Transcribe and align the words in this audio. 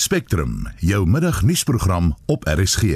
Spectrum, 0.00 0.68
jou 0.76 1.06
middagnuusprogram 1.06 2.16
op 2.26 2.44
RSG. 2.48 2.82
In 2.82 2.88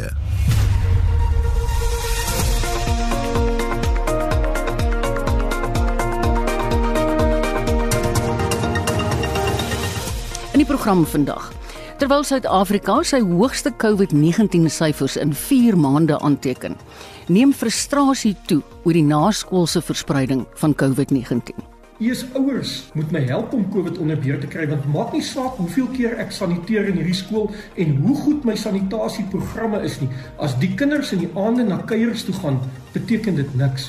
die 10.56 10.64
program 10.64 11.04
vandag. 11.04 11.52
Terwyl 12.00 12.24
Suid-Afrika 12.24 12.96
sy 13.04 13.20
hoogste 13.20 13.74
COVID-19 13.76 14.64
syfers 14.72 15.18
in 15.20 15.36
4 15.36 15.76
maande 15.76 16.16
aanteken, 16.24 16.80
neem 17.28 17.52
frustrasie 17.52 18.32
toe 18.48 18.62
oor 18.88 18.96
die 18.96 19.04
naskoolse 19.04 19.84
verspreiding 19.84 20.46
van 20.56 20.72
COVID-19. 20.72 21.73
Eers 22.04 22.24
ouers 22.36 22.72
moet 22.92 23.12
my 23.14 23.20
help 23.24 23.52
om 23.56 23.62
COVID 23.72 23.98
onder 23.98 24.18
beheer 24.20 24.40
te 24.40 24.48
kry 24.50 24.66
want 24.68 24.84
maak 24.92 25.14
nie 25.16 25.22
saak 25.24 25.56
hoeveel 25.56 25.86
keer 25.94 26.18
ek 26.20 26.34
saniteer 26.36 26.90
in 26.90 26.98
hierdie 27.00 27.16
skool 27.16 27.46
en 27.80 27.94
hoe 28.02 28.16
goed 28.18 28.42
my 28.44 28.56
sanitasieprogramme 28.60 29.80
is 29.88 29.96
nie. 30.02 30.10
As 30.36 30.52
die 30.60 30.68
kinders 30.76 31.14
in 31.16 31.22
die 31.22 31.30
aande 31.40 31.64
na 31.64 31.78
kuiers 31.88 32.26
toe 32.26 32.34
gaan, 32.42 32.58
beteken 32.92 33.38
dit 33.40 33.54
niks. 33.56 33.86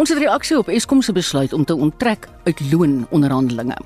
Ons 0.00 0.14
het 0.14 0.22
reaksie 0.22 0.56
op 0.56 0.70
Eskom 0.72 1.02
se 1.04 1.12
besluit 1.12 1.52
om 1.52 1.66
te 1.68 1.76
onttrek 1.76 2.24
uit 2.46 2.62
loononderhandelinge. 2.70 3.76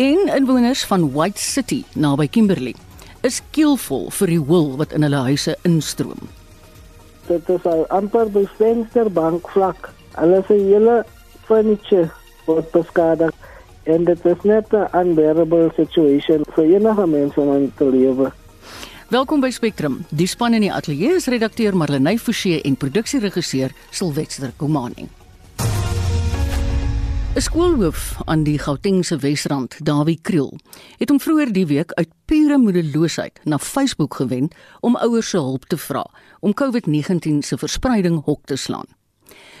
En 0.00 0.32
inwoners 0.38 0.86
van 0.88 1.10
White 1.12 1.44
City 1.44 1.82
naby 1.92 2.28
Kimberley 2.32 2.74
is 3.20 3.42
keelvol 3.52 4.08
vir 4.22 4.32
die 4.32 4.40
hul 4.48 4.72
wat 4.80 4.96
in 4.96 5.04
hulle 5.04 5.20
huise 5.28 5.58
instroom. 5.68 6.30
Dit 7.28 7.52
is 7.52 7.68
al 7.68 7.84
amper 7.92 8.32
by 8.32 8.46
vensterbank 8.56 9.52
vlak. 9.52 9.92
Alles 10.16 10.48
se 10.48 10.56
hele 10.56 11.02
furniture 11.44 12.08
word 12.46 12.70
beskadig 12.70 13.32
en 13.82 14.04
dit 14.04 14.24
is 14.24 14.42
net 14.42 14.72
'n 14.72 14.88
unbearable 14.94 15.70
situation 15.76 16.44
vir 16.54 16.64
enige 16.64 17.06
mens 17.06 17.36
om 17.36 17.54
in 17.56 17.72
te 17.76 17.84
lewe. 17.84 18.32
Welkom 19.08 19.40
by 19.40 19.50
Spectrum. 19.50 20.04
Die 20.08 20.26
span 20.26 20.54
in 20.54 20.60
die 20.60 20.72
ateljee 20.72 21.14
is 21.14 21.26
redakteur 21.26 21.76
Marlenae 21.76 22.18
Forsie 22.18 22.62
en 22.62 22.76
produksieregisseur 22.76 23.70
Silwester 23.90 24.52
Komani. 24.56 25.08
'n 27.34 27.40
Skoolhoof 27.40 28.16
aan 28.24 28.42
die 28.42 28.58
Gautengse 28.58 29.16
Wesrand, 29.16 29.76
Dawie 29.84 30.18
Kriel, 30.22 30.58
het 30.98 31.08
hom 31.08 31.20
vroeër 31.20 31.52
die 31.52 31.66
week 31.66 31.92
uit 31.92 32.08
pure 32.24 32.58
moedeloosheid 32.58 33.40
na 33.44 33.58
Facebook 33.58 34.14
gewend 34.14 34.54
om 34.80 34.96
ouers 34.96 35.28
se 35.28 35.36
hulp 35.36 35.64
te 35.64 35.76
vra 35.76 36.06
om 36.40 36.54
COVID-19 36.54 37.38
se 37.38 37.58
verspreiding 37.58 38.24
hok 38.24 38.44
te 38.44 38.56
slaan. 38.56 38.86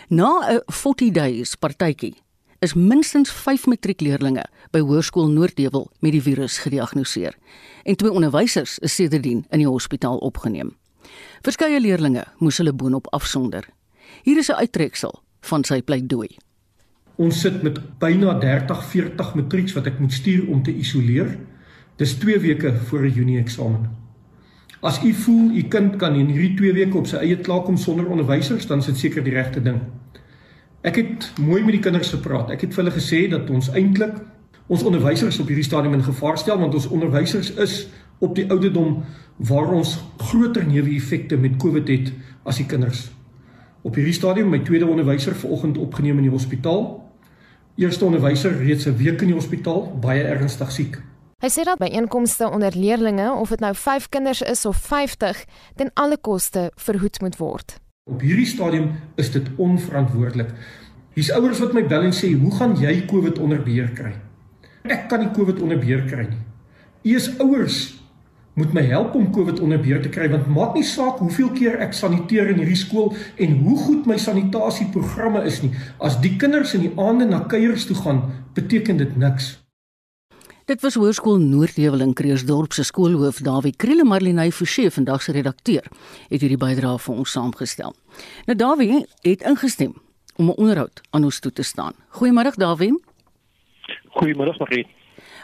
Na 0.08 0.48
'n 0.48 0.60
40 0.66 1.10
days 1.10 1.54
partytjie 1.54 2.21
is 2.62 2.74
minstens 2.74 3.30
5 3.34 3.64
matriekleerdlinge 3.66 4.44
by 4.70 4.78
Hoërskool 4.86 5.26
Noordheuwel 5.34 5.88
met 5.98 6.12
die 6.14 6.22
virus 6.22 6.60
gediagnoseer 6.62 7.34
en 7.82 7.96
twee 7.98 8.12
onderwysers 8.12 8.76
is 8.86 8.94
sedertdien 8.94 9.40
in 9.50 9.62
die 9.64 9.66
hospitaal 9.66 10.20
opgeneem. 10.22 10.70
Verskeie 11.42 11.80
leerdlinge 11.82 12.22
moes 12.38 12.60
hulle 12.62 12.72
boonop 12.72 13.08
afsonder. 13.18 13.66
Hier 14.22 14.38
is 14.38 14.50
'n 14.50 14.62
uittreksel 14.62 15.18
van 15.40 15.64
sy 15.64 15.80
pleidooi. 15.82 16.28
Ons 17.16 17.40
sit 17.40 17.62
met 17.62 17.98
byna 17.98 18.38
30-40 18.38 19.34
matrieks 19.34 19.72
wat 19.72 19.86
ek 19.86 19.98
moet 19.98 20.12
stuur 20.12 20.48
om 20.48 20.62
te 20.62 20.74
isoleer. 20.74 21.38
Dis 21.96 22.14
2 22.14 22.38
weke 22.38 22.74
voor 22.74 23.02
'n 23.02 23.12
Junie 23.12 23.38
eksamen. 23.38 23.90
As 24.80 25.02
u 25.02 25.12
voel 25.12 25.50
u 25.50 25.62
kind 25.62 25.96
kan 25.96 26.14
in 26.14 26.26
hierdie 26.26 26.54
2 26.56 26.72
weke 26.72 26.98
op 26.98 27.06
sy 27.06 27.16
eie 27.16 27.36
klaarkom 27.36 27.76
sonder 27.76 28.06
onderwysers, 28.06 28.66
dan 28.66 28.78
is 28.78 28.86
dit 28.86 28.96
seker 28.96 29.24
die 29.24 29.34
regte 29.34 29.62
ding. 29.62 29.80
Ek 30.82 30.96
het 30.98 31.32
mooi 31.38 31.60
met 31.62 31.76
die 31.76 31.82
kinders 31.82 32.10
gepraat. 32.10 32.48
Ek 32.50 32.64
het 32.64 32.72
vir 32.74 32.82
hulle 32.82 32.94
gesê 32.94 33.18
dat 33.30 33.50
ons 33.54 33.68
eintlik 33.70 34.16
ons 34.66 34.82
onderwysers 34.82 35.38
op 35.38 35.50
hierdie 35.50 35.66
stadium 35.66 35.94
in 35.94 36.02
gevaar 36.02 36.38
stel 36.40 36.58
want 36.58 36.74
ons 36.74 36.88
onderwysers 36.90 37.52
is 37.62 37.74
op 38.18 38.34
die 38.34 38.48
ouderdom 38.50 39.04
waar 39.36 39.70
ons 39.76 39.98
groter 40.18 40.66
neeweffekte 40.66 41.38
met 41.38 41.54
COVID 41.62 41.88
het 41.88 42.10
as 42.42 42.58
die 42.58 42.66
kinders. 42.66 43.04
Op 43.82 43.94
hierdie 43.94 44.14
stadium 44.14 44.50
my 44.50 44.58
tweede 44.66 44.88
onderwyser 44.90 45.38
vanoggend 45.38 45.78
opgeneem 45.78 46.18
in 46.18 46.26
die 46.26 46.34
hospitaal. 46.34 46.84
Eerste 47.78 48.04
onderwyser 48.04 48.58
reeds 48.58 48.86
'n 48.86 48.96
week 48.96 49.22
in 49.22 49.30
die 49.30 49.38
hospitaal, 49.38 49.98
baie 50.00 50.22
ernstig 50.22 50.72
siek. 50.72 50.98
Hy 51.38 51.48
sê 51.48 51.62
dat 51.64 51.78
by 51.78 51.86
inkomste 51.86 52.50
onder 52.50 52.76
leerdlinge, 52.76 53.32
of 53.32 53.48
dit 53.48 53.60
nou 53.60 53.74
5 53.74 54.08
kinders 54.08 54.42
is 54.42 54.66
of 54.66 54.76
50, 54.76 55.44
ten 55.74 55.90
alle 55.94 56.16
koste 56.16 56.72
verhoed 56.74 57.20
moet 57.20 57.36
word. 57.36 57.81
Op 58.10 58.18
hierdie 58.18 58.48
stadium 58.50 58.88
is 59.14 59.28
dit 59.30 59.46
onverantwoordelik. 59.62 60.48
Hier's 61.14 61.28
ouers 61.30 61.60
wat 61.62 61.72
my 61.76 61.84
bel 61.86 62.02
en 62.02 62.12
sê, 62.12 62.32
"Hoe 62.34 62.50
gaan 62.50 62.74
jy 62.76 63.04
COVID 63.06 63.38
onder 63.38 63.62
beheer 63.62 63.90
kry?" 63.94 64.12
Ek 64.82 65.08
kan 65.08 65.20
nie 65.20 65.30
COVID 65.30 65.60
onder 65.62 65.78
beheer 65.78 66.02
kry 66.02 66.26
nie. 66.26 66.42
U 67.12 67.16
is 67.16 67.38
ouers 67.38 68.02
moet 68.54 68.72
my 68.72 68.82
help 68.82 69.14
om 69.14 69.30
COVID 69.32 69.60
onder 69.60 69.80
beheer 69.80 70.02
te 70.02 70.08
kry 70.08 70.28
want 70.30 70.46
maak 70.46 70.74
nie 70.74 70.84
saak 70.84 71.18
hoeveel 71.18 71.50
keer 71.50 71.78
ek 71.80 71.92
saniteer 71.92 72.48
in 72.48 72.58
hierdie 72.58 72.76
skool 72.76 73.14
en 73.36 73.56
hoe 73.58 73.78
goed 73.78 74.06
my 74.06 74.16
sanitasieprogramme 74.16 75.44
is 75.44 75.62
nie. 75.62 75.70
As 76.00 76.20
die 76.20 76.36
kinders 76.36 76.74
in 76.74 76.80
die 76.80 76.92
aande 76.96 77.24
na 77.24 77.38
kuiers 77.38 77.86
toe 77.86 77.96
gaan, 77.96 78.32
beteken 78.54 78.96
dit 78.96 79.16
niks. 79.16 79.61
Dit 80.72 80.80
was 80.80 80.94
Hoërskool 80.94 81.36
Noordheuwel 81.36 82.00
in 82.00 82.14
Kreersdorp 82.16 82.72
se 82.72 82.84
skoolhoof 82.88 83.42
Dawie 83.44 83.74
Kriele 83.76 84.06
Marlenae 84.08 84.52
Forsie 84.56 84.86
vandag 84.90 85.20
se 85.22 85.34
redakteur 85.36 85.84
het 86.30 86.40
hierdie 86.40 86.56
bydrae 86.56 86.96
vir 86.96 87.18
ons 87.20 87.34
saamgestel. 87.36 87.92
Nou 88.46 88.56
Dawie 88.56 89.02
het 89.26 89.44
ingestem 89.50 89.92
om 90.40 90.48
'n 90.48 90.56
onderhoud 90.56 91.02
aan 91.10 91.24
ons 91.28 91.40
toe 91.40 91.52
te 91.52 91.62
staan. 91.62 91.92
Goeiemôre 92.16 92.56
Dawie. 92.56 92.94
Goeiemôre 94.16 94.56
Marie. 94.58 94.86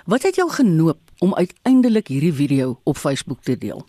Wat 0.07 0.23
het 0.23 0.35
jou 0.35 0.51
genoop 0.51 0.99
om 1.19 1.35
uiteindelik 1.35 2.09
hierdie 2.09 2.33
video 2.33 2.81
op 2.85 2.97
Facebook 2.97 3.43
te 3.43 3.59
deel? 3.59 3.85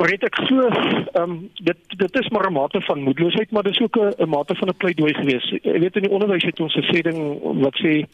Maar 0.00 0.12
ek 0.16 0.34
glo 0.34 0.68
ehm 0.68 1.22
um, 1.22 1.50
dit 1.54 1.76
dit 1.96 2.14
is 2.20 2.28
maar 2.28 2.46
'n 2.48 2.52
mate 2.52 2.80
van 2.80 3.02
moedeloosheid, 3.02 3.50
maar 3.50 3.62
dis 3.62 3.80
ook 3.80 3.96
'n 3.96 4.28
mate 4.28 4.54
van 4.54 4.68
'n 4.68 4.76
pleidooi 4.76 5.14
geweest. 5.14 5.48
Jy 5.62 5.78
weet 5.80 5.96
in 5.96 6.02
die 6.02 6.10
onderwys 6.10 6.44
het 6.44 6.60
ons 6.60 6.74
'n 6.74 6.88
sê 6.92 7.00
ding 7.00 7.40
wat 7.42 7.76
sê 7.76 8.04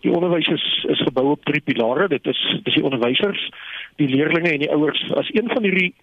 die 0.00 0.12
onderwys 0.12 0.48
is 0.48 0.66
is 0.88 1.02
gebou 1.06 1.30
op 1.30 1.44
drie 1.44 1.60
pilare. 1.60 2.08
Dit 2.08 2.26
is 2.26 2.40
dis 2.64 2.74
die 2.74 2.84
onderwysers, 2.84 3.48
die 3.96 4.08
leerders 4.08 4.50
en 4.50 4.64
die 4.64 4.70
ouers. 4.70 5.02
As 5.18 5.30
een 5.34 5.50
van 5.52 5.62
hierdie 5.62 5.94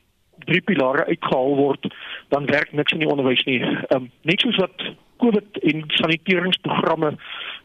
drie 0.46 0.62
pilare 0.62 1.06
uitgehaal 1.06 1.56
word, 1.56 1.88
dan 2.30 2.46
werk 2.46 2.74
niks 2.74 2.92
in 2.92 3.04
die 3.04 3.10
onderwys 3.10 3.44
nie. 3.50 3.62
Ehm 3.62 3.96
um, 3.96 4.10
net 4.22 4.44
soos 4.44 4.60
wat 4.62 4.88
COVID 5.24 5.62
en 5.64 5.84
saniteringsprogramme 5.88 7.16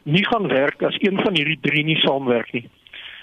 nie 0.02 0.24
gaan 0.26 0.46
werk 0.48 0.82
as 0.86 0.98
een 1.02 1.18
van 1.20 1.34
hierdie 1.34 1.58
drie 1.60 1.84
nie 1.84 1.98
saamwerk 2.04 2.52
nie. 2.52 2.68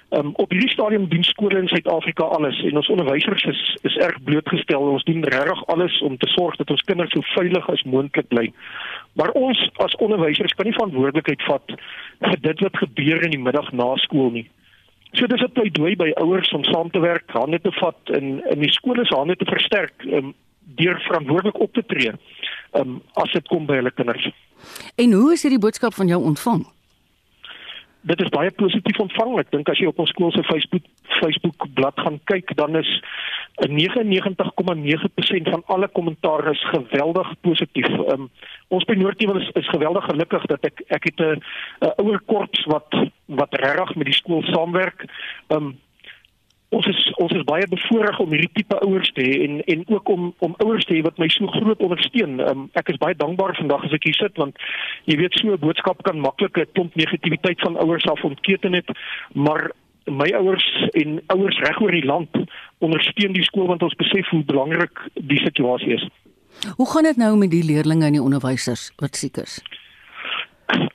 Um, 0.10 0.30
op 0.40 0.52
hierdie 0.52 0.70
stadium 0.72 1.10
doen 1.10 1.24
skole 1.24 1.58
in 1.60 1.68
Suid-Afrika 1.68 2.24
alles 2.24 2.62
en 2.64 2.78
ons 2.80 2.88
onderwysers 2.88 3.44
is 3.44 3.78
is 3.82 3.96
erg 3.96 4.22
blootgestel. 4.24 4.82
Ons 4.82 5.04
doen 5.04 5.24
regtig 5.24 5.66
alles 5.68 6.02
om 6.02 6.18
te 6.18 6.28
sorg 6.32 6.56
dat 6.56 6.70
ons 6.72 6.84
kinders 6.88 7.12
so 7.12 7.22
veilig 7.36 7.70
as 7.70 7.84
moontlik 7.84 8.28
bly. 8.28 8.46
Maar 9.20 9.34
ons 9.36 9.70
as 9.84 9.96
onderwysers 9.96 10.54
kan 10.56 10.66
nie 10.66 10.76
verantwoordelikheid 10.78 11.44
vat 11.50 11.76
vir 12.24 12.40
dit 12.46 12.64
wat 12.64 12.80
gebeur 12.84 13.26
in 13.28 13.36
die 13.36 13.42
middag 13.50 13.74
na 13.76 13.90
skool 14.06 14.32
nie. 14.32 14.46
So 15.12 15.28
dis 15.28 15.44
'n 15.44 15.52
pleidooi 15.52 15.96
by 15.96 16.10
ouers 16.24 16.54
om 16.56 16.64
saam 16.64 16.90
te 16.90 17.00
werk, 17.00 17.28
hande 17.32 17.60
te 17.60 17.72
vat 17.72 18.00
en 18.06 18.40
in 18.48 18.60
die 18.60 18.72
skole 18.72 19.06
se 19.06 19.16
hande 19.16 19.36
te 19.36 19.46
versterk 19.46 20.06
um, 20.06 20.34
deur 20.80 21.00
verantwoordelik 21.00 21.60
op 21.60 21.74
te 21.74 21.84
tree. 21.86 22.14
Um, 22.72 23.02
as 23.14 23.32
dit 23.32 23.48
kom 23.48 23.66
by 23.66 23.76
hulle 23.76 23.92
kinders. 23.92 24.32
En 24.96 25.12
hoe 25.12 25.34
is 25.34 25.42
hierdie 25.42 25.60
boodskap 25.60 25.94
van 25.94 26.08
jou 26.08 26.24
ontvang? 26.24 26.77
Dit 28.08 28.22
is 28.24 28.30
baie 28.34 28.52
positief 28.52 29.00
ontvang. 29.04 29.40
Ek 29.42 29.52
dink 29.52 29.70
as 29.72 29.80
jy 29.82 29.88
op 29.92 30.00
ons 30.04 30.12
skool 30.14 30.32
se 30.36 30.44
Facebook 30.48 30.86
Facebook 31.20 31.68
bladsy 31.78 32.02
gaan 32.06 32.20
kyk, 32.30 32.54
dan 32.60 32.76
is 32.80 32.90
99,9% 33.66 35.50
van 35.54 35.64
alle 35.74 35.88
kommentaar 35.98 36.52
is 36.52 36.64
geweldig 36.70 37.34
positief. 37.42 37.90
Um, 38.14 38.30
ons 38.70 38.86
by 38.86 38.96
Noordheuwel 39.00 39.42
is, 39.42 39.50
is 39.60 39.74
geweldig 39.74 40.06
gelukkig 40.12 40.44
dat 40.54 40.62
ek 40.70 40.78
ek 40.88 41.04
het 41.10 41.20
'n 41.20 41.42
ouer 42.04 42.22
korps 42.26 42.66
wat 42.66 42.90
wat 43.26 43.52
regtig 43.64 43.96
met 43.96 44.06
die 44.06 44.20
skool 44.20 44.44
saamwerk. 44.54 45.06
Um, 45.50 45.76
ons 46.76 46.88
is 46.92 47.00
ons 47.24 47.32
is 47.32 47.46
baie 47.48 47.68
bevoorreg 47.72 48.20
om 48.20 48.34
hierdie 48.36 48.52
tipe 48.60 48.78
ouers 48.84 49.10
te 49.16 49.24
hê 49.24 49.36
en 49.46 49.60
en 49.74 49.84
ook 49.96 50.10
om 50.10 50.34
om 50.44 50.56
ouers 50.66 50.86
te 50.86 50.98
hê 50.98 51.02
wat 51.06 51.18
my 51.22 51.30
so 51.32 51.48
groot 51.56 51.84
ondersteun. 51.88 52.40
Um, 52.44 52.68
ek 52.80 52.92
is 52.92 53.00
baie 53.04 53.16
dankbaar 53.16 53.56
vandag 53.60 53.86
as 53.88 53.96
ek 53.96 54.10
hier 54.10 54.20
sit 54.20 54.38
want 54.42 54.60
jy 55.08 55.18
weet 55.22 55.40
so 55.40 55.54
'n 55.54 55.64
boodskap 55.64 56.04
kan 56.04 56.20
maklik 56.20 56.58
'n 56.58 56.72
klomp 56.74 56.96
negativiteit 56.96 57.60
van 57.62 57.78
ouers 57.78 58.06
af 58.06 58.24
ontketen 58.24 58.74
het, 58.74 58.90
maar 59.34 59.72
my 60.06 60.30
ouers 60.36 60.68
en 60.92 61.22
ouers 61.28 61.60
reg 61.60 61.82
oor 61.82 61.92
die 61.92 62.06
land 62.06 62.32
ondersteun 62.80 63.34
die 63.34 63.44
skool 63.44 63.68
want 63.68 63.84
ons 63.84 63.96
besef 63.96 64.28
hoe 64.30 64.44
belangrik 64.44 65.00
die 65.14 65.40
situasie 65.40 65.94
is. 65.94 66.08
Hoe 66.76 66.90
gaan 66.92 67.04
dit 67.04 67.18
nou 67.18 67.38
met 67.38 67.52
die 67.52 67.64
leerders 67.64 67.96
en 67.96 68.12
die 68.12 68.22
onderwysers 68.22 68.92
wat 68.98 69.16
siek 69.16 69.38
is? 69.38 69.62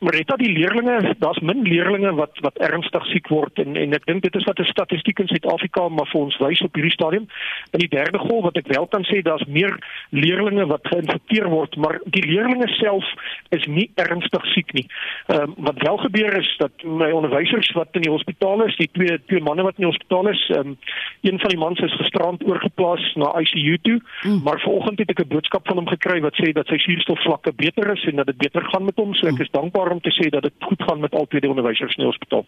Marita 0.03 0.37
die 0.37 0.51
leerlinge, 0.53 1.15
daar's 1.19 1.39
min 1.41 1.63
leerlinge 1.63 2.11
wat 2.19 2.39
wat 2.45 2.59
ernstig 2.61 3.05
siek 3.09 3.29
word 3.33 3.61
en 3.63 3.77
en 3.81 3.95
ek 3.97 4.05
dink 4.05 4.23
dit 4.25 4.35
is 4.37 4.45
wat 4.45 4.59
'n 4.61 4.69
statistiek 4.69 5.19
in 5.23 5.29
Suid-Afrika 5.31 5.89
maar 5.89 6.09
vir 6.13 6.21
ons 6.21 6.37
wys 6.45 6.61
op 6.61 6.75
hierdie 6.75 6.93
stadium. 6.93 7.27
In 7.73 7.81
die 7.81 7.89
derde 7.89 8.19
golf 8.19 8.45
wat 8.45 8.57
ek 8.57 8.69
wel 8.69 8.87
kan 8.87 9.05
sê 9.09 9.23
daar's 9.23 9.47
meer 9.47 9.73
leerlinge 10.11 10.67
wat 10.67 10.85
geïnfekteer 10.93 11.49
word, 11.49 11.77
maar 11.77 12.01
die 12.05 12.25
leerlinge 12.27 12.69
self 12.69 13.05
is 13.49 13.65
nie 13.67 13.91
ernstig 13.97 14.45
siek 14.53 14.73
nie. 14.73 14.87
Ehm 15.29 15.41
um, 15.43 15.55
wat 15.57 15.79
wel 15.83 15.97
gebeur 15.97 16.37
is 16.37 16.51
dat 16.59 16.85
my 16.85 17.11
onderwysers 17.11 17.73
wat 17.73 17.89
in 17.93 18.03
die 18.03 18.13
hospitaal 18.13 18.67
is, 18.67 18.77
die 18.77 18.91
twee 18.93 19.19
twee 19.27 19.41
manne 19.41 19.63
wat 19.63 19.79
in 19.79 19.89
die 19.89 19.93
hospitaal 19.93 20.29
is, 20.29 20.43
ehm 20.51 20.75
um, 20.75 20.77
een 21.23 21.39
van 21.39 21.49
die 21.49 21.59
mans 21.59 21.81
is 21.81 21.97
gisterand 21.97 22.45
oorgeplaas 22.45 23.15
na 23.15 23.33
ICU 23.41 23.79
toe, 23.83 24.01
mm. 24.23 24.43
maar 24.45 24.61
vanoggend 24.61 24.99
het 24.99 25.11
ek 25.11 25.25
'n 25.25 25.33
boodskap 25.33 25.67
van 25.67 25.77
hom 25.77 25.89
gekry 25.89 26.21
wat 26.21 26.37
sê 26.37 26.53
dat 26.53 26.67
sy 26.67 26.77
suurstofvlakke 26.79 27.53
beter 27.57 27.93
is 27.97 28.05
en 28.05 28.17
dat 28.17 28.27
dit 28.27 28.37
beter 28.37 28.63
gaan 28.63 28.85
met 28.85 28.97
hom, 28.97 29.15
so 29.15 29.27
ek 29.27 29.41
is 29.41 29.51
dankbaar 29.63 29.95
om 29.95 30.01
te 30.03 30.13
sê 30.15 30.29
dat 30.35 30.43
dit 30.49 30.69
goed 30.69 30.83
gaan 30.83 31.01
met 31.01 31.15
al 31.15 31.27
twee 31.31 31.41
die 31.41 31.51
onderwysers 31.51 31.97
in 31.97 32.05
die 32.05 32.11
hospitaal. 32.11 32.47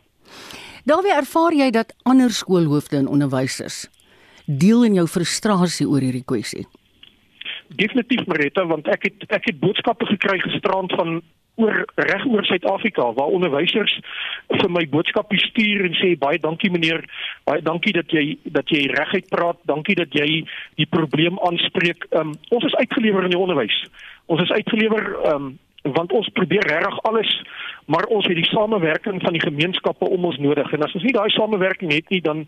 Daarby 0.84 1.14
ervaar 1.16 1.54
jy 1.56 1.70
dat 1.72 1.94
ander 2.02 2.30
skoolhoofde 2.30 3.00
en 3.02 3.08
onderwysers 3.08 3.86
deel 4.44 4.84
in 4.84 4.98
jou 5.00 5.06
frustrasie 5.08 5.86
oor 5.88 6.04
hierdie 6.04 6.26
kwessie. 6.26 6.66
Definitief 7.78 8.26
Marita, 8.28 8.66
want 8.68 8.88
ek 8.92 9.08
het 9.08 9.24
ek 9.32 9.48
het 9.48 9.62
boodskappe 9.62 10.06
gekry 10.10 10.36
gisterand 10.42 10.92
van 10.98 11.22
oor 11.56 11.84
reg 11.94 12.24
oor 12.26 12.44
Suid-Afrika 12.44 13.06
waar 13.14 13.32
onderwysers 13.32 13.94
vir 14.50 14.70
my 14.70 14.82
boodskappe 14.90 15.38
stuur 15.38 15.86
en 15.86 15.96
sê 16.00 16.12
baie 16.18 16.40
dankie 16.42 16.70
meneer, 16.74 17.04
baie 17.46 17.62
dankie 17.62 17.94
dat 17.94 18.10
jy 18.12 18.24
dat 18.56 18.70
jy 18.74 18.84
reguit 18.90 19.28
praat, 19.30 19.60
dankie 19.70 19.96
dat 19.98 20.12
jy 20.12 20.42
die 20.80 20.88
probleem 20.90 21.38
aanspreek. 21.46 22.08
Um, 22.10 22.34
ons 22.50 22.66
is 22.68 22.76
uitgelewer 22.82 23.28
in 23.28 23.36
die 23.36 23.40
onderwys. 23.40 23.76
Ons 24.26 24.42
is 24.44 24.52
uitgelewer 24.56 25.14
um, 25.30 25.54
want 25.92 26.12
ons 26.12 26.28
probeer 26.32 26.66
regtig 26.66 27.02
alles 27.02 27.42
maar 27.86 28.04
ons 28.04 28.26
het 28.26 28.36
die 28.36 28.48
samewerking 28.48 29.22
van 29.22 29.32
die 29.32 29.42
gemeenskappe 29.44 30.08
om 30.08 30.24
ons 30.24 30.38
nodig 30.38 30.72
en 30.72 30.82
as 30.82 30.94
ons 30.94 31.04
nie 31.04 31.12
daai 31.12 31.30
samewerking 31.30 31.92
het 31.92 32.08
nie 32.08 32.20
dan 32.20 32.46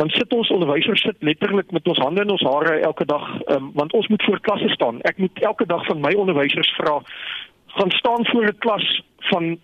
dan 0.00 0.08
sit 0.16 0.32
ons 0.32 0.50
onderwysers 0.50 1.02
sit 1.02 1.16
letterlik 1.20 1.70
met 1.70 1.88
ons 1.88 1.98
hande 1.98 2.24
in 2.24 2.30
ons 2.36 2.46
hare 2.48 2.78
elke 2.80 3.04
dag 3.04 3.26
um, 3.46 3.70
want 3.74 3.92
ons 3.92 4.08
moet 4.08 4.22
voor 4.22 4.40
klasse 4.40 4.68
staan 4.68 5.00
ek 5.00 5.18
moet 5.18 5.42
elke 5.42 5.66
dag 5.66 5.84
van 5.86 6.00
my 6.00 6.14
onderwysers 6.14 6.72
vra 6.80 7.00
gaan 7.66 7.90
staan 7.90 8.26
voor 8.26 8.46
'n 8.46 8.58
klas 8.58 9.02
van 9.30 9.58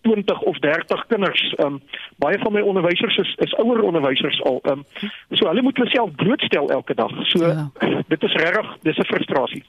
20 0.00 0.40
of 0.40 0.58
30 0.58 1.06
kinders. 1.06 1.54
Ehm 1.56 1.66
um, 1.66 1.82
baie 2.16 2.38
van 2.38 2.52
my 2.52 2.60
onderwysers 2.60 3.16
is 3.16 3.34
is 3.36 3.54
ouer 3.54 3.82
onderwysers 3.82 4.42
al. 4.42 4.58
Ehm 4.62 4.78
um, 4.78 4.84
so 5.30 5.46
hulle 5.46 5.62
moet 5.62 5.76
hulle 5.76 5.90
self 5.90 6.14
blootstel 6.14 6.70
elke 6.70 6.94
dag. 6.94 7.10
So 7.26 7.46
ja. 7.46 7.70
dit 8.08 8.22
is 8.22 8.32
regtig 8.32 8.76
dis 8.82 8.96
'n 8.96 9.04
frustrasie. 9.04 9.64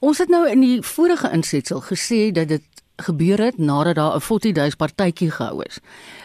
Ons 0.00 0.18
het 0.18 0.28
nou 0.28 0.48
in 0.50 0.60
die 0.60 0.82
vorige 0.82 1.30
insetsel 1.32 1.80
gesê 1.80 2.30
dat 2.32 2.48
dit 2.48 2.62
gebeur 2.96 3.38
het 3.38 3.58
nadat 3.58 3.94
daar 3.94 4.14
'n 4.16 4.20
40 4.20 4.52
days 4.52 4.74
partytjie 4.74 5.30
gehou 5.30 5.62
is. 5.66 5.80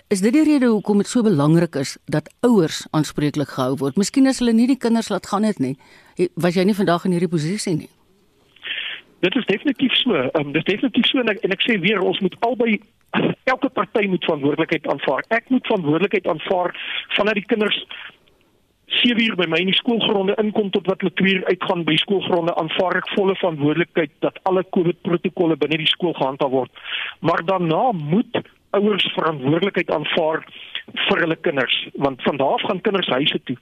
Is 0.08 0.22
dit 0.22 0.34
die 0.34 0.44
rede 0.44 0.66
hoekom 0.66 0.98
dit 0.98 1.08
so 1.08 1.24
belangrik 1.24 1.76
is 1.76 1.98
dat 2.06 2.34
ouers 2.40 2.88
aanspreeklik 2.92 3.48
gehou 3.48 3.76
word? 3.76 3.96
Miskien 3.96 4.28
as 4.28 4.40
hulle 4.40 4.54
nie 4.54 4.68
die 4.68 4.78
kinders 4.78 5.10
laat 5.10 5.28
gaan 5.28 5.44
het 5.44 5.60
nie. 5.60 5.78
Was 6.36 6.56
jy 6.56 6.64
nie 6.64 6.76
vandag 6.76 7.06
in 7.06 7.12
hierdie 7.12 7.30
posisie 7.30 7.76
nie? 7.76 7.90
Dit 9.20 9.36
is 9.36 9.46
definitief 9.46 9.94
so. 9.94 10.14
Um, 10.14 10.52
dit 10.52 10.68
is 10.68 10.74
definitief 10.74 11.06
so 11.06 11.20
en 11.20 11.28
ek, 11.28 11.44
en 11.44 11.52
ek 11.52 11.62
sê 11.62 11.80
weer 11.80 12.00
ons 12.02 12.20
moet 12.20 12.36
albei 12.40 12.80
elke 13.44 13.70
party 13.70 14.06
moet 14.08 14.24
verantwoordelikheid 14.24 14.88
aanvaar. 14.88 15.24
Ek 15.28 15.50
moet 15.50 15.66
verantwoordelikheid 15.66 16.28
aanvaar 16.28 16.76
vandat 17.18 17.34
die 17.34 17.46
kinders 17.46 17.86
7 18.90 19.22
uur 19.24 19.36
by 19.36 19.46
my 19.48 19.60
in 19.62 19.70
die 19.70 19.78
skoolgronde 19.78 20.36
inkom 20.42 20.72
tot 20.74 20.88
wat 20.90 21.04
hulle 21.04 21.14
2 21.22 21.34
uur 21.34 21.46
uitgaan 21.52 21.84
by 21.88 21.96
skoolgronde 22.02 22.56
aanvaar 22.62 22.98
ek 23.00 23.12
volle 23.16 23.36
verantwoordelikheid 23.42 24.12
dat 24.26 24.40
alle 24.50 24.64
COVID 24.76 25.02
protokolle 25.06 25.58
binne 25.62 25.78
die 25.82 25.92
skool 25.92 26.16
gehandhaaf 26.18 26.52
word. 26.52 26.82
Maar 27.22 27.46
daarna 27.46 27.92
moet 27.92 28.42
ouers 28.78 29.06
verantwoordelikheid 29.16 29.92
aanvaar 29.94 30.44
vir 31.06 31.22
hulle 31.24 31.38
kinders 31.46 31.78
want 32.06 32.22
van 32.26 32.38
daar 32.42 32.58
af 32.58 32.66
gaan 32.70 32.82
kinders 32.82 33.12
huise 33.14 33.42
toe. 33.46 33.58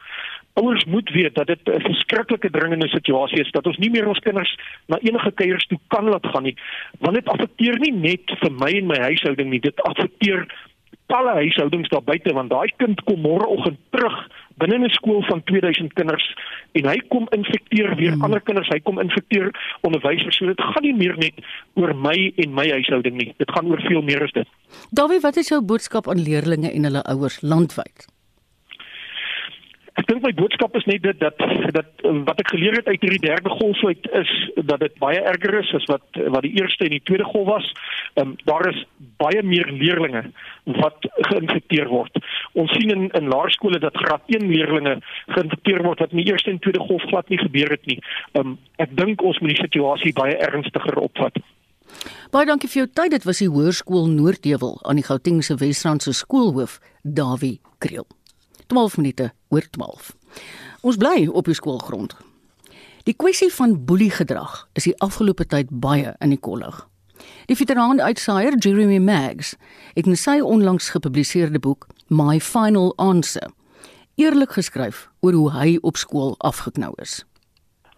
Ouers 0.58 0.86
moet 0.86 1.10
weet 1.14 1.36
dat 1.36 1.48
dit 1.48 1.70
'n 1.70 1.82
verskriklike 1.82 2.50
dringende 2.50 2.88
situasie 2.88 3.42
is 3.42 3.52
dat 3.52 3.68
ons 3.68 3.78
nie 3.78 3.90
meer 3.90 4.08
ons 4.08 4.20
kinders 4.20 4.56
na 4.88 4.98
enige 5.00 5.32
kuiers 5.32 5.68
toe 5.68 5.80
kan 5.88 6.10
laat 6.10 6.26
gaan 6.26 6.44
nie 6.44 6.58
want 7.00 7.16
dit 7.16 7.28
affekteer 7.28 7.80
nie 7.80 7.92
net 7.92 8.26
vir 8.40 8.52
my 8.52 8.72
en 8.72 8.88
my 8.88 9.00
huishouding 9.00 9.50
nie 9.50 9.60
dit 9.60 9.82
affekteer 9.82 10.48
talle 11.08 11.34
huishoudings 11.42 11.90
daar 11.90 12.04
buite 12.04 12.34
want 12.34 12.50
daai 12.50 12.72
kind 12.78 13.04
kom 13.04 13.22
môreoggend 13.22 13.78
terug 13.90 14.18
binne 14.58 14.78
'n 14.78 14.90
skool 14.90 15.24
van 15.30 15.44
2000 15.44 15.94
kinders 15.94 16.26
en 16.72 16.86
hy 16.86 16.98
kom 17.08 17.28
infekteer 17.30 17.96
weer 17.96 18.14
hmm. 18.14 18.24
ander 18.24 18.42
kinders. 18.42 18.70
Hy 18.70 18.80
kom 18.80 19.00
infekteer 19.00 19.52
onderwysers. 19.82 20.38
So 20.38 20.46
dit 20.46 20.62
gaan 20.62 20.84
nie 20.84 20.96
meer 20.96 21.18
net 21.18 21.34
oor 21.74 21.96
my 21.96 22.34
en 22.36 22.54
my 22.54 22.70
huishouding 22.70 23.18
nie. 23.18 23.34
Dit 23.38 23.52
gaan 23.52 23.68
oor 23.68 23.82
veel 23.82 24.02
meer 24.02 24.24
as 24.24 24.32
dit. 24.32 24.48
Dawie 24.92 25.20
wat 25.20 25.38
is 25.38 25.50
jou 25.50 25.62
boodskap 25.62 26.08
aan 26.08 26.22
leerders 26.22 26.70
en 26.74 26.84
hulle 26.84 27.04
ouers 27.04 27.42
landwyd 27.42 28.08
Ek 29.98 30.06
dink 30.06 30.22
my 30.22 30.32
boodskap 30.38 30.76
is 30.78 30.86
net 30.86 31.02
dit 31.02 31.20
dat 31.20 31.40
dat 31.74 32.04
wat 32.28 32.42
ek 32.42 32.52
geleer 32.54 32.76
het 32.78 32.88
uit 32.88 33.02
hierdie 33.02 33.24
derde 33.24 33.50
golf 33.50 33.80
uit 33.86 34.10
is 34.20 34.34
dat 34.70 34.80
dit 34.84 34.94
baie 35.02 35.22
erger 35.32 35.58
is 35.60 35.74
as 35.80 35.88
wat 35.90 36.20
wat 36.36 36.46
die 36.46 36.54
eerste 36.60 36.86
en 36.86 36.94
die 36.94 37.04
tweede 37.10 37.26
golf 37.26 37.48
was. 37.50 37.72
Ehm 38.14 38.28
um, 38.28 38.36
daar 38.46 38.70
is 38.70 38.84
baie 39.22 39.42
meer 39.44 39.66
leerders 39.72 40.30
wat 40.78 41.10
geïnfekteer 41.32 41.90
word. 41.90 42.22
Ons 42.54 42.74
sien 42.78 42.94
in 42.94 43.10
in 43.18 43.32
laerskole 43.34 43.80
dat 43.82 43.98
graad 43.98 44.24
1 44.38 44.48
leerders 44.52 45.04
geïnfekteer 45.34 45.82
word 45.84 46.06
wat 46.06 46.14
in 46.14 46.22
die 46.24 46.32
eerste 46.32 46.54
en 46.54 46.60
tweede 46.60 46.86
golf 46.90 47.06
glad 47.10 47.30
nie 47.30 47.42
gebeur 47.42 47.74
het 47.74 47.86
nie. 47.86 48.00
Ehm 48.34 48.54
um, 48.54 48.58
ek 48.78 48.94
dink 48.98 49.22
ons 49.22 49.40
moet 49.40 49.56
die 49.56 49.64
situasie 49.66 50.14
baie 50.14 50.38
ernstiger 50.38 51.02
opvat. 51.02 51.42
Baie 52.32 52.46
dankie 52.46 52.70
vir 52.70 52.84
jou 52.84 52.90
tyd. 52.94 53.16
Dit 53.18 53.26
was 53.26 53.42
die 53.42 53.50
Hoërskool 53.50 54.12
Noordheuwel 54.14 54.78
aan 54.84 55.02
die 55.02 55.08
Gautengse 55.08 55.58
Wesrandse 55.58 56.14
skoolhoof 56.14 56.80
Dawie 57.02 57.58
Kriel. 57.80 58.08
12 58.68 58.98
minute 58.98 59.32
oor 59.50 59.70
12. 59.70 60.16
Ons 60.82 60.98
bly 60.98 61.28
op 61.28 61.46
die 61.46 61.58
skoolgrond. 61.58 62.16
Die 63.04 63.16
kwessie 63.16 63.52
van 63.54 63.78
boeliegedrag 63.86 64.68
is 64.74 64.84
die 64.84 64.96
afgelope 65.04 65.46
tyd 65.46 65.70
baie 65.72 66.16
in 66.20 66.36
die 66.36 66.40
kollig. 66.40 66.88
Die 67.48 67.56
veteraan 67.56 68.02
uitsaaier 68.02 68.58
Jeremy 68.58 68.98
Maggs 69.00 69.56
het 69.94 70.06
in 70.06 70.20
sy 70.20 70.40
onlangs 70.40 70.90
gepubliseerde 70.90 71.60
boek 71.60 71.88
My 72.08 72.40
Final 72.40 72.94
Answer 72.96 73.52
eerlik 74.18 74.52
geskryf 74.58 75.08
oor 75.22 75.36
hoe 75.38 75.50
hy 75.54 75.78
op 75.82 75.98
skool 75.98 76.36
afgeknou 76.50 76.92
is. 77.02 77.26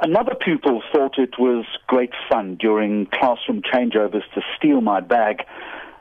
Another 0.04 0.36
pupil 0.36 0.82
thought 0.92 1.18
it 1.18 1.38
was 1.38 1.66
great 1.88 2.16
fun 2.30 2.56
during 2.56 3.08
classroom 3.10 3.62
changeovers 3.64 4.28
to 4.34 4.42
steal 4.56 4.82
my 4.82 5.02
bag 5.02 5.46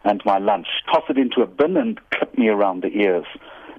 and 0.04 0.24
my 0.24 0.38
lunch, 0.38 0.66
toss 0.92 1.08
it 1.08 1.18
into 1.18 1.42
a 1.42 1.46
bin 1.46 1.76
and 1.76 2.00
clip 2.10 2.36
me 2.38 2.48
around 2.48 2.82
the 2.82 2.90
ears. 2.94 3.26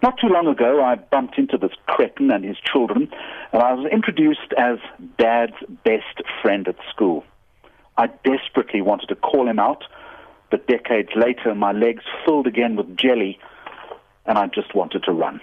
Not 0.02 0.18
too 0.18 0.28
long 0.28 0.48
ago, 0.48 0.82
I 0.84 0.96
bumped 0.96 1.38
into 1.38 1.58
this 1.58 1.74
cretin 1.88 2.32
and 2.32 2.46
his 2.46 2.58
children, 2.60 3.10
and 3.52 3.62
I 3.62 3.74
was 3.74 3.86
introduced 3.92 4.54
as 4.58 4.78
Dad's 5.18 5.60
best 5.84 6.22
friend 6.42 6.68
at 6.68 6.78
school. 6.90 7.26
I 7.98 8.08
desperately 8.24 8.82
wanted 8.82 9.08
to 9.08 9.16
call 9.16 9.48
him 9.50 9.60
out, 9.60 9.84
but 10.52 10.68
decades 10.68 11.10
later, 11.16 11.54
my 11.54 11.74
legs 11.74 12.04
filled 12.26 12.48
again 12.48 12.78
with 12.78 12.96
jelly, 12.96 13.38
and 14.26 14.38
I 14.38 14.48
just 14.48 14.74
wanted 14.74 15.04
to 15.04 15.12
run. 15.12 15.42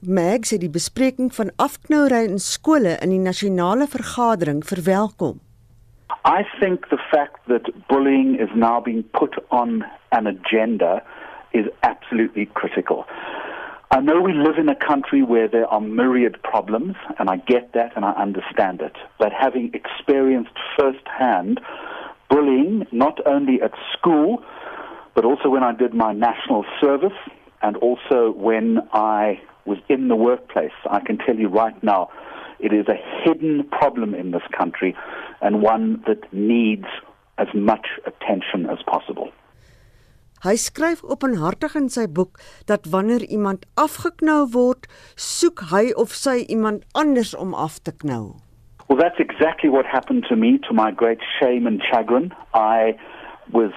Mags 0.00 0.50
het 0.50 0.60
die 0.60 0.70
bespreking 0.70 1.34
van 1.34 1.50
afknouery 1.56 2.24
in 2.28 2.38
skole 2.38 2.96
in 3.00 3.10
die 3.10 3.22
nasionale 3.22 3.86
vergadering 3.88 4.64
verwelkom. 4.66 5.40
I 6.24 6.42
think 6.60 6.88
the 6.88 6.98
fact 7.10 7.46
that 7.46 7.70
bullying 7.88 8.38
is 8.38 8.50
now 8.54 8.80
being 8.80 9.04
put 9.12 9.34
on 9.50 9.84
an 10.10 10.26
agenda 10.26 11.02
is 11.52 11.66
absolutely 11.82 12.48
critical. 12.54 13.04
I 13.90 14.00
know 14.00 14.20
we 14.20 14.32
live 14.32 14.58
in 14.58 14.68
a 14.68 14.74
country 14.74 15.22
where 15.22 15.46
there 15.46 15.66
are 15.66 15.80
myriad 15.80 16.42
problems, 16.42 16.96
and 17.18 17.28
I 17.28 17.36
get 17.36 17.72
that 17.74 17.94
and 17.96 18.04
I 18.04 18.12
understand 18.12 18.80
it. 18.80 18.96
But 19.18 19.32
having 19.32 19.70
experienced 19.74 20.52
firsthand 20.76 21.60
bullying, 22.28 22.86
not 22.90 23.24
only 23.26 23.60
at 23.62 23.72
school, 23.92 24.42
but 25.14 25.24
also 25.24 25.48
when 25.48 25.62
I 25.62 25.72
did 25.72 25.94
my 25.94 26.12
national 26.12 26.64
service, 26.80 27.16
and 27.62 27.76
also 27.76 28.32
when 28.32 28.80
I 28.92 29.40
was 29.64 29.78
in 29.88 30.08
the 30.08 30.16
workplace, 30.16 30.72
I 30.90 31.00
can 31.00 31.18
tell 31.18 31.36
you 31.36 31.48
right 31.48 31.80
now, 31.82 32.10
it 32.58 32.72
is 32.72 32.86
a 32.88 32.96
hidden 33.22 33.64
problem 33.64 34.14
in 34.14 34.30
this 34.30 34.42
country 34.56 34.96
and 35.40 35.62
one 35.62 36.02
that 36.06 36.32
needs 36.32 36.86
as 37.38 37.48
much 37.54 37.86
attention 38.06 38.68
as 38.70 38.78
possible. 38.86 39.30
Hy 40.44 40.58
skryf 40.60 40.98
openhartig 41.08 41.72
in 41.78 41.86
sy 41.88 42.02
boek 42.04 42.36
dat 42.68 42.84
wanneer 42.92 43.22
iemand 43.32 43.62
afgeknou 43.80 44.42
word, 44.52 44.84
soek 45.16 45.62
hy 45.70 45.86
of 46.02 46.12
sy 46.12 46.42
iemand 46.52 46.82
anders 46.92 47.30
om 47.32 47.54
af 47.56 47.78
te 47.80 47.94
knou. 48.02 48.34
Well, 48.90 49.00
that's 49.00 49.22
exactly 49.24 49.70
what 49.72 49.88
happened 49.88 50.26
to 50.28 50.36
me 50.36 50.58
to 50.68 50.76
my 50.76 50.90
great 50.92 51.24
shame 51.38 51.66
and 51.66 51.80
chagrin. 51.80 52.34
I 52.52 52.92
was 53.52 53.72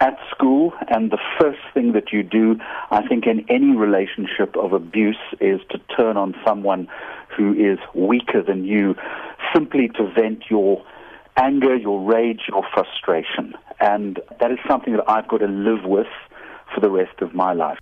at 0.00 0.18
school 0.34 0.72
and 0.88 1.12
the 1.12 1.22
first 1.38 1.62
thing 1.72 1.92
that 1.92 2.10
you 2.10 2.24
do, 2.24 2.58
I 2.90 3.06
think 3.06 3.26
in 3.26 3.46
any 3.48 3.76
relationship 3.76 4.56
of 4.56 4.72
abuse 4.72 5.22
is 5.38 5.60
to 5.70 5.78
turn 5.94 6.16
on 6.16 6.34
someone 6.44 6.88
who 7.36 7.54
is 7.54 7.78
weaker 7.94 8.42
than 8.42 8.64
you 8.64 8.96
simply 9.54 9.86
to 9.94 10.10
vent 10.18 10.50
your 10.50 10.84
anger, 11.36 11.76
your 11.76 12.02
rage, 12.02 12.50
your 12.50 12.64
frustration. 12.74 13.54
And 13.80 14.20
that 14.40 14.50
is 14.50 14.58
something 14.68 14.94
that 14.96 15.08
I've 15.08 15.28
got 15.28 15.38
to 15.38 15.46
live 15.46 15.84
with 15.84 16.06
for 16.74 16.80
the 16.80 16.90
rest 16.90 17.20
of 17.20 17.34
my 17.34 17.52
life. 17.52 17.78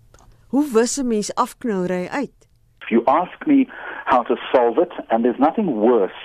Hoe 0.51 0.69
wis 0.73 0.99
'n 0.99 1.09
mens 1.09 1.31
afknouery 1.37 2.09
uit? 2.11 2.37
If 2.83 2.91
you 2.91 3.03
ask 3.07 3.47
me 3.47 3.67
how 4.05 4.23
to 4.23 4.37
solve 4.53 4.79
it, 4.79 4.93
and 5.11 5.25
there's 5.25 5.41
nothing 5.41 5.81
worse 5.81 6.23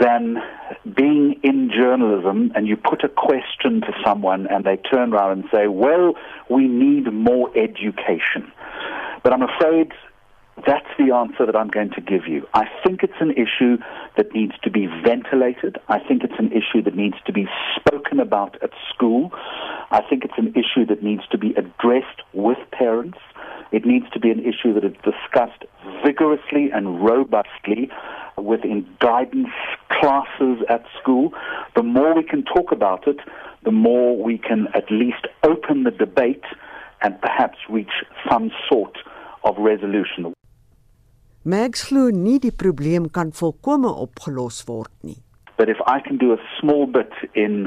than 0.00 0.38
being 0.94 1.38
in 1.42 1.70
journalism 1.70 2.50
and 2.54 2.66
you 2.66 2.76
put 2.76 3.04
a 3.04 3.08
question 3.08 3.80
to 3.82 3.92
someone 4.04 4.46
and 4.48 4.64
they 4.64 4.76
turn 4.76 5.12
around 5.12 5.32
and 5.32 5.44
say, 5.52 5.66
Well, 5.66 6.14
we 6.48 6.66
need 6.66 7.12
more 7.12 7.50
education. 7.56 8.50
But 9.22 9.32
I'm 9.32 9.42
afraid 9.42 9.92
that's 10.66 10.86
the 10.98 11.14
answer 11.14 11.46
that 11.46 11.56
I'm 11.56 11.68
going 11.68 11.90
to 11.90 12.00
give 12.00 12.28
you. 12.28 12.46
I 12.54 12.66
think 12.84 13.02
it's 13.02 13.20
an 13.20 13.32
issue 13.32 13.78
that 14.16 14.34
needs 14.34 14.52
to 14.62 14.70
be 14.70 14.86
ventilated. 14.86 15.78
I 15.88 15.98
think 15.98 16.22
it's 16.22 16.38
an 16.38 16.52
issue 16.52 16.82
that 16.84 16.94
needs 16.94 17.16
to 17.26 17.32
be 17.32 17.46
spoken 17.76 18.20
about 18.20 18.62
at 18.62 18.70
school. 18.94 19.30
I 19.90 20.02
think 20.08 20.24
it's 20.24 20.36
an 20.36 20.48
issue 20.54 20.86
that 20.86 21.02
needs 21.02 21.22
to 21.30 21.38
be 21.38 21.54
addressed 21.54 22.20
with 22.32 22.58
parents. 22.70 23.18
It 23.72 23.86
needs 23.86 24.08
to 24.10 24.20
be 24.20 24.30
an 24.30 24.40
issue 24.40 24.74
that 24.74 24.84
is 24.84 24.92
discussed 25.02 25.64
vigorously 26.04 26.70
and 26.70 27.02
robustly 27.02 27.90
within 28.36 28.86
guidance 29.00 29.54
classes 29.88 30.58
at 30.68 30.84
school. 31.00 31.32
The 31.74 31.82
more 31.82 32.14
we 32.14 32.24
can 32.24 32.44
talk 32.44 32.72
about 32.72 33.08
it, 33.08 33.16
the 33.64 33.72
more 33.72 34.22
we 34.22 34.36
can 34.36 34.68
at 34.74 34.90
least 34.90 35.26
open 35.42 35.84
the 35.84 35.90
debate 35.90 36.44
and 37.00 37.20
perhaps 37.20 37.58
reach 37.70 38.04
some 38.28 38.50
sort 38.68 38.98
of 39.44 39.56
resolution. 39.58 40.34
Max 41.44 41.88
glo 41.88 42.06
nie 42.14 42.38
die 42.38 42.52
probleem 42.54 43.08
kan 43.10 43.32
volkome 43.34 43.90
opgelos 43.90 44.60
word 44.68 44.92
nie. 45.02 45.18
But 45.58 45.68
if 45.68 45.80
I 45.90 45.98
can 45.98 46.16
do 46.16 46.30
a 46.32 46.38
small 46.60 46.86
bit 46.86 47.10
in 47.34 47.66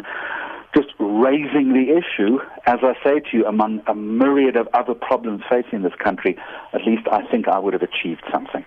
just 0.71 0.95
raising 0.99 1.73
the 1.75 1.91
issue, 1.91 2.39
as 2.65 2.79
I 2.83 2.95
say 3.03 3.19
to 3.19 3.37
you, 3.37 3.43
among 3.45 3.81
a 3.87 3.93
myriad 3.93 4.55
of 4.55 4.71
other 4.73 4.95
problems 4.95 5.43
facing 5.49 5.83
this 5.83 5.95
country, 5.99 6.37
at 6.71 6.87
least 6.87 7.03
I 7.11 7.27
think 7.27 7.49
I 7.49 7.59
would 7.59 7.73
have 7.73 7.83
achieved 7.83 8.23
something. 8.31 8.63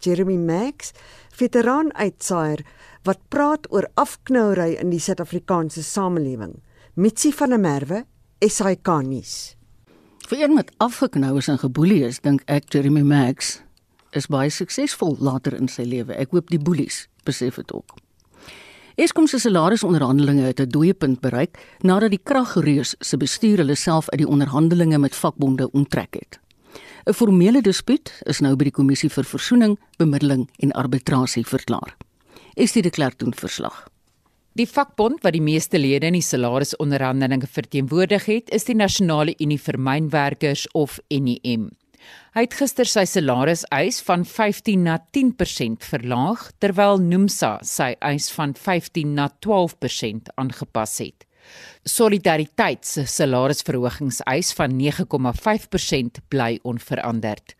Jeremy 0.00 0.38
Max, 0.40 0.94
veteraan 1.36 1.92
uitsaaier 1.92 2.64
wat 3.04 3.20
praat 3.28 3.68
oor 3.68 3.84
afknouery 4.00 4.78
in 4.80 4.88
die 4.88 5.04
Suid-Afrikaanse 5.04 5.84
samelewing. 5.84 6.62
Mitsi 6.96 7.32
van 7.32 7.52
der 7.52 7.60
Merwe, 7.60 8.04
SAK 8.40 8.88
nuus. 9.04 9.56
Vir 10.32 10.46
een 10.46 10.56
wat 10.56 10.72
afgeknou 10.80 11.36
is 11.36 11.48
en 11.52 11.60
geboelie 11.60 12.06
is, 12.08 12.24
dink 12.24 12.40
ek 12.48 12.72
Jeremy 12.72 13.04
Max 13.04 13.58
is 14.12 14.26
baie 14.26 14.50
suksesvol 14.50 15.16
later 15.20 15.54
in 15.54 15.68
sy 15.68 15.82
lewe. 15.82 16.14
Ek 16.14 16.30
hoop 16.30 16.50
die 16.50 16.58
boelies 16.58 17.08
besef 17.24 17.56
dit 17.56 17.72
ook. 17.72 17.96
Eskom 19.00 19.26
se 19.30 19.38
salarisonderhandelinge 19.38 20.42
het 20.42 20.60
'n 20.60 20.68
dooie 20.68 20.94
punt 20.94 21.20
bereik 21.20 21.58
nadat 21.82 22.10
die 22.10 22.22
kragreus 22.22 22.94
se 23.00 23.16
bestuur 23.16 23.58
hulle 23.58 23.74
self 23.76 24.08
uit 24.08 24.18
die 24.18 24.28
onderhandelinge 24.28 24.98
met 24.98 25.14
vakbonde 25.14 25.70
onttrek 25.72 26.14
het. 26.14 26.40
'n 27.06 27.12
Formele 27.12 27.62
dispuut 27.62 28.12
is 28.26 28.40
nou 28.40 28.56
by 28.56 28.64
die 28.64 28.76
kommissie 28.76 29.08
vir 29.08 29.24
versoening, 29.24 29.78
bemiddeling 29.96 30.50
en 30.58 30.72
arbitrasie 30.72 31.46
verklaar. 31.46 31.96
Is 32.56 32.72
dit 32.72 32.84
'n 32.84 32.90
klerktoon 32.90 33.34
verslag? 33.34 33.88
Die 34.52 34.66
vakbond 34.66 35.22
wat 35.22 35.32
die 35.32 35.42
meeste 35.42 35.78
lede 35.78 36.06
in 36.06 36.12
die 36.12 36.26
salarisonderhandelinge 36.26 37.46
verteenwoordig 37.46 38.24
het, 38.24 38.50
is 38.50 38.64
die 38.64 38.74
Nasionale 38.74 39.34
Unie 39.38 39.60
vir 39.60 39.78
Mynwerkers 39.78 40.66
of 40.72 40.98
NUM. 41.08 41.70
Hy 42.34 42.44
het 42.46 42.54
gister 42.54 42.86
sy 42.86 43.04
salariseis 43.10 44.00
van 44.06 44.24
15 44.24 44.84
na 44.86 44.98
10% 45.16 45.82
verlaag 45.82 46.44
terwyl 46.62 47.00
Nomsa 47.02 47.58
sy 47.66 47.94
eis 48.00 48.30
van 48.30 48.54
15 48.54 49.14
na 49.14 49.28
12% 49.46 50.30
aangepas 50.36 50.98
het. 51.02 51.26
Solidariteit 51.84 52.86
se 52.86 53.06
salarisverhogingseis 53.06 54.52
van 54.54 54.76
9,5% 54.78 56.20
bly 56.28 56.58
onveranderd. 56.62 57.56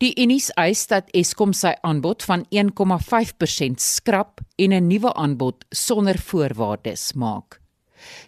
Die 0.00 0.14
Unis 0.18 0.48
eis 0.58 0.86
dat 0.90 1.10
Eskom 1.14 1.52
sy 1.54 1.74
aanbod 1.86 2.24
van 2.26 2.46
1,5% 2.50 3.82
skrap 3.82 4.40
en 4.56 4.72
'n 4.72 4.88
nuwe 4.88 5.12
aanbod 5.14 5.64
sonder 5.70 6.18
voorwaardes 6.18 7.12
maak. 7.12 7.60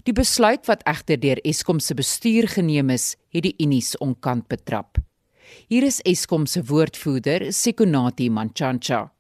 Die 0.04 0.12
besluit 0.12 0.66
wat 0.66 0.84
egter 0.86 1.20
deur 1.20 1.40
Eskom 1.42 1.80
se 1.80 1.94
bestuur 1.94 2.48
geneem 2.48 2.90
is, 2.90 3.16
het 3.32 3.42
die 3.42 3.54
Unis 3.58 3.96
onkant 3.98 4.48
betrap. 4.48 4.98
Hier 5.68 5.82
is 5.84 6.00
Eskom 6.04 6.46
se 6.46 6.62
woordvoerder, 6.62 7.52
Sekonati 7.52 8.30
Manchancha. 8.30 9.10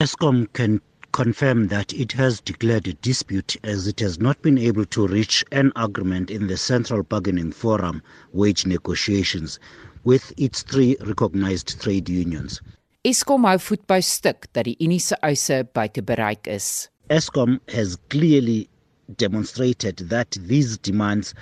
Eskom 0.00 0.46
can 0.52 0.80
confirm 1.12 1.68
that 1.68 1.92
it 1.92 2.12
has 2.12 2.40
declared 2.40 2.88
a 2.88 2.94
dispute 2.94 3.56
as 3.62 3.86
it 3.86 4.00
has 4.00 4.18
not 4.18 4.42
been 4.42 4.58
able 4.58 4.84
to 4.86 5.06
reach 5.06 5.44
an 5.52 5.72
agreement 5.76 6.30
in 6.30 6.48
the 6.48 6.56
Central 6.56 7.02
Bargaining 7.04 7.52
Forum 7.52 8.02
wage 8.32 8.66
negotiations 8.66 9.60
with 10.02 10.32
its 10.36 10.62
three 10.62 10.96
recognized 11.06 11.80
trade 11.80 12.08
unions. 12.08 12.60
Eskom 13.04 13.44
hou 13.44 13.58
voet 13.58 13.86
by 13.86 14.00
stuk 14.00 14.46
dat 14.52 14.64
die 14.64 14.76
Unie 14.80 15.00
se 15.00 15.16
eise 15.22 15.62
buite 15.76 16.02
bereik 16.02 16.48
is. 16.48 16.88
Eskom 17.10 17.60
has 17.68 17.96
clearly 18.08 18.68
demonstrated 19.16 20.08
that 20.08 20.38
these 20.48 20.78
demands 20.78 21.34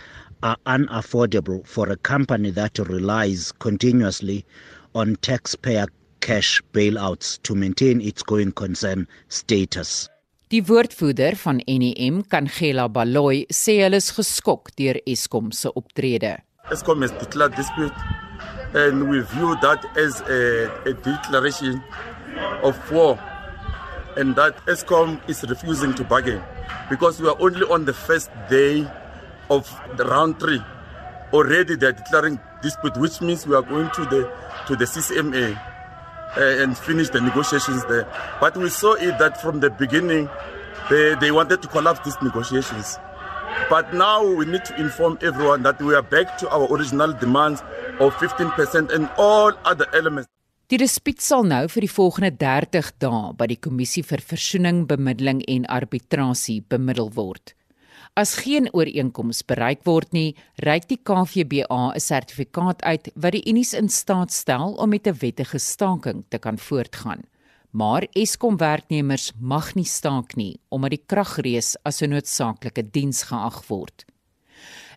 are 0.43 0.57
unaffordable 0.67 1.67
for 1.67 1.89
a 1.91 1.97
company 1.97 2.51
that 2.51 2.79
relies 2.79 3.53
continuously 3.53 4.45
on 4.95 5.17
taxpayer 5.17 5.87
cash 6.21 6.63
bailouts 6.73 7.43
to 7.43 7.55
maintain 7.55 8.01
its 8.01 8.23
going 8.23 8.53
concern 8.53 9.07
status. 9.29 10.09
Die 10.51 10.61
woordvoerder 10.61 11.35
van 11.37 11.63
NEM, 11.67 12.23
Kangela 12.29 12.89
Baloyi, 12.89 13.47
sê 13.49 13.79
hulle 13.83 13.97
is 13.97 14.11
geskok 14.13 14.75
deur 14.77 14.99
Eskom 15.09 15.53
se 15.53 15.73
optrede. 15.73 16.37
Eskom 16.71 17.03
has 17.03 17.13
declared 17.13 17.55
dispute 17.57 17.93
and 18.75 19.09
we 19.09 19.21
view 19.33 19.57
that 19.63 19.85
as 19.97 20.21
a, 20.29 20.69
a 20.89 20.93
declaration 20.93 21.83
of 22.63 22.77
war 22.93 23.19
and 24.17 24.37
that 24.37 24.55
Eskom 24.67 25.21
is 25.29 25.43
refusing 25.49 25.95
to 25.95 26.05
bargain 26.05 26.43
because 26.91 27.21
we 27.21 27.29
are 27.29 27.37
only 27.41 27.65
on 27.69 27.87
the 27.87 27.95
first 27.95 28.31
day 28.51 28.87
of 29.51 29.69
the 29.97 30.05
round 30.05 30.39
three. 30.41 30.61
Already 31.33 31.77
they're 31.77 31.93
declaring 31.93 32.39
dispute, 32.63 32.97
which 32.97 33.21
means 33.21 33.47
we 33.47 33.55
are 33.55 33.63
going 33.63 33.91
to 33.91 34.05
the 34.07 34.31
to 34.67 34.77
the 34.77 34.85
CCMA 34.85 35.57
uh, 36.37 36.63
and 36.63 36.77
finish 36.77 37.11
the 37.11 37.21
negotiations 37.21 37.85
there. 37.87 38.07
But 38.41 38.57
we 38.57 38.69
saw 38.69 38.95
it 38.95 39.19
that 39.19 39.41
from 39.41 39.61
the 39.61 39.71
beginning, 39.71 40.29
they, 40.91 41.15
they 41.21 41.31
wanted 41.31 41.63
to 41.63 41.69
collapse 41.69 42.01
these 42.05 42.21
negotiations. 42.23 42.99
But 43.69 43.93
now 43.95 44.25
we 44.25 44.47
need 44.47 44.65
to 44.67 44.81
inform 44.81 45.19
everyone 45.23 45.63
that 45.63 45.81
we 45.81 45.95
are 45.95 46.03
back 46.03 46.39
to 46.39 46.49
our 46.51 46.71
original 46.73 47.13
demands 47.13 47.63
of 48.01 48.15
15% 48.15 48.93
and 48.93 49.11
all 49.17 49.53
other 49.65 49.87
elements. 49.95 50.29
Die 50.73 50.79
dispuut 50.81 51.21
sal 51.21 51.43
nou 51.45 51.67
vir 51.69 51.85
die 51.85 51.91
volgende 51.93 52.31
30 52.41 52.95
dae 53.03 53.33
by 53.37 53.49
die 53.51 53.59
kommissie 53.61 54.01
vir 54.09 54.23
versoening, 54.25 54.87
bemiddeling 54.89 55.43
en 55.45 55.67
arbitrasie 55.69 56.63
bemiddel 56.65 57.11
word. 57.13 57.53
As 58.13 58.35
geen 58.45 58.67
ooreenkoms 58.77 59.39
bereik 59.49 59.87
word 59.89 60.11
nie, 60.13 60.35
reik 60.61 60.85
die 60.91 60.99
KVBA 61.01 61.97
'n 61.97 62.01
sertifikaat 62.01 62.83
uit 62.83 63.09
wat 63.17 63.33
die 63.33 63.49
unies 63.49 63.73
in 63.73 63.89
staat 63.89 64.33
stel 64.33 64.75
om 64.77 64.89
met 64.91 65.07
'n 65.07 65.17
wettige 65.21 65.59
staking 65.59 66.25
te 66.29 66.39
kan 66.39 66.59
voortgaan. 66.59 67.23
Maar 67.71 68.07
Eskom 68.13 68.57
werknemers 68.57 69.33
mag 69.41 69.75
nie 69.75 69.85
staak 69.85 70.37
nie 70.37 70.61
omdat 70.69 70.91
die 70.91 71.05
kragrees 71.07 71.77
as 71.85 72.03
'n 72.03 72.11
noodsaaklike 72.11 72.91
diens 72.91 73.23
geag 73.23 73.67
word. 73.69 74.05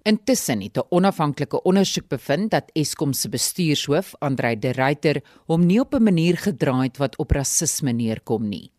Intussen 0.04 0.62
het 0.62 0.78
'n 0.78 0.88
onafhanklike 0.90 1.64
ondersoek 1.64 2.08
bevind 2.10 2.52
dat 2.52 2.70
Eskom 2.74 3.14
se 3.14 3.30
bestuurshoof, 3.30 4.16
Andrei 4.20 4.60
De 4.60 4.72
Ruyter, 4.72 5.24
hom 5.46 5.66
nie 5.66 5.80
op 5.80 5.94
'n 5.94 6.04
manier 6.04 6.38
gedra 6.38 6.82
het 6.82 6.98
wat 6.98 7.18
op 7.18 7.32
rasisme 7.32 7.92
neerkom 7.92 8.50
nie. 8.50 8.75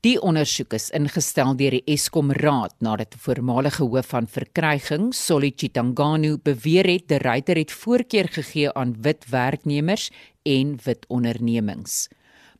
Die 0.00 0.16
ondersoek 0.16 0.72
is 0.78 0.86
ingestel 0.96 1.50
deur 1.60 1.74
die 1.76 1.92
Eskom 1.92 2.30
Raad 2.32 2.72
nadat 2.80 3.12
'n 3.14 3.20
voormalige 3.20 3.84
hoof 3.84 4.06
van 4.12 4.26
verkryging, 4.26 5.12
Solly 5.12 5.52
Chitanganu, 5.54 6.38
beweer 6.38 6.86
het 6.88 7.08
die 7.08 7.18
ryter 7.18 7.56
het 7.56 7.72
voorkeur 7.72 8.28
gegee 8.28 8.72
aan 8.72 8.96
wit 9.02 9.28
werknemers 9.28 10.10
en 10.42 10.78
wit 10.84 11.04
ondernemings. 11.08 12.08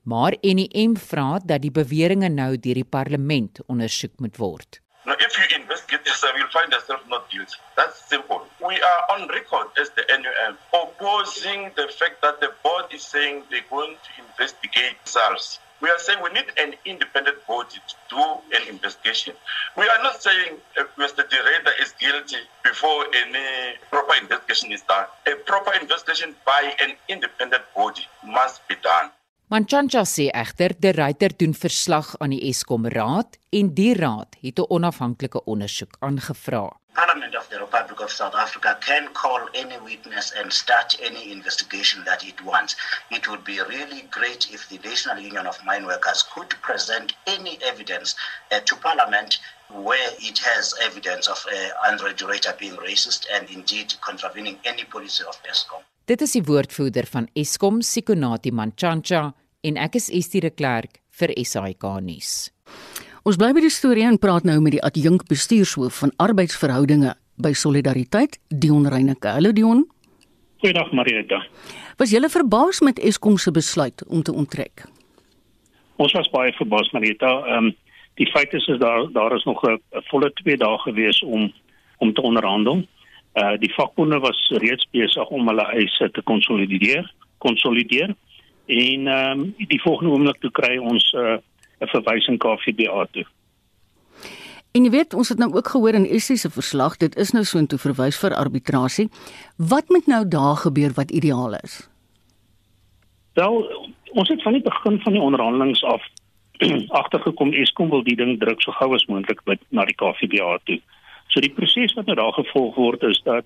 Maar 0.05 0.37
NEM 0.43 0.97
vra 0.97 1.41
dat 1.45 1.63
die 1.63 1.71
beweringe 1.71 2.29
nou 2.29 2.59
deur 2.59 2.75
die 2.75 2.85
parlement 2.85 3.59
ondersoek 3.67 4.21
moet 4.21 4.37
word. 4.37 4.81
Now, 5.07 5.17
if 5.19 5.33
you 5.39 5.61
investigate 5.61 6.05
yourself, 6.05 6.37
you'll 6.37 6.53
find 6.61 6.71
yourself 6.73 7.01
not 7.09 7.25
guilty. 7.31 7.57
That's 7.75 8.07
simple. 8.09 8.41
We 8.59 8.77
are 8.85 9.03
on 9.17 9.29
record 9.29 9.67
as 9.81 9.89
the 9.97 10.05
NUM 10.23 10.59
opposing 10.73 11.73
the 11.75 11.89
fact 11.89 12.21
that 12.21 12.41
the 12.41 12.53
board 12.63 12.93
is 12.93 13.03
saying 13.03 13.45
they're 13.49 13.71
going 13.71 13.97
to 13.97 14.11
investigate 14.29 14.97
SARS. 15.05 15.59
We 15.81 15.89
are 15.89 15.99
saying 15.99 16.21
we 16.23 16.31
need 16.31 16.51
an 16.59 16.75
independent 16.85 17.39
body 17.47 17.79
to 17.91 17.95
do 18.15 18.23
an 18.57 18.69
investigation. 18.69 19.35
We 19.77 19.85
are 19.85 20.03
not 20.03 20.23
saying 20.23 20.53
uh, 20.77 20.85
Mr. 20.99 21.25
Direda 21.31 21.73
is 21.83 21.95
guilty 21.99 22.43
before 22.63 23.07
any 23.23 23.77
proper 23.91 24.15
investigation 24.21 24.73
is 24.73 24.83
done. 24.83 25.07
A 25.27 25.35
proper 25.51 25.73
investigation 25.81 26.37
by 26.45 26.75
an 26.85 26.93
independent 27.09 27.65
body 27.75 28.05
must 28.25 28.61
be 28.69 28.77
done. 28.83 29.11
Manchancha 29.51 30.05
sê 30.07 30.29
egter 30.31 30.77
die 30.79 30.93
ryter 30.95 31.33
doen 31.35 31.57
verslag 31.59 32.13
aan 32.23 32.31
die 32.31 32.45
Eskom 32.53 32.85
Raad 32.87 33.35
en 33.51 33.73
die 33.75 33.95
raad 33.99 34.37
het 34.45 34.61
'n 34.61 34.71
onafhanklike 34.77 35.43
ondersoek 35.45 35.97
aangevra. 35.99 36.80
Parliament 37.01 37.35
of 37.35 37.49
the 37.49 37.59
Republic 37.59 37.99
of 38.03 38.13
South 38.13 38.35
Africa 38.35 38.77
can 38.83 39.09
call 39.15 39.41
any 39.55 39.79
witness 39.79 40.35
and 40.37 40.53
start 40.53 40.95
any 41.03 41.33
investigation 41.33 42.05
that 42.05 42.23
it 42.29 42.45
wants. 42.45 42.77
It 43.11 43.27
would 43.27 43.43
be 43.43 43.59
really 43.59 44.03
great 44.11 44.53
if 44.53 44.69
the 44.69 44.79
National 44.87 45.19
Union 45.19 45.47
of 45.47 45.57
Mine 45.65 45.87
Workers 45.87 46.23
could 46.35 46.51
present 46.61 47.15
any 47.27 47.59
evidence 47.65 48.17
uh, 48.53 48.61
to 48.67 48.77
Parliament 48.77 49.39
where 49.73 50.11
it 50.19 50.39
has 50.41 50.75
evidence 50.83 51.27
of 51.27 51.43
uh, 51.49 51.91
Andre 51.91 52.13
Dureta 52.13 52.53
being 52.59 52.77
racist 52.77 53.25
and 53.33 53.49
indeed 53.49 53.95
contravening 54.03 54.59
any 54.67 54.85
policy 54.85 55.25
of 55.27 55.41
ESCOM. 55.51 55.81
Dit 56.05 56.21
is 56.21 56.37
die 56.37 56.45
woordvoerder 56.45 57.09
van 57.09 57.31
Eskom, 57.33 57.81
Sikonati 57.81 58.53
Manchancha, 58.53 59.31
en 59.65 59.81
ek 59.81 59.97
is 59.97 60.13
Estie 60.13 60.45
de 60.45 60.53
Klerk 60.53 61.01
vir 61.17 61.33
SAK 61.33 61.95
nuus. 62.05 62.51
Ons 63.21 63.37
bly 63.37 63.51
by 63.53 63.61
die 63.61 63.69
storie 63.69 64.07
en 64.09 64.17
praat 64.17 64.47
nou 64.49 64.55
met 64.65 64.73
die 64.73 64.81
adjunk 64.81 65.27
bestuurshoof 65.29 65.99
van 66.01 66.13
arbeidsverhoudinge 66.25 67.11
by 67.45 67.51
Solidariteit, 67.53 68.39
Dion 68.49 68.87
Reyneke. 68.89 69.29
Hallo 69.35 69.53
Dion. 69.53 69.83
Goeiedag 70.65 70.89
Marieta. 70.97 71.43
Was 72.01 72.15
jy 72.15 72.23
verbaas 72.33 72.81
met 72.81 72.99
Eskom 72.99 73.37
se 73.37 73.53
besluit 73.53 74.01
om 74.09 74.23
te 74.25 74.33
onttrek? 74.33 74.87
Ons 76.01 76.17
was 76.17 76.31
baie 76.33 76.55
verbaas 76.57 76.89
Marieta. 76.97 77.35
Ehm 77.45 77.69
um, 77.69 77.77
die 78.17 78.29
feit 78.33 78.53
is 78.57 78.67
is 78.69 78.81
daar 78.81 79.05
daar 79.13 79.37
is 79.37 79.45
nog 79.45 79.61
'n 79.65 79.79
volle 80.09 80.33
2 80.41 80.57
dae 80.57 80.79
gewees 80.79 81.21
om 81.21 81.53
om 81.99 82.13
te 82.15 82.23
onderhandel. 82.23 82.87
Uh 83.37 83.57
die 83.59 83.73
vakbonde 83.75 84.19
was 84.19 84.49
reeds 84.49 84.89
besig 84.91 85.29
om 85.29 85.49
hulle 85.49 85.67
eise 85.77 86.11
te 86.11 86.23
konsolideer, 86.23 87.13
konsolideer. 87.39 88.17
En 88.67 89.07
ehm 89.07 89.41
um, 89.41 89.55
die 89.57 89.81
volgende 89.81 90.13
oomblik 90.13 90.41
toe 90.41 90.51
kry 90.51 90.79
ons 90.79 91.13
uh, 91.13 91.37
'n 91.81 91.87
verwysing 91.87 92.39
KFBA 92.39 93.07
toe. 93.11 93.27
En 94.71 94.85
jy 94.85 94.91
weet, 94.91 95.15
ons 95.15 95.29
het 95.29 95.39
nou 95.39 95.51
ook 95.53 95.69
gehoor 95.69 95.97
in 95.99 96.07
Essie 96.07 96.37
se 96.37 96.51
verslag, 96.51 96.97
dit 96.97 97.17
is 97.17 97.33
nou 97.35 97.45
so 97.45 97.59
intoe 97.59 97.79
verwys 97.79 98.19
vir 98.19 98.35
arbitrasie. 98.35 99.09
Wat 99.57 99.89
moet 99.89 100.07
nou 100.07 100.29
daar 100.29 100.57
gebeur 100.57 100.93
wat 100.95 101.11
ideaal 101.11 101.57
is? 101.65 101.89
Wel, 103.35 103.67
ons 104.13 104.29
het 104.29 104.43
van 104.43 104.53
die 104.53 104.63
begin 104.63 105.01
van 105.01 105.13
die 105.13 105.23
onderhandelinge 105.23 105.87
af 105.87 106.07
agtergekom 107.03 107.53
Eskom 107.53 107.91
wil 107.91 108.03
die 108.07 108.17
ding 108.17 108.39
druk 108.39 108.63
so 108.63 108.73
gou 108.79 108.95
as 108.95 109.07
moontlik 109.11 109.41
na 109.69 109.85
die 109.89 109.97
KFBA 109.97 110.59
toe. 110.65 110.79
So 111.29 111.43
die 111.43 111.53
proses 111.55 111.95
wat 111.99 112.07
nou 112.07 112.17
daar 112.21 112.37
gevolg 112.39 112.75
word 112.75 113.03
is 113.03 113.21
dat 113.25 113.45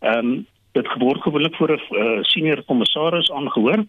ehm 0.00 0.18
um, 0.18 0.46
dit 0.76 0.88
word 1.00 1.22
gewoonlik 1.24 1.54
voor 1.56 1.72
'n 1.72 1.80
uh, 1.96 2.22
senior 2.22 2.62
kommissaris 2.62 3.30
aangehoor 3.32 3.84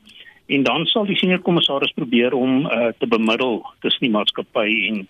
en 0.47 0.63
dan 0.63 0.85
sal 0.85 1.05
die 1.05 1.17
senior 1.19 1.41
kommissaris 1.43 1.91
probeer 1.95 2.33
om 2.33 2.65
uh, 2.65 2.87
te 2.99 3.07
bemiddel 3.07 3.61
tussen 3.83 4.07
die 4.07 4.13
maatskappy 4.15 4.67
en 4.89 5.07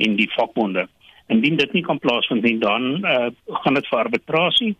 en 0.00 0.14
die 0.16 0.30
vakbonde. 0.32 0.86
Indien 1.28 1.56
dit 1.56 1.72
nie 1.76 1.82
kan 1.84 1.98
plaasvind 2.00 2.42
nie, 2.42 2.56
dan 2.58 3.04
uh, 3.04 3.28
gaan 3.62 3.76
dit 3.76 3.88
vir 3.90 3.98
arbitrasie 3.98 4.70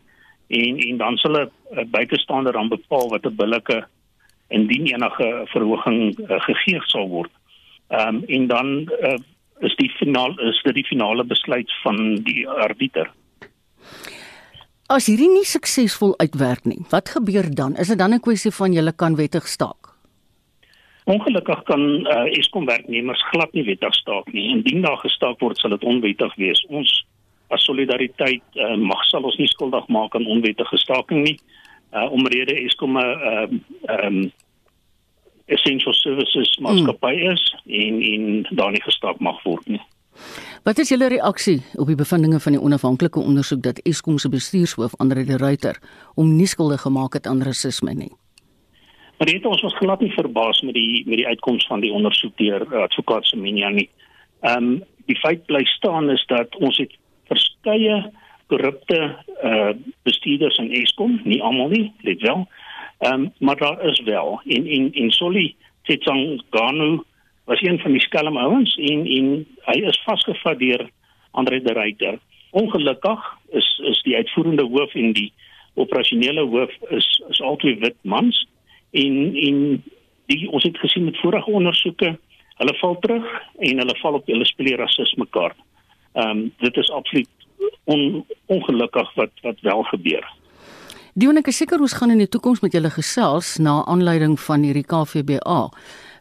en 0.48 0.78
en 0.86 0.96
dan 0.96 1.18
sal 1.22 1.36
'n 1.40 1.50
uh, 1.78 1.84
buitestander 1.84 2.52
dan 2.52 2.68
bepaal 2.68 3.10
wat 3.10 3.26
'n 3.26 3.36
billike 3.36 3.84
indien 4.48 4.86
enige 4.86 5.28
verhoging 5.52 6.18
uh, 6.18 6.40
gegee 6.40 6.80
sal 6.86 7.08
word. 7.08 7.30
Ehm 7.88 8.16
um, 8.16 8.24
en 8.26 8.46
dan 8.46 8.66
uh, 9.02 9.18
is 9.60 9.76
die 9.76 9.90
finaal 9.90 10.38
is 10.40 10.62
dit 10.62 10.74
die 10.74 10.86
finale 10.86 11.24
besluit 11.24 11.72
van 11.82 12.22
die 12.24 12.48
arbiter. 12.48 13.10
As 14.86 15.06
hierdie 15.06 15.30
nie 15.30 15.46
suksesvol 15.46 16.16
uitwerk 16.18 16.64
nie, 16.64 16.80
wat 16.90 17.08
gebeur 17.14 17.46
dan? 17.54 17.76
Is 17.76 17.88
dit 17.88 17.98
dan 17.98 18.14
'n 18.14 18.20
kwessie 18.20 18.50
van 18.50 18.72
julle 18.72 18.92
kan 18.92 19.16
wettig 19.16 19.46
staak? 19.46 19.89
Ongelukkig 21.04 21.62
kan 21.62 21.80
uh, 22.06 22.38
Eskom 22.38 22.66
werknemers 22.66 23.22
glad 23.30 23.52
nie 23.52 23.64
wettig 23.64 23.94
staak 23.94 24.32
nie. 24.32 24.50
Indien 24.50 24.82
daar 24.82 24.98
gestaak 25.00 25.40
word, 25.40 25.58
sal 25.58 25.70
dit 25.70 25.84
onwettig 25.84 26.34
wees. 26.36 26.60
Ons 26.68 26.92
as 27.48 27.64
solidariteit 27.64 28.42
uh, 28.54 28.76
mag 28.76 29.02
sal 29.08 29.24
ons 29.26 29.38
nie 29.40 29.48
skuldig 29.50 29.88
maak 29.88 30.14
aan 30.14 30.28
onwettige 30.30 30.78
staking 30.78 31.24
nie. 31.24 31.38
Uh, 31.90 32.06
omrede 32.12 32.54
Eskom 32.64 32.98
'n 32.98 33.02
uh, 33.02 33.48
um, 34.06 34.30
essential 35.50 35.94
services 35.94 36.58
maatskappy 36.62 37.14
mm. 37.16 37.32
is 37.32 37.42
en 37.66 38.02
en 38.12 38.46
daar 38.50 38.70
nie 38.70 38.82
gestap 38.82 39.18
mag 39.18 39.42
word 39.42 39.66
nie. 39.66 39.82
Wat 40.62 40.78
is 40.78 40.92
julle 40.92 41.08
reaksie 41.08 41.62
op 41.74 41.88
die 41.88 41.98
bevindinge 41.98 42.40
van 42.40 42.52
die 42.52 42.62
onafhanklike 42.62 43.18
ondersoek 43.18 43.62
dat 43.62 43.80
Eskom 43.88 44.18
se 44.18 44.28
bestuurshoof 44.28 44.94
Andre 44.98 45.24
de 45.24 45.36
Ruyter 45.36 45.80
om 46.14 46.36
nie 46.36 46.46
skuldig 46.46 46.80
gemaak 46.80 47.18
het 47.18 47.26
aan 47.26 47.42
rasisme 47.42 47.94
nie? 47.94 48.12
Maar 49.20 49.28
dit 49.28 49.44
ons 49.44 49.60
was 49.60 49.74
glad 49.76 50.00
nie 50.00 50.12
verbaas 50.12 50.60
met 50.64 50.74
die 50.74 51.02
met 51.04 51.18
die 51.20 51.26
uitkoms 51.26 51.66
van 51.68 51.82
die 51.84 51.92
ondersoek 51.92 52.38
deur 52.40 52.62
uh, 52.70 52.86
advokaat 52.86 53.26
Semenya 53.28 53.68
nie. 53.68 53.90
Ehm 54.40 54.56
um, 54.56 54.78
die 55.04 55.16
feit 55.20 55.42
bly 55.44 55.60
staan 55.68 56.08
is 56.10 56.22
dat 56.30 56.56
ons 56.56 56.78
het 56.80 56.94
verskeie 57.28 57.98
korrupte 58.48 59.00
uh 59.44 59.74
bestuurders 60.08 60.56
in 60.56 60.72
Eskom, 60.72 61.20
nie 61.24 61.42
almal 61.42 61.68
nie, 61.68 61.92
let 62.00 62.24
wel. 62.24 62.46
Ehm 62.98 63.12
um, 63.12 63.32
maar 63.38 63.60
daar 63.60 63.84
is 63.90 64.00
wel 64.08 64.40
en 64.46 64.66
en 64.66 64.92
en 64.92 65.10
Solly 65.10 65.54
Tsitsangano 65.82 67.04
was 67.44 67.62
een 67.62 67.78
van 67.78 67.92
die 67.92 68.00
skelm 68.00 68.36
ouens 68.36 68.76
en 68.76 69.06
en 69.06 69.28
hy 69.68 69.78
is 69.92 70.02
vasgevat 70.08 70.58
deur 70.58 70.88
Andre 71.30 71.62
de 71.62 71.72
Ruyter. 71.72 72.18
Ongelukkig 72.50 73.36
is 73.50 73.68
is 73.84 74.02
die 74.02 74.16
uitvoerende 74.16 74.64
hoof 74.64 74.94
en 74.94 75.12
die 75.12 75.32
operasionele 75.74 76.46
hoof 76.46 76.72
is 76.88 77.22
is 77.28 77.40
albei 77.40 77.76
wit 77.84 78.00
mans 78.02 78.48
en 78.90 79.36
en 79.46 79.82
die 80.30 80.50
ons 80.50 80.64
het 80.64 80.78
gesien 80.78 81.04
met 81.04 81.18
vorige 81.20 81.50
ondersoeke 81.50 82.18
hulle 82.60 82.74
val 82.80 82.98
terug 83.00 83.26
en 83.58 83.82
hulle 83.82 83.96
val 84.02 84.18
op 84.18 84.26
hulle 84.26 84.46
speel 84.48 84.76
rasisme 84.80 85.26
kaart. 85.36 85.56
Ehm 86.12 86.30
um, 86.30 86.52
dit 86.58 86.76
is 86.76 86.90
absoluut 86.90 87.28
on, 87.84 88.24
ongelukkig 88.46 89.14
wat 89.14 89.32
wat 89.42 89.60
wel 89.60 89.82
gebeur. 89.82 90.28
Dion 91.14 91.40
ek 91.40 91.50
is 91.50 91.56
seker 91.56 91.80
ons 91.80 91.96
gaan 91.98 92.12
in 92.14 92.22
die 92.22 92.28
toekoms 92.30 92.60
met 92.62 92.72
julle 92.76 92.90
gesels 92.90 93.56
na 93.58 93.80
aanleiding 93.90 94.38
van 94.40 94.62
hierdie 94.62 94.86
KVBA 94.86 95.62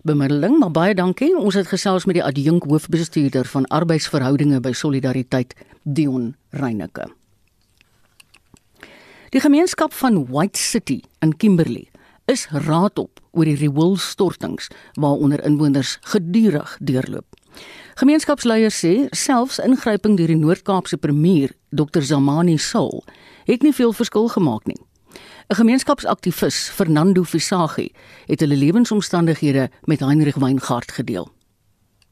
bemiddeling, 0.07 0.57
maar 0.59 0.71
baie 0.71 0.95
dankie. 0.95 1.33
Ons 1.37 1.59
het 1.59 1.67
gesels 1.67 2.05
met 2.07 2.17
die 2.17 2.23
adjunk 2.23 2.63
hoofbestuurder 2.63 3.45
van 3.51 3.67
arbeidsverhoudinge 3.67 4.61
by 4.63 4.71
Solidariteit, 4.71 5.53
Dion 5.83 6.33
Reyneke. 6.55 7.09
Die 9.29 9.43
gemeenskap 9.43 9.93
van 9.93 10.23
White 10.31 10.57
City 10.57 11.01
in 11.21 11.35
Kimberley 11.37 11.88
is 12.29 12.45
raadop 12.67 13.19
oor 13.33 13.49
die 13.49 13.57
rioolstortings 13.57 14.69
waaronder 15.01 15.41
inwoners 15.45 15.97
gedurig 16.11 16.75
deurloop. 16.79 17.25
Gemeenskapsleiers 17.99 18.77
sê 18.83 18.93
selfs 19.17 19.57
ingryping 19.63 20.15
deur 20.19 20.29
die 20.31 20.37
Noord-Kaapse 20.39 20.99
premier, 21.01 21.51
Dr 21.75 22.05
Zamani 22.05 22.57
Soul, 22.57 23.01
het 23.49 23.65
nie 23.65 23.73
veel 23.73 23.93
verskil 23.97 24.29
gemaak 24.35 24.69
nie. 24.69 24.77
'n 25.49 25.57
Gemeenskapsaktivis, 25.57 26.69
Fernando 26.69 27.23
Visagi, 27.23 27.89
het 28.27 28.39
hulle 28.39 28.55
lewensomstandighede 28.55 29.69
met 29.83 29.99
Heinrich 29.99 30.37
Weingart 30.37 30.91
gedeel. 30.91 31.27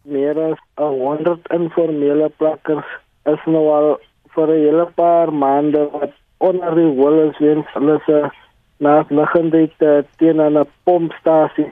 Meer 0.02 0.40
as 0.40 0.60
100 0.76 1.52
informele 1.54 2.32
plakkers 2.38 2.90
is 3.26 3.44
nou 3.46 3.66
al 3.70 4.00
vir 4.34 4.48
'n 4.48 4.64
hele 4.66 4.86
paar 4.96 5.34
maande 5.34 5.90
wat 5.92 6.14
onder 6.38 6.76
die 6.76 6.94
wollens 7.02 7.38
weens 7.38 7.66
hulle 7.74 8.02
se 8.06 8.30
naasliggende 8.78 9.70
teen 10.18 10.42
'n 10.42 10.66
pompstasie. 10.84 11.72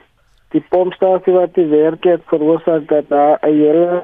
Die 0.50 0.64
pompstasie 0.68 1.32
wat 1.32 1.54
die 1.54 1.66
werk 1.66 2.04
het 2.04 2.22
veroorsaak 2.26 2.88
dat 2.88 3.08
daar 3.08 3.38
'n 3.42 3.52
hele 3.52 4.02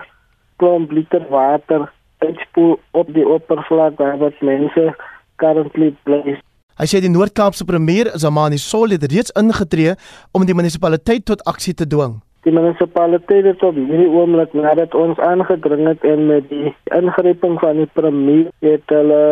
klomp 0.57 0.91
liter 0.91 1.25
water 1.29 1.93
uitspoel 2.19 2.79
op 2.91 3.13
die 3.15 3.29
oppervlak 3.29 3.99
waar 3.99 4.19
wat 4.19 4.41
mense 4.41 4.95
currently 5.37 5.95
place. 6.03 6.41
Hy 6.81 6.87
sê 6.89 7.01
die 7.05 7.13
Noord-Kaapse 7.13 7.65
premier 7.65 8.11
Zamani 8.15 8.59
Sol 8.59 8.95
het 8.95 9.05
reeds 9.13 9.35
ingetree 9.37 9.95
om 10.33 10.47
die 10.49 10.55
munisipaliteit 10.55 11.25
tot 11.25 11.45
aksie 11.45 11.75
te 11.75 11.87
dwing. 11.87 12.21
Die 12.43 12.53
munisipaliteit 12.55 13.45
het 13.45 13.63
op 13.63 13.77
hierdie 13.79 14.09
oomblik 14.09 14.55
nadat 14.57 14.95
ons 14.99 15.19
aangedring 15.19 15.87
het 15.87 16.05
en 16.05 16.27
met 16.27 16.49
die 16.49 16.73
ingryping 16.85 17.59
van 17.61 17.77
die 17.77 17.91
premier 17.93 18.49
het 18.67 18.95
hulle 18.95 19.23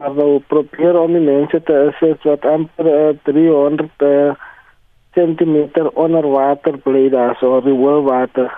maar 0.00 0.14
wou 0.14 0.40
probeer 0.48 0.96
om 0.98 1.12
die 1.12 1.20
mense 1.20 1.60
te 1.68 1.74
assist 1.88 2.24
wat 2.24 2.44
amper 2.48 2.86
uh, 2.88 3.10
300 3.28 4.04
uh, 4.08 4.32
cm 5.12 5.56
onder 5.94 6.28
water 6.28 6.78
bly 6.86 7.08
daar 7.12 7.36
so 7.40 7.60
die 7.60 7.76
water. 8.06 8.48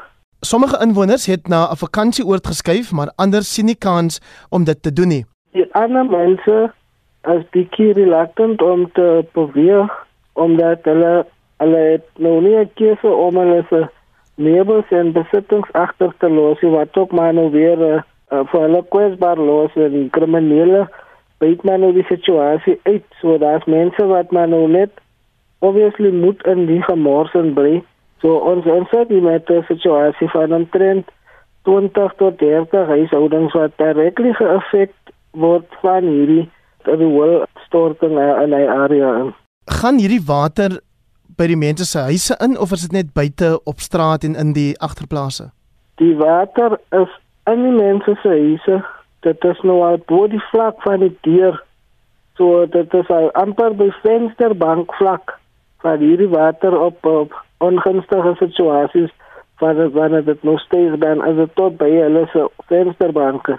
Sommige 0.41 0.79
inwoners 0.83 1.27
het 1.27 1.49
na 1.49 1.71
'n 1.71 1.77
vakansieoord 1.77 2.47
geskuif, 2.47 2.93
maar 2.93 3.13
ander 3.17 3.43
sien 3.43 3.67
nie 3.67 3.79
kans 3.79 4.21
om 4.51 4.65
dit 4.65 4.83
te 4.83 4.93
doen 4.93 5.09
nie. 5.09 5.25
Die 5.53 5.67
ander 5.75 6.05
mense 6.05 6.73
as 7.21 7.43
bietjie 7.51 7.93
reluctant 7.93 8.63
om 8.63 8.93
te 8.93 9.27
probeer 9.33 9.91
omdat 10.33 10.79
hulle 10.83 11.27
hulle 11.57 11.83
het 11.93 12.07
nou 12.19 12.41
nie 12.41 12.57
'n 12.59 12.71
keuse 12.75 13.09
om 13.09 13.37
hulle 13.37 13.65
se 13.69 13.89
meubels 14.35 14.89
en 14.91 15.13
besittings 15.13 15.73
agter 15.73 16.15
te 16.19 16.29
los 16.29 16.61
wat 16.61 16.97
ook 16.97 17.13
maar 17.13 17.35
nou 17.35 17.51
weer 17.51 17.79
uh, 17.79 18.01
vir 18.51 18.61
hulle 18.61 18.85
kwesbaar 18.89 19.39
los 19.39 19.75
en 19.75 20.11
kriminele 20.11 20.89
byt 21.43 21.63
maar 21.67 21.79
nou 21.83 21.93
die 21.93 22.07
situasie 22.09 22.79
uit 22.83 23.07
so 23.21 23.39
daar's 23.39 23.67
mense 23.67 24.07
wat 24.07 24.31
maar 24.31 24.49
nou 24.49 24.69
net 24.71 24.91
obviously 25.59 26.11
moet 26.11 26.47
in 26.47 26.67
die 26.67 26.83
gemors 26.83 27.35
en 27.39 27.55
bly 27.55 27.81
So 28.23 28.39
ons 28.47 28.67
ons 28.71 28.91
het 28.95 29.09
die 29.11 29.21
met 29.21 29.51
'n 29.51 29.65
situasie 29.67 30.29
van 30.31 30.55
omtrent 30.55 31.09
20 31.63 32.13
tot 32.17 32.39
30 32.39 32.87
huishoudings 32.87 33.53
wat 33.53 33.73
direklik 33.77 34.37
geaffek 34.37 34.93
word 35.31 35.67
van 35.83 36.03
hierdie 36.05 36.51
rioolstorting 36.83 38.15
in 38.43 38.55
'n 38.55 38.69
area. 38.69 39.35
Gaan 39.65 39.99
hierdie 39.99 40.23
water 40.27 40.81
by 41.37 41.47
die 41.47 41.57
mense 41.57 41.85
se 41.85 41.99
huise 41.99 42.35
in 42.39 42.59
of 42.59 42.71
is 42.71 42.81
dit 42.81 42.93
net 42.93 43.13
buite 43.13 43.61
op 43.65 43.79
straat 43.79 44.25
en 44.25 44.35
in 44.35 44.53
die 44.53 44.79
agterplase? 44.81 45.51
Die 45.95 46.17
water 46.17 46.79
is 46.91 47.11
in 47.45 47.63
die 47.63 47.83
mense 47.83 48.19
se 48.23 48.29
huise. 48.29 48.85
Dit 49.23 49.45
is 49.45 49.61
nou 49.63 49.79
al 49.87 50.01
bo 50.07 50.27
die 50.27 50.43
vlak 50.51 50.83
van 50.83 51.01
die 51.05 51.15
deur. 51.27 51.61
So 52.39 52.67
dit 52.67 52.95
is 52.95 53.11
al 53.15 53.31
amper 53.39 53.75
by 53.79 53.91
vensterbank 54.03 54.95
vlak 54.99 55.37
van 55.83 55.99
hierdie 56.03 56.31
water 56.33 56.75
op, 56.79 57.07
op 57.07 57.37
ongunstige 57.63 58.35
situasies 58.39 59.13
van 59.63 59.91
wanneer 59.93 60.25
dit 60.25 60.43
nog 60.43 60.61
steeds 60.61 60.99
dan 60.99 61.23
as 61.23 61.37
dit 61.39 61.55
tot 61.55 61.77
by 61.79 61.91
hulle 61.91 62.27
se 62.33 62.49
vensterbanke. 62.71 63.59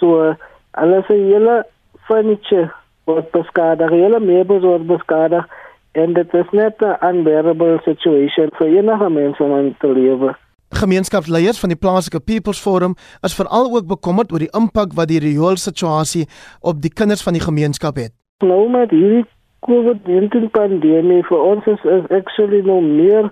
So 0.00 0.34
alles 0.70 1.06
se 1.06 1.14
hele 1.14 1.60
furniture 2.08 2.72
word 3.06 3.30
beskadig, 3.30 3.90
hele 3.90 4.20
meubels 4.20 4.66
word 4.66 4.86
beskadig 4.86 5.46
en 5.92 6.16
dit 6.18 6.34
is 6.34 6.50
net 6.50 6.82
'n 6.82 6.98
unbearable 7.10 7.78
situation 7.84 8.50
vir 8.58 8.66
enige 8.66 9.10
mens 9.10 9.38
om 9.40 9.74
te 9.78 9.92
lewe. 9.92 10.34
Gemeenskapsleiers 10.70 11.60
van 11.60 11.68
die 11.68 11.78
plaaslike 11.78 12.20
People's 12.20 12.60
Forum 12.60 12.94
is 13.22 13.34
veral 13.34 13.70
ook 13.76 13.86
bekommerd 13.86 14.32
oor 14.32 14.42
die 14.42 14.52
impak 14.52 14.92
wat 14.98 15.08
die 15.08 15.20
rioolsituasie 15.22 16.26
op 16.60 16.80
die 16.82 16.92
kinders 16.92 17.22
van 17.22 17.32
die 17.32 17.42
gemeenskap 17.42 17.96
het. 17.96 18.12
Nou 18.44 18.68
met 18.70 18.90
hierdie 18.90 19.24
COVID-19 19.66 20.50
pandemie 20.50 21.22
vir 21.26 21.40
ons 21.40 21.66
is, 21.66 21.84
is 21.84 22.10
actually 22.10 22.60
nou 22.66 22.82
meer 22.82 23.30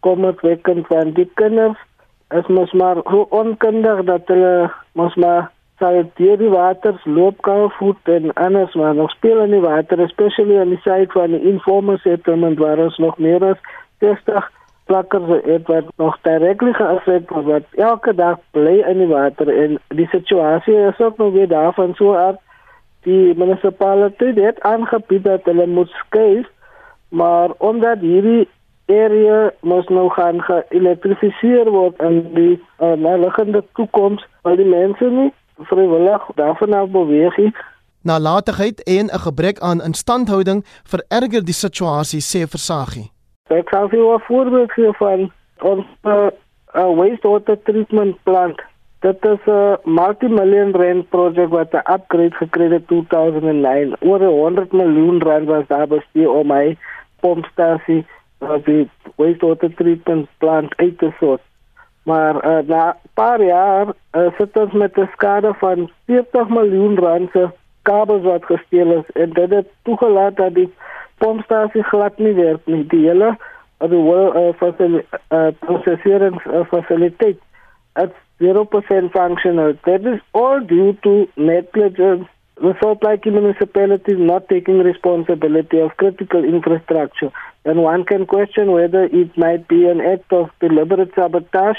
kommerwekkend 0.00 0.88
want 0.88 1.14
die 1.18 1.28
kinders 1.34 1.78
is 2.34 2.46
mos 2.46 2.72
maar 2.72 3.02
so 3.10 3.26
onkundig 3.30 4.02
dat 4.06 4.26
hulle 4.32 4.70
mos 4.98 5.14
maar 5.14 5.50
sal 5.78 5.98
deur 6.18 6.38
die 6.40 6.50
waters 6.50 7.04
loop 7.04 7.42
kan 7.46 7.70
voet 7.78 8.10
en 8.16 8.32
anders 8.32 8.74
maar 8.74 8.94
nog 8.94 9.10
speel 9.10 9.42
in 9.44 9.54
die 9.54 9.62
water 9.64 10.00
especially 10.00 10.58
aan 10.58 10.74
die 10.74 10.82
side 10.86 11.10
van 11.14 11.36
die 11.36 11.42
informal 11.52 11.98
settlement 12.02 12.58
waar 12.58 12.82
ons 12.86 12.98
nog 13.02 13.18
meer 13.18 13.44
as 13.44 13.60
60 13.98 14.50
plakkers 14.86 15.30
het 15.44 15.66
wat 15.66 15.84
nog 15.96 16.18
direklik 16.22 16.76
geaffek 16.76 17.30
word 17.30 17.46
wat 17.46 17.62
elke 17.90 18.14
dag 18.14 18.38
bly 18.50 18.82
in 18.90 18.98
die 19.02 19.12
water 19.12 19.48
en 19.62 19.78
die 19.88 20.08
situasie 20.14 20.74
is 20.90 20.98
ook 20.98 21.16
nog 21.18 21.32
weer 21.32 21.48
daarvan 21.48 21.94
so 21.94 22.14
af 22.14 22.36
die 23.06 23.34
munisipaliteit 23.38 24.36
het 24.36 24.60
aangebied 24.60 25.24
dat 25.24 25.44
hulle 25.44 25.66
moet 25.66 25.90
skuif 26.02 26.46
maar 27.08 27.50
omdat 27.58 27.98
hierdie 27.98 28.48
area 28.86 29.50
mos 29.60 29.88
nou 29.88 30.10
gaan 30.10 30.42
geelektrifiseer 30.42 31.70
word 31.70 31.98
in 32.02 32.22
die 32.34 32.54
uh, 32.78 32.92
nabije 32.92 33.64
toekoms 33.74 34.26
wil 34.42 34.56
die 34.56 34.70
mense 34.70 35.10
nie 35.10 35.32
vrywillig 35.70 36.22
daarvan 36.34 36.72
af 36.72 36.88
beweeg 36.88 37.36
nie. 37.36 37.52
Nalatigheid 38.02 38.82
en 38.82 39.06
'n 39.06 39.18
gebrek 39.18 39.58
aan 39.58 39.82
instandhouding 39.82 40.64
vererger 40.84 41.44
die 41.44 41.54
situasie, 41.54 42.20
sê 42.20 42.46
Versaghi. 42.48 43.15
Ek 43.48 43.68
sal 43.70 43.88
vir 43.88 44.00
'n 44.02 44.20
voorbeeld 44.26 44.72
gee 44.72 44.92
van 44.98 45.30
ons 45.62 45.86
uh, 46.04 46.30
wastewater 46.72 47.58
treatment 47.62 48.16
plant. 48.22 48.60
Dit 49.00 49.24
is 49.24 49.46
'n 49.46 49.78
multi-million 49.84 50.72
rand 50.72 51.08
projek 51.08 51.48
wat 51.48 51.72
'n 51.72 51.86
upgrade 51.94 52.34
gekry 52.34 52.68
het 52.70 52.90
in 52.90 53.06
2009. 53.06 53.96
Oor 54.00 54.20
100 54.20 54.72
miljoen 54.72 55.22
rand 55.22 55.46
was 55.46 55.66
daar 55.66 55.86
bestee 55.86 56.30
om 56.30 56.46
my 56.46 56.76
pompstasie 57.20 58.06
uh, 58.40 58.58
die 58.64 58.90
wastewater 59.16 59.74
treatment 59.74 60.28
plant 60.38 60.76
uit 60.76 60.98
te 60.98 61.10
sort. 61.20 61.42
Maar 62.02 62.34
uh, 62.34 62.66
na 62.66 62.96
paar 63.14 63.42
jaar 63.42 63.86
uh, 63.86 64.26
sit 64.38 64.56
ons 64.56 64.72
met 64.72 64.98
'n 64.98 65.08
skade 65.12 65.54
van 65.54 65.90
40 66.06 66.48
miljoen 66.48 66.98
rand 66.98 67.30
se 67.30 67.48
kabels 67.82 68.22
wat 68.22 68.44
gesteel 68.44 68.90
is 68.92 69.10
en 69.14 69.30
dit 69.30 69.50
het 69.50 69.68
toegelaat 69.82 70.36
dat 70.36 70.54
die 70.54 70.70
pompstasie 71.18 71.84
glad 71.90 72.18
nie 72.18 72.34
werk 72.34 72.66
nie. 72.66 72.84
Die 72.92 73.04
hele 73.08 73.36
die 73.78 74.02
wel 74.02 74.30
uh, 74.32 74.54
fasiliteit 74.56 75.26
uh, 75.28 75.50
processing 75.60 76.40
uh, 76.46 76.64
faciliteit 76.70 77.42
at 77.92 78.14
0% 78.40 79.10
functional. 79.12 79.74
That 79.84 80.04
is 80.04 80.20
all 80.32 80.60
due 80.60 80.96
to 81.02 81.28
negligence 81.36 82.28
the 82.56 82.74
Salt 82.80 83.02
Lake 83.02 83.26
municipality 83.26 84.12
is 84.12 84.18
not 84.18 84.48
taking 84.48 84.78
responsibility 84.78 85.78
of 85.78 85.96
critical 85.98 86.42
infrastructure. 86.42 87.30
And 87.64 87.82
one 87.82 88.04
can 88.04 88.24
question 88.26 88.72
whether 88.72 89.04
it 89.04 89.36
might 89.36 89.68
be 89.68 89.86
an 89.86 90.00
act 90.00 90.32
of 90.32 90.48
deliberate 90.60 91.12
sabotage 91.14 91.76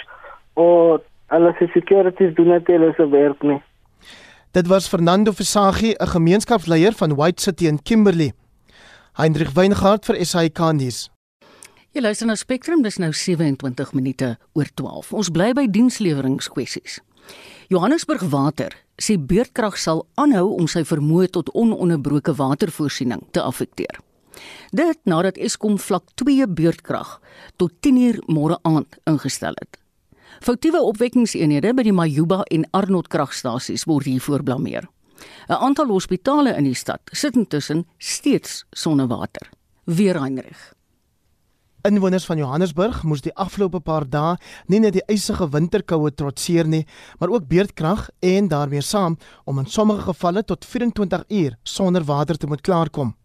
or 0.56 1.02
se 1.30 1.67
securities 1.73 2.36
doen 2.36 2.47
net 2.47 2.67
hulle 2.67 2.93
se 2.95 3.10
werk 3.10 3.41
nie. 3.43 3.62
Dit 4.52 4.67
was 4.67 4.88
Fernando 4.88 5.32
Versaghi, 5.32 5.95
'n 5.97 6.08
gemeenskapsleier 6.08 6.93
van 6.93 7.15
White 7.15 7.41
City 7.41 7.67
in 7.67 7.82
Kimberley. 7.84 8.32
Hendrik 9.17 9.49
Weingart 9.58 10.06
vir 10.06 10.19
SAK 10.21 10.60
nuus. 10.77 11.08
Jy 11.89 12.03
luister 12.06 12.27
na 12.30 12.36
Spectrum, 12.38 12.84
dis 12.86 12.99
nou 13.01 13.10
27 13.10 13.95
minute 13.97 14.27
oor 14.53 14.67
12. 14.77 15.08
Ons 15.17 15.32
bly 15.34 15.56
by 15.58 15.63
diensleweringkwessies. 15.73 16.99
Johannesburg 17.73 18.21
Water 18.30 18.75
sê 19.01 19.15
beurtkrag 19.17 19.80
sal 19.82 20.03
aanhou 20.21 20.51
om 20.60 20.69
sy 20.69 20.84
vermoë 20.86 21.32
tot 21.34 21.49
ononderbroke 21.58 22.36
watervoorsiening 22.38 23.23
te 23.34 23.41
affekteer. 23.41 23.97
Dit 24.69 25.01
nadat 25.10 25.41
Eskom 25.41 25.80
vlak 25.82 26.13
2 26.21 26.45
beurtkrag 26.53 27.15
tot 27.58 27.73
10uur 27.82 28.21
môre 28.30 28.60
aand 28.69 28.99
ingestel 29.10 29.58
het. 29.58 29.82
Foutiewe 30.45 30.84
opwekkingseenhede 30.91 31.73
by 31.73 31.88
die 31.89 31.95
Majuba 32.03 32.43
en 32.53 32.69
Arnold 32.77 33.10
kragstasies 33.10 33.89
word 33.89 34.06
hiervoor 34.06 34.45
blameer. 34.45 34.86
'n 35.49 35.53
Aantal 35.53 35.88
hospitale 35.88 36.56
in 36.56 36.63
die 36.63 36.75
stad 36.75 37.01
sit 37.12 37.36
intussen 37.36 37.86
steeds 37.97 38.65
sonder 38.71 39.08
water. 39.08 39.49
Weer 39.86 40.19
Heinrich. 40.19 40.73
Inwoners 41.82 42.25
van 42.25 42.38
Johannesburg 42.38 43.03
moes 43.03 43.21
die 43.21 43.36
afgelope 43.36 43.80
paar 43.80 44.03
dae 44.10 44.36
nie 44.67 44.80
net 44.84 44.95
die 44.97 45.03
ysige 45.13 45.45
winterkoue 45.53 46.12
trotseer 46.12 46.67
nie, 46.67 46.86
maar 47.19 47.30
ook 47.30 47.47
beurtkrag 47.47 48.10
en 48.19 48.47
daarmee 48.47 48.82
saam 48.82 49.17
om 49.45 49.60
in 49.60 49.65
sommige 49.65 50.01
gevalle 50.10 50.43
tot 50.43 50.65
24 50.65 51.23
uur 51.30 51.56
sonder 51.63 52.03
water 52.03 52.38
te 52.38 52.47
moet 52.47 52.62
klaarkom. 52.62 53.15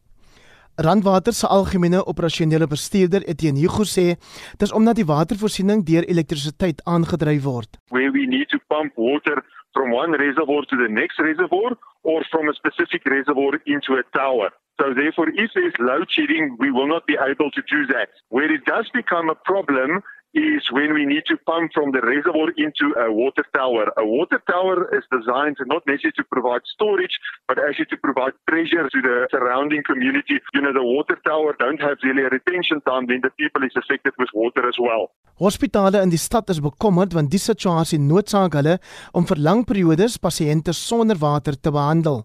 Randwater 0.83 1.33
se 1.33 1.47
algemene 1.47 2.01
operasionele 2.13 2.67
bestuurder 2.67 3.23
Etienne 3.33 3.61
Hugo 3.63 3.85
sê 3.87 4.17
dis 4.59 4.73
omdat 4.75 4.97
die 4.99 5.07
watervoorsiening 5.07 5.85
deur 5.87 6.03
elektrisiteit 6.11 6.83
aangedryf 6.93 7.45
word. 7.47 7.79
Where 7.95 8.11
we 8.11 8.27
need 8.27 8.49
to 8.51 8.59
pump 8.67 8.99
water 8.99 9.45
from 9.75 9.95
one 9.95 10.19
reservoir 10.19 10.67
to 10.67 10.77
the 10.83 10.91
next 10.91 11.23
reservoir 11.23 11.79
or 12.03 12.27
from 12.33 12.49
a 12.51 12.55
specific 12.59 13.07
reservoir 13.07 13.61
into 13.65 13.95
a 13.95 14.03
tower. 14.11 14.51
So 14.81 14.91
therefore 14.91 15.31
if 15.45 15.55
there's 15.55 15.79
load 15.79 16.11
shedding 16.11 16.57
we 16.59 16.75
will 16.75 16.89
not 16.89 17.07
be 17.07 17.17
able 17.31 17.51
to 17.55 17.63
do 17.71 17.87
that. 17.95 18.11
Where 18.35 18.51
it 18.51 18.65
does 18.67 18.91
become 18.91 19.31
a 19.31 19.39
problem 19.51 20.03
is 20.35 20.65
when 20.73 20.95
we 20.95 21.05
need 21.05 21.25
to 21.29 21.37
pump 21.45 21.73
from 21.75 21.93
the 21.93 22.01
reservoir 22.01 22.49
into 22.57 22.87
a 22.97 23.13
water 23.13 23.45
tower. 23.55 23.93
A 23.99 24.05
water 24.05 24.41
tower 24.49 24.89
is 24.97 25.05
designed 25.13 25.57
not 25.67 25.85
necessarily 25.87 26.17
to 26.17 26.25
provide 26.25 26.65
storage, 26.73 27.13
but 27.49 27.59
actually 27.59 27.91
to 27.93 27.99
provide 28.01 28.33
pressure 28.49 28.89
to 28.89 29.01
the 29.03 29.29
surrounding 29.31 29.83
community. 29.85 30.41
You 30.55 30.63
know, 30.63 30.73
the 30.73 30.83
water 30.83 31.21
tower 31.25 31.55
don't 31.59 31.81
have 31.81 31.99
really 32.03 32.25
a 32.25 32.31
retention 32.33 32.81
time 32.89 33.07
when 33.07 33.21
the 33.21 33.31
people 33.37 33.63
is 33.63 33.77
affected 33.77 34.15
with 34.19 34.31
water 34.33 34.67
as 34.67 34.77
well. 34.81 35.13
Hospitale 35.37 36.01
in 36.01 36.11
die 36.11 36.21
stad 36.21 36.49
is 36.49 36.61
bekommerd 36.61 37.13
want 37.13 37.33
die 37.33 37.41
situasie 37.41 38.01
noodsaak 38.01 38.57
hulle 38.57 38.79
om 39.13 39.29
vir 39.29 39.41
lang 39.41 39.65
periodes 39.69 40.17
pasiënte 40.17 40.73
sonder 40.73 41.21
water 41.21 41.59
te 41.61 41.73
behandel. 41.73 42.23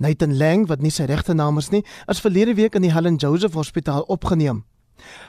Nathan 0.00 0.38
Lang, 0.38 0.64
wat 0.66 0.80
nie 0.80 0.90
sy 0.90 1.04
regte 1.04 1.34
naam 1.36 1.60
is 1.60 1.68
nie, 1.70 1.82
is 2.08 2.22
verlede 2.24 2.56
week 2.56 2.74
in 2.74 2.86
die 2.86 2.92
Helen 2.94 3.20
Joseph 3.20 3.54
Hospitaal 3.54 4.06
opgeneem. 4.08 4.64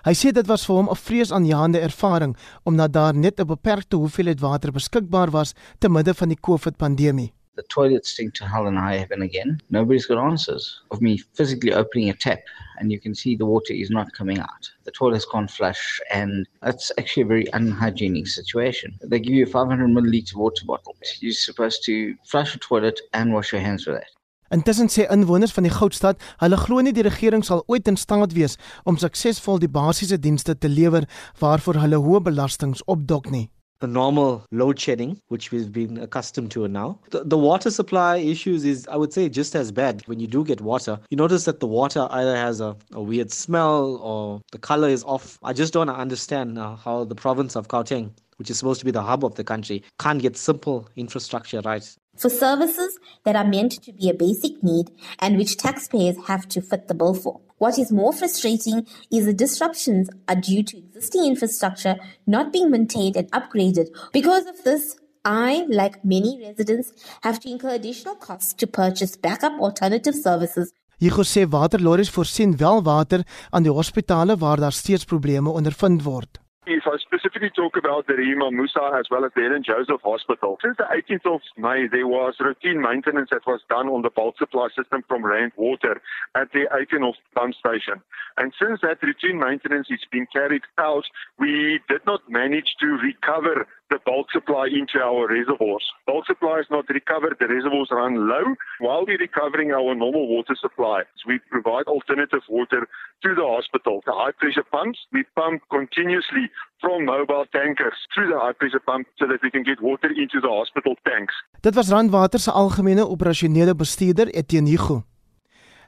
Hy 0.06 0.14
sê 0.14 0.32
dit 0.32 0.48
was 0.48 0.66
vir 0.66 0.76
hom 0.76 0.90
'n 0.90 0.96
vreesaanjaende 0.96 1.80
ervaring 1.80 2.38
omdat 2.64 2.94
daar 2.94 3.14
net 3.16 3.40
'n 3.40 3.48
beperkte 3.48 3.96
hoeveelheid 3.96 4.40
water 4.40 4.72
beskikbaar 4.72 5.32
was 5.32 5.54
te 5.80 5.90
midde 5.90 6.14
van 6.14 6.30
die 6.30 6.42
COVID-pandemie. 6.42 7.34
The 7.56 7.64
toilet 7.64 8.06
stink 8.06 8.34
to 8.36 8.46
hell 8.46 8.66
and 8.68 8.78
high 8.78 8.98
heaven 8.98 9.22
again. 9.22 9.60
Nobody's 9.70 10.06
got 10.06 10.18
answers 10.18 10.82
of 10.90 11.02
me 11.02 11.18
physically 11.18 11.74
opening 11.74 12.10
a 12.10 12.14
tap 12.14 12.40
and 12.80 12.92
you 12.92 13.00
can 13.00 13.14
see 13.14 13.36
the 13.36 13.46
water 13.46 13.74
is 13.74 13.90
not 13.90 14.14
coming 14.14 14.40
out. 14.40 14.72
The 14.86 14.92
toilets 14.92 15.26
can't 15.32 15.52
flush 15.52 16.00
and 16.12 16.48
that's 16.62 16.92
actually 16.98 17.24
a 17.24 17.34
very 17.34 17.48
unhygienic 17.54 18.28
situation. 18.28 18.98
They 19.04 19.20
give 19.20 19.34
you 19.34 19.44
a 19.44 19.50
500 19.50 19.90
milliliter 19.90 20.36
water 20.36 20.66
bottle. 20.66 20.96
You're 21.20 21.34
supposed 21.34 21.84
to 21.86 22.16
flush 22.26 22.54
the 22.54 22.60
toilet 22.60 23.00
and 23.14 23.34
wash 23.34 23.52
your 23.52 23.62
hands 23.62 23.86
with 23.86 23.98
that. 23.98 24.10
Intussen 24.52 24.90
sê 24.92 25.06
inwoners 25.08 25.54
van 25.56 25.64
die 25.64 25.72
Goudstad, 25.72 26.20
hulle 26.42 26.58
glo 26.60 26.82
nie 26.84 26.92
die 26.92 27.06
regering 27.08 27.46
sal 27.48 27.62
ooit 27.72 27.88
in 27.88 27.96
staat 27.96 28.34
wees 28.36 28.58
om 28.84 28.98
suksesvol 29.00 29.62
die 29.64 29.72
basiese 29.72 30.18
dienste 30.20 30.58
te 30.60 30.68
lewer 30.68 31.08
waarvoor 31.40 31.80
hulle 31.80 32.00
hoë 32.04 32.20
belastings 32.28 32.84
opdok 32.92 33.32
nie. 33.32 33.48
the 33.82 33.88
normal 33.88 34.46
load 34.52 34.80
shedding, 34.80 35.20
which 35.30 35.52
we've 35.52 35.72
been 35.72 35.98
accustomed 35.98 36.52
to 36.52 36.68
now. 36.68 37.00
The, 37.10 37.24
the 37.24 37.38
water 37.38 37.72
supply 37.72 38.18
issues 38.18 38.64
is, 38.64 38.88
I 38.88 38.96
would 38.96 39.12
say, 39.12 39.28
just 39.28 39.56
as 39.56 39.72
bad. 39.72 40.04
When 40.06 40.20
you 40.20 40.28
do 40.28 40.44
get 40.46 40.62
water, 40.62 41.00
you 41.10 41.18
notice 41.18 41.46
that 41.46 41.62
the 41.62 41.66
water 41.66 42.08
either 42.12 42.36
has 42.36 42.62
a, 42.62 42.76
a 42.94 43.02
weird 43.02 43.32
smell 43.32 43.98
or 43.98 44.40
the 44.52 44.60
color 44.60 44.88
is 44.88 45.04
off. 45.04 45.40
I 45.42 45.54
just 45.54 45.74
don't 45.74 45.90
understand 45.90 46.60
uh, 46.60 46.76
how 46.76 47.06
the 47.06 47.16
province 47.16 47.56
of 47.56 47.70
Gauteng 47.70 48.12
which 48.42 48.50
is 48.50 48.58
supposed 48.58 48.80
to 48.80 48.86
be 48.86 48.92
the 48.92 49.04
hub 49.04 49.24
of 49.24 49.36
the 49.36 49.44
country, 49.44 49.84
can't 50.00 50.20
get 50.20 50.36
simple 50.36 50.90
infrastructure 50.96 51.62
right. 51.64 51.88
For 52.17 52.30
services 52.30 53.00
that 53.24 53.36
are 53.36 53.47
meant 53.47 53.82
to 53.84 53.93
be 53.93 54.10
a 54.10 54.13
basic 54.13 54.62
need 54.62 54.91
and 55.19 55.38
which 55.38 55.58
taxpayers 55.58 56.17
have 56.28 56.47
to 56.50 56.62
foot 56.62 56.88
the 56.88 56.93
bill 56.93 57.13
for. 57.13 57.39
What 57.58 57.80
is 57.80 57.91
more 57.91 58.12
frustrating 58.12 58.86
is 59.12 59.26
the 59.26 59.34
disruptions 59.34 60.10
are 60.28 60.36
due 60.36 60.63
to 60.63 60.78
existing 60.78 61.26
infrastructure 61.26 61.95
not 62.28 62.52
being 62.52 62.69
maintained 62.69 63.15
and 63.15 63.32
upgraded. 63.32 63.88
Because 64.12 64.45
of 64.45 64.63
this, 64.63 64.97
I, 65.24 65.65
like 65.69 66.04
many 66.04 66.41
residents, 66.45 66.91
have 67.24 67.39
to 67.41 67.50
incur 67.50 67.76
additional 67.76 68.15
costs 68.15 68.54
to 68.56 68.67
purchase 68.67 69.15
backup 69.15 69.60
alternative 69.60 70.15
services. 70.15 70.74
Hier 70.97 71.26
sê 71.26 71.47
waterlorries 71.50 72.10
voorsien 72.10 72.58
wel 72.58 72.84
water 72.84 73.24
aan 73.50 73.63
die 73.63 73.71
hospitale 73.71 74.38
waar 74.38 74.60
daar 74.60 74.74
steeds 74.74 75.06
probleme 75.06 75.50
ondervind 75.50 76.04
word. 76.04 76.39
If 76.74 76.88
I 76.88 76.96
specifically 77.00 77.50
talk 77.50 77.76
about 77.76 78.08
the 78.08 78.14
Rima 78.14 78.50
Musa 78.50 78.92
as 78.98 79.04
well 79.12 79.26
as 79.26 79.32
the 79.36 79.44
Ellen 79.44 79.62
Joseph 79.62 80.00
Hospital, 80.06 80.58
since 80.64 80.78
the 80.78 80.88
18th 80.88 81.36
of 81.36 81.42
May, 81.58 81.88
there 81.92 82.08
was 82.08 82.36
routine 82.40 82.82
maintenance 82.82 83.28
that 83.32 83.46
was 83.46 83.60
done 83.68 83.90
on 83.90 84.04
the 84.04 84.10
bulk 84.10 84.38
supply 84.38 84.70
system 84.74 85.04
from 85.06 85.26
Rand 85.26 85.52
Water 85.58 86.02
at 86.34 86.54
the 86.54 86.70
Aikenhof 86.72 87.16
pump 87.36 87.56
station. 87.56 88.02
And 88.38 88.54
since 88.58 88.80
that 88.84 89.04
routine 89.04 89.38
maintenance 89.38 89.88
has 89.90 90.00
been 90.14 90.28
carried 90.32 90.64
out, 90.78 91.04
we 91.38 91.82
did 91.90 92.06
not 92.06 92.22
manage 92.30 92.78
to 92.80 92.88
recover 93.04 93.68
the 93.92 94.00
bulk 94.08 94.32
supply 94.32 94.66
into 94.72 94.98
our 95.04 95.28
reservoirs. 95.28 95.86
Bulk 96.08 96.26
supply 96.26 96.60
is 96.64 96.70
not 96.72 96.88
recovered, 96.88 97.36
the 97.40 97.48
reservoirs 97.52 97.92
run 97.92 98.14
low. 98.32 98.56
While 98.80 99.04
we're 99.06 99.20
recovering 99.20 99.70
our 99.72 99.94
normal 99.94 100.26
water 100.36 100.56
supply, 100.66 101.04
we 101.28 101.40
provide 101.52 101.86
alternative 101.92 102.44
water 102.48 102.88
to 103.24 103.30
the 103.40 103.48
hospital. 103.56 104.02
The 104.08 104.16
high 104.16 104.34
pressure 104.40 104.68
pumps, 104.76 105.00
we 105.12 105.22
pump 105.36 105.62
continuously 105.70 106.46
from 106.80 107.04
mobile 107.06 107.46
tankers 107.52 108.00
through 108.16 108.30
the 108.32 108.40
high 108.40 108.56
pressure 108.60 108.84
pump 108.90 109.04
so 109.20 109.28
that 109.28 109.44
we 109.44 109.52
can 109.52 109.64
get 109.64 109.84
water 109.84 110.10
into 110.24 110.40
the 110.40 110.52
hospital 110.60 110.96
tanks. 111.04 111.36
Dit 111.62 111.76
was 111.76 111.92
Randwater 111.92 112.40
se 112.40 112.52
algemene 112.52 113.04
operasionele 113.06 113.76
bestuurder 113.76 114.28
Etienne 114.32 114.72
Higu. 114.72 115.02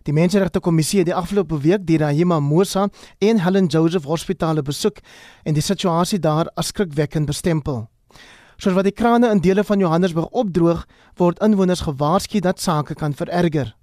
Die 0.03 0.13
Menseregte 0.13 0.59
Kommissie 0.59 0.99
het 0.99 1.07
die 1.07 1.15
afgelope 1.15 1.55
week 1.63 1.85
die 1.87 1.97
Rahima 1.97 2.39
Mosa 2.43 2.89
en 3.23 3.39
Helen 3.39 3.69
Joseph 3.71 4.03
Hospitale 4.03 4.61
besoek 4.61 4.99
en 5.47 5.55
die 5.55 5.63
situasie 5.63 6.19
daar 6.19 6.49
as 6.59 6.73
skrikwekkend 6.73 7.31
bestempel. 7.31 7.85
Soos 8.63 8.77
wat 8.77 8.85
die 8.87 8.95
krane 8.95 9.27
in 9.27 9.41
dele 9.43 9.63
van 9.67 9.81
Johannesburg 9.81 10.29
opdroog, 10.39 10.85
word 11.19 11.41
inwoners 11.43 11.81
gewaarsku 11.83 12.39
dat 12.39 12.61
sake 12.63 12.95
kan 12.95 13.11
vererger. 13.11 13.73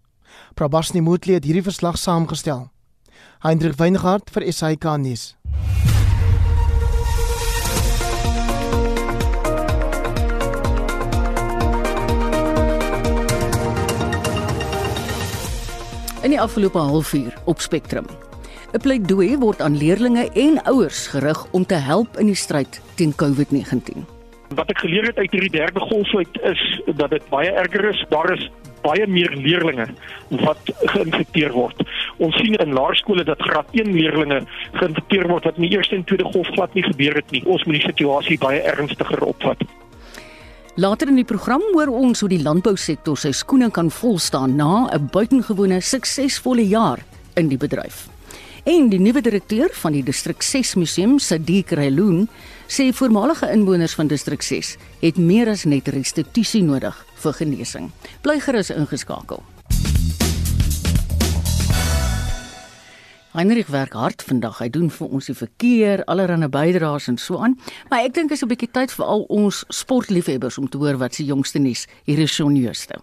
Prabasni 0.56 1.02
Mootli 1.04 1.34
het 1.36 1.44
hierdie 1.44 1.66
verslag 1.66 1.98
saamgestel. 2.00 2.62
Hendrik 3.44 3.76
Weingart 3.76 4.32
vir 4.32 4.46
SAK 4.48 4.86
nuus. 5.02 5.34
In 16.24 16.32
die 16.32 16.40
afgelope 16.40 16.80
halfuur 16.80 17.36
op 17.44 17.60
Spectrum. 17.60 18.08
'n 18.72 18.80
Pleidooi 18.80 19.36
word 19.36 19.60
aan 19.60 19.76
leerders 19.76 20.32
en 20.32 20.62
ouers 20.64 21.06
gerig 21.06 21.44
om 21.50 21.66
te 21.66 21.74
help 21.74 22.16
in 22.16 22.32
die 22.32 22.40
stryd 22.46 22.80
teen 22.94 23.12
COVID-19. 23.12 24.19
Wat 24.54 24.70
ek 24.72 24.80
geleer 24.82 25.06
het 25.06 25.18
uit 25.18 25.30
hierdie 25.30 25.52
derde 25.54 25.80
golf 25.80 26.14
uit 26.14 26.40
is 26.42 26.62
dat 26.98 27.10
dit 27.10 27.28
baie 27.30 27.50
erger 27.50 27.84
is. 27.92 28.00
Daar 28.10 28.32
is 28.34 28.48
baie 28.82 29.06
meer 29.06 29.30
leerders 29.36 29.92
wat 30.42 30.72
geïnfekteer 30.90 31.52
word. 31.54 31.82
Ons 32.18 32.36
sien 32.40 32.56
in 32.58 32.74
laerskole 32.74 33.24
dat 33.24 33.42
graad 33.44 33.68
1 33.76 33.92
leerders 33.94 34.48
geïnfekteer 34.80 35.28
word 35.30 35.46
wat 35.46 35.60
in 35.60 35.68
die 35.68 35.76
eerste 35.76 35.96
en 35.96 36.04
tweede 36.04 36.26
golf 36.32 36.50
glad 36.56 36.74
nie 36.74 36.86
gebeur 36.86 37.20
het 37.20 37.30
nie. 37.30 37.44
Ons 37.46 37.64
moet 37.68 37.78
die 37.78 37.86
situasie 37.86 38.38
baie 38.42 38.62
ernstiger 38.66 39.22
opvat. 39.28 39.62
Later 40.80 41.10
in 41.12 41.18
die 41.18 41.28
program 41.28 41.62
hoor 41.74 41.90
ons 41.92 42.22
hoe 42.22 42.30
die 42.30 42.42
landbousektor 42.42 43.18
sy 43.18 43.34
skoene 43.36 43.70
kan 43.74 43.90
volstaan 43.90 44.56
na 44.56 44.88
'n 44.90 45.10
buitengewone 45.12 45.80
suksesvolle 45.80 46.66
jaar 46.66 46.98
in 47.36 47.48
die 47.48 47.58
bedryf. 47.58 48.08
En 48.64 48.88
die 48.88 49.00
nuwe 49.00 49.20
direkteur 49.20 49.70
van 49.72 49.92
die 49.92 50.02
Distrik 50.02 50.42
6 50.42 50.74
Museum, 50.74 51.18
Sadiq 51.18 51.72
Railoon, 51.72 52.28
sê 52.70 52.92
voormalige 52.94 53.48
inwoners 53.50 53.94
van 53.98 54.06
Distrik 54.06 54.42
6 54.46 54.76
het 55.00 55.16
meer 55.18 55.48
as 55.50 55.64
net 55.66 55.88
restituisie 55.90 56.62
nodig 56.62 56.94
vir 57.18 57.34
genesing. 57.34 57.88
Bly 58.22 58.38
gerus 58.40 58.70
ingeskakel. 58.70 59.42
Heinrich 63.34 63.70
werk 63.70 63.92
hard 63.94 64.22
vandag. 64.26 64.58
Hy 64.58 64.68
doen 64.70 64.88
vir 64.90 65.10
ons 65.10 65.26
die 65.30 65.34
verkeer, 65.34 66.04
allerlei 66.10 66.48
bydraes 66.50 67.06
en 67.10 67.18
so 67.18 67.38
aan. 67.42 67.58
Maar 67.90 68.06
ek 68.06 68.14
dink 68.14 68.30
is 68.30 68.42
'n 68.42 68.48
bietjie 68.48 68.70
tyd 68.70 68.90
vir 68.90 69.06
al 69.06 69.26
ons 69.28 69.64
sportliefhebbers 69.68 70.58
om 70.58 70.68
te 70.68 70.78
hoor 70.78 70.98
wat 70.98 71.14
se 71.14 71.24
jongste 71.24 71.58
nuus 71.58 71.86
hier 72.04 72.18
is 72.18 72.34
Shaun 72.34 72.56
Jooste. 72.56 72.98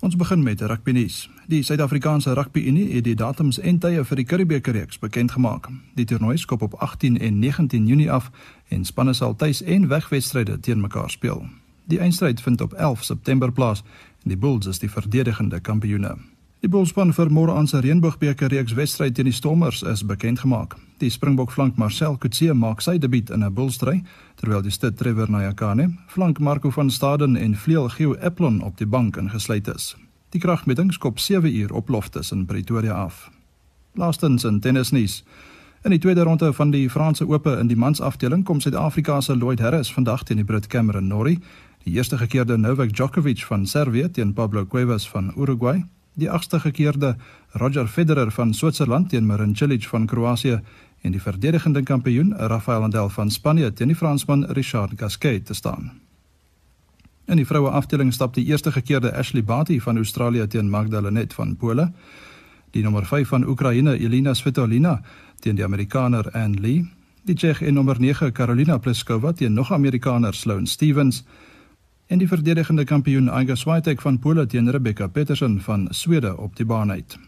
Ons 0.00 0.16
begin 0.16 0.42
met 0.42 0.60
rugby 0.60 0.92
nuus. 0.92 1.28
Die 1.48 1.62
Suid-Afrikaanse 1.62 2.34
Rugby 2.34 2.66
Unie 2.66 2.88
het 2.94 3.04
die 3.06 3.14
datums 3.14 3.60
en 3.62 3.76
tye 3.78 4.02
vir 4.02 4.18
die 4.18 4.24
Curriebeeker 4.26 4.74
reeks 4.74 4.98
bekend 4.98 5.30
gemaak. 5.30 5.68
Die 5.94 6.04
toernooi 6.04 6.34
skop 6.42 6.62
op 6.66 6.72
18 6.82 7.20
en 7.22 7.38
19 7.38 7.84
Junie 7.86 8.10
af 8.10 8.32
en 8.68 8.82
spanne 8.84 9.12
sal 9.14 9.36
tuis 9.38 9.60
en 9.62 9.86
wegwedstryde 9.86 10.56
teen 10.60 10.80
mekaar 10.82 11.10
speel. 11.10 11.44
Die 11.86 12.00
eindstryd 12.02 12.42
vind 12.42 12.60
op 12.60 12.72
11 12.74 13.04
September 13.04 13.52
plaas 13.52 13.84
en 14.24 14.32
die 14.34 14.36
Bulls 14.36 14.66
is 14.66 14.82
die 14.82 14.90
verdedigende 14.90 15.60
kampioene. 15.60 16.16
Die 16.64 16.70
Bullspan 16.72 17.12
vir 17.14 17.30
môre 17.30 17.54
aan 17.54 17.70
se 17.70 17.78
Reënboogbeker 17.78 18.50
reeks 18.50 18.74
wedstryd 18.74 19.14
teen 19.14 19.30
die 19.30 19.34
Stormers 19.36 19.84
is 19.86 20.02
bekend 20.02 20.42
gemaak. 20.42 20.74
Die 20.98 21.10
Springbok 21.14 21.52
flank 21.54 21.78
Marcel 21.78 22.18
Kutse 22.18 22.54
maak 22.54 22.82
sy 22.82 22.98
debuut 22.98 23.30
in 23.30 23.44
'n 23.44 23.54
Bullstry, 23.54 24.02
terwyl 24.34 24.62
die 24.62 24.74
stit 24.74 24.96
Trevor 24.96 25.30
Nyakane, 25.30 25.94
flank 26.08 26.40
Marco 26.40 26.70
van 26.70 26.90
Staden 26.90 27.36
en 27.36 27.54
vleuel 27.54 27.88
Gio 27.88 28.14
Eplon 28.14 28.62
op 28.62 28.76
die 28.78 28.86
bank 28.86 29.16
ingesluit 29.16 29.68
is. 29.68 29.96
Die 30.30 30.40
kragmeting 30.40 30.92
skop 30.92 31.18
7 31.18 31.54
uur 31.54 31.72
op 31.72 31.88
Loftus 31.88 32.30
in 32.30 32.46
Pretoria 32.46 32.92
af. 32.92 33.30
Laastens 33.94 34.44
in 34.44 34.60
tennisnuus. 34.60 35.24
In 35.82 35.90
die 35.90 35.98
tweede 35.98 36.22
ronde 36.22 36.52
van 36.52 36.70
die 36.70 36.90
Franse 36.90 37.26
Ope 37.28 37.56
in 37.60 37.66
die 37.66 37.76
mansafdeling 37.76 38.44
kom 38.44 38.60
Suid-Afrika 38.60 39.20
se 39.20 39.36
Lloyd 39.36 39.60
Harris 39.60 39.92
vandag 39.92 40.22
teen 40.22 40.36
die 40.36 40.44
Brit 40.44 40.66
Cameron 40.66 41.06
Norrie, 41.06 41.38
die 41.84 41.94
eerste 41.94 42.18
gekeerde 42.18 42.56
Novak 42.56 42.92
Djokovic 42.92 43.44
van 43.44 43.66
Servië 43.66 44.10
teen 44.10 44.32
Pablo 44.32 44.66
Cuevas 44.66 45.08
van 45.08 45.32
Uruguay 45.36 45.84
die 46.16 46.30
agste 46.30 46.60
gekeerde 46.60 47.16
Roger 47.52 47.86
Federer 47.88 48.30
van 48.30 48.54
Switserland 48.54 49.08
teen 49.08 49.26
Marin 49.26 49.56
Cilic 49.56 49.84
van 49.88 50.06
Kroasie 50.06 50.58
en 51.02 51.12
die 51.12 51.20
verdedigende 51.20 51.82
kampioen 51.82 52.32
Rafael 52.36 52.80
Nadal 52.80 53.12
van 53.12 53.30
Spanje 53.30 53.72
teen 53.72 53.92
die 53.92 53.96
Fransman 53.96 54.44
Richard 54.44 54.96
Gasquet 54.96 55.46
te 55.46 55.54
staan. 55.54 56.05
In 57.26 57.40
die 57.40 57.46
vroue 57.46 57.70
afdeling 57.74 58.12
stap 58.14 58.34
die 58.34 58.44
eerste 58.46 58.70
gekeerde 58.72 59.10
Ashley 59.10 59.42
Barty 59.44 59.80
van 59.80 59.96
Australië 59.96 60.46
teen 60.46 60.70
Magda 60.70 61.00
Net 61.10 61.34
van 61.34 61.56
Pole. 61.56 61.92
Die 62.70 62.82
nommer 62.82 63.06
5 63.06 63.28
van 63.28 63.46
Oekraïne 63.48 63.98
Elina 63.98 64.34
Svitolina 64.34 65.00
teen 65.40 65.56
die 65.56 65.64
Amerikaner 65.64 66.30
Ann 66.30 66.54
Lee. 66.60 66.84
Die 67.24 67.34
Tsjeeg 67.34 67.62
en 67.62 67.74
nommer 67.74 68.00
9 68.00 68.32
Karolina 68.32 68.78
Pliskova 68.78 69.32
teen 69.32 69.52
nog 69.52 69.72
Amerikaner 69.72 70.34
Sloane 70.34 70.66
Stevens 70.66 71.24
en 72.06 72.18
die 72.18 72.28
verdedigende 72.28 72.84
kampioen 72.84 73.26
Iga 73.26 73.54
Swiatek 73.54 74.00
van 74.00 74.18
Pole 74.18 74.46
teen 74.46 74.70
Rebecca 74.70 75.06
Peterson 75.06 75.60
van 75.60 75.88
Swede 75.90 76.36
op 76.36 76.56
die 76.56 76.66
baan 76.66 76.90
uit. 76.90 77.18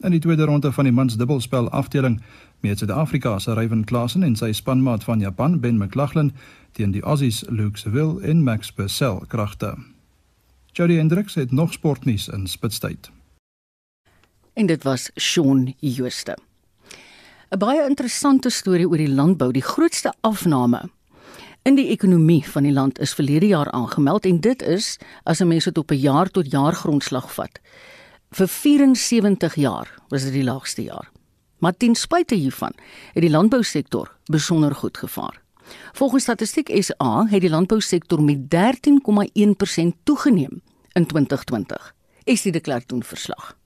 In 0.00 0.10
die 0.10 0.20
tweede 0.20 0.44
ronde 0.44 0.72
van 0.72 0.84
die 0.84 0.92
mans 0.92 1.16
dubbelspel 1.16 1.70
afdeling 1.70 2.22
meet 2.64 2.78
Suid-Afrika 2.78 3.38
se 3.38 3.52
Ryan 3.54 3.84
Klassen 3.84 4.22
en 4.22 4.36
sy 4.36 4.52
spanmaat 4.52 5.04
van 5.04 5.20
Japan 5.20 5.60
Ben 5.60 5.76
McLaughlin 5.76 6.32
teen 6.72 6.94
die 6.94 7.02
Aussies 7.02 7.42
Luke 7.48 7.78
Seville 7.78 8.22
en 8.24 8.42
Max 8.42 8.72
Purcell 8.72 9.20
kragte. 9.28 9.74
Jody 10.72 10.96
Hendricks 10.96 11.34
het 11.34 11.52
nog 11.52 11.72
sportnuus 11.72 12.28
in 12.28 12.46
Spitstyd. 12.46 13.10
En 14.52 14.66
dit 14.66 14.82
was 14.82 15.10
Shaun 15.20 15.74
Jooste. 15.78 16.36
'n 17.50 17.58
Baie 17.58 17.86
interessante 17.88 18.50
storie 18.50 18.88
oor 18.88 18.96
die 18.96 19.14
landbou, 19.14 19.52
die 19.52 19.62
grootste 19.62 20.12
afname 20.20 20.88
in 21.64 21.78
die 21.78 21.88
ekonomie 21.88 22.42
van 22.48 22.62
die 22.62 22.72
land 22.72 22.98
is 22.98 23.14
verlede 23.16 23.46
jaar 23.46 23.70
aangemeld 23.70 24.26
en 24.28 24.40
dit 24.40 24.62
is 24.62 24.98
as 25.22 25.40
'n 25.40 25.48
mens 25.48 25.64
dit 25.64 25.78
op 25.78 25.90
'n 25.90 26.00
jaar 26.00 26.30
tot 26.30 26.50
jaar 26.50 26.74
grondslag 26.74 27.34
vat. 27.34 27.60
Vir 28.30 28.48
74 28.48 29.54
jaar 29.54 29.94
was 30.08 30.22
dit 30.22 30.32
die 30.32 30.44
laagste 30.44 30.82
jaar. 30.82 31.13
Maar 31.64 31.76
ten 31.76 31.94
spyte 31.96 32.36
hiervan 32.36 32.74
het 33.14 33.22
die 33.24 33.30
landbousektor 33.32 34.10
besonder 34.28 34.74
goed 34.76 34.98
gevaar. 35.00 35.40
Volgens 35.96 36.22
Statistiek 36.22 36.68
SA 36.84 37.24
het 37.30 37.40
die 37.40 37.48
landbousektor 37.48 38.20
met 38.20 38.42
13,1% 38.52 39.94
toegeneem 40.04 40.60
in 40.92 41.06
2020. 41.06 41.94
Is 42.24 42.42
dit 42.42 42.56
'n 42.56 42.60
klerk 42.60 42.88
doen 42.88 43.02
verslag. 43.02 43.56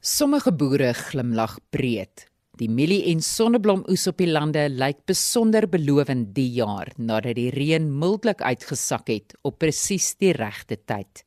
Sommige 0.00 0.52
boere 0.52 0.92
glimlag 0.92 1.58
breed. 1.70 2.26
Die 2.56 2.70
mielie 2.70 3.04
en 3.04 3.20
sonneblomoes 3.20 4.06
op 4.06 4.16
die 4.16 4.30
lande 4.30 4.68
lyk 4.68 5.04
besonder 5.04 5.68
belovend 5.68 6.34
die 6.34 6.50
jaar 6.50 6.88
nadat 6.96 7.34
die 7.34 7.50
reën 7.50 7.98
mildelik 7.98 8.40
uitgesak 8.42 9.06
het 9.08 9.36
op 9.42 9.58
presies 9.58 10.14
die 10.18 10.32
regte 10.32 10.78
tyd. 10.84 11.24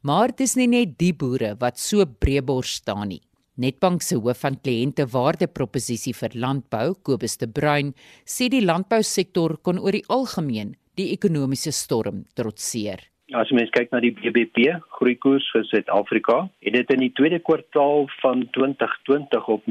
Maar 0.00 0.30
dis 0.36 0.54
nie 0.54 0.68
net 0.68 0.98
die 0.98 1.14
boere 1.14 1.56
wat 1.58 1.78
so 1.78 2.04
breebors 2.06 2.74
staan 2.74 3.08
nie. 3.08 3.29
Netbank 3.60 4.00
se 4.00 4.16
hoof 4.16 4.40
van 4.40 4.56
kliënte 4.64 5.04
waardeproposisie 5.12 6.14
vir 6.16 6.32
landbou, 6.40 6.94
Kobus 7.04 7.36
de 7.42 7.48
Bruin, 7.48 7.90
sê 8.24 8.48
die 8.48 8.62
landbousektor 8.64 9.58
kon 9.60 9.80
oor 9.82 9.92
die 9.92 10.06
algemeen 10.08 10.72
die 10.96 11.10
ekonomiese 11.12 11.72
storm 11.76 12.22
trotseer. 12.36 13.02
As 13.30 13.46
mens 13.54 13.70
kyk 13.70 13.92
na 13.94 14.00
die 14.02 14.10
BBP 14.10 14.72
groeikoers 14.96 15.44
vir 15.54 15.62
Suid-Afrika, 15.68 16.48
het 16.66 16.74
dit 16.74 16.88
in 16.90 16.98
die 17.04 17.12
tweede 17.14 17.38
kwartaal 17.38 18.08
van 18.18 18.40
2020 18.56 19.46
op 19.54 19.62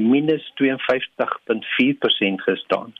gestaan 2.46 2.94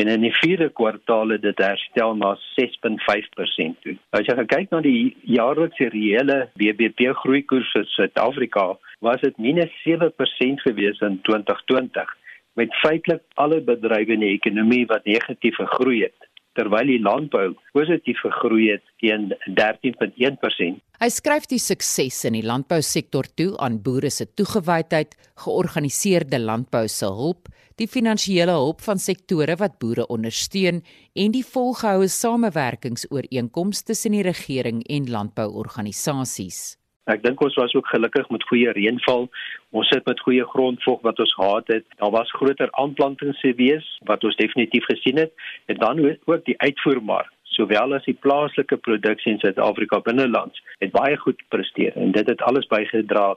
en 0.00 0.08
in 0.08 0.22
die 0.24 0.32
vierde 0.38 0.68
kwartaal 0.72 1.28
het 1.34 1.42
dit 1.42 1.58
herstel 1.60 2.16
na 2.16 2.30
6.5% 2.56 3.76
toe. 3.84 3.96
As 4.16 4.24
jy 4.30 4.44
kyk 4.48 4.70
na 4.72 4.80
die 4.80 5.16
jaarlikse 5.28 5.86
reële 5.92 6.48
BBP 6.56 7.12
groeikoers 7.24 7.68
vir 7.74 7.84
Suid-Afrika, 7.92 8.78
was 9.04 9.20
dit 9.20 9.36
-7% 9.36 10.64
gewees 10.64 10.98
in 11.04 11.20
2020 11.28 12.16
met 12.56 12.74
feitelik 12.80 13.22
alle 13.34 13.60
bedrywe 13.60 14.12
in 14.16 14.24
die 14.24 14.32
ekonomie 14.38 14.86
wat 14.88 15.04
negatief 15.04 15.56
gegroei 15.60 16.00
het 16.06 16.27
terwyl 16.58 16.90
die 16.90 16.98
landbou 17.02 17.52
positief 17.76 18.18
gegroei 18.24 18.72
het 18.72 18.84
teen 19.02 19.30
13.1%. 19.58 20.80
Hy 20.98 21.10
skryf 21.14 21.46
die 21.50 21.60
sukses 21.62 22.24
in 22.26 22.34
die 22.34 22.46
landbousektor 22.46 23.28
toe 23.38 23.52
aan 23.62 23.78
boere 23.84 24.10
se 24.10 24.26
toegewydheid, 24.26 25.14
georganiseerde 25.44 26.40
landbou 26.42 26.86
se 26.90 27.06
hulp, 27.06 27.46
die 27.78 27.86
finansiële 27.86 28.56
hulp 28.58 28.82
van 28.82 28.98
sektore 28.98 29.54
wat 29.60 29.78
boere 29.78 30.08
ondersteun 30.10 30.82
en 31.14 31.34
die 31.34 31.44
volgehoue 31.46 32.10
samewerkingsooreenkomste 32.10 33.92
tussen 33.92 34.18
die 34.18 34.26
regering 34.26 34.82
en 34.90 35.06
landbouorganisasies. 35.14 36.74
Ek 37.08 37.22
dink 37.24 37.40
ons 37.40 37.54
was 37.56 37.72
ook 37.72 37.86
gelukkig 37.88 38.28
met 38.28 38.44
goeie 38.50 38.72
reënval. 38.76 39.30
Ons 39.72 39.88
sit 39.88 40.04
met 40.08 40.20
goeie 40.20 40.44
grondvog 40.44 41.00
wat 41.06 41.20
ons 41.24 41.32
gehad 41.38 41.72
het. 41.72 41.86
Daar 42.02 42.12
was 42.12 42.32
groter 42.36 42.68
aanplantings 42.82 43.40
gewees 43.40 43.88
wat 44.10 44.24
ons 44.28 44.36
definitief 44.36 44.84
gesien 44.90 45.16
het 45.16 45.32
en 45.72 45.80
dan 45.80 46.04
ook 46.04 46.44
die 46.44 46.58
uitvoermark 46.60 47.32
sowel 47.58 47.96
as 47.96 48.04
die 48.06 48.16
plaaslike 48.26 48.76
produksie 48.86 49.32
in 49.34 49.40
Suid-Afrika 49.42 50.02
binnelands 50.04 50.60
het 50.84 50.92
baie 50.94 51.16
goed 51.24 51.40
presteer 51.50 51.96
en 51.96 52.12
dit 52.14 52.28
het 52.28 52.44
alles 52.46 52.68
bygedra 52.70 53.32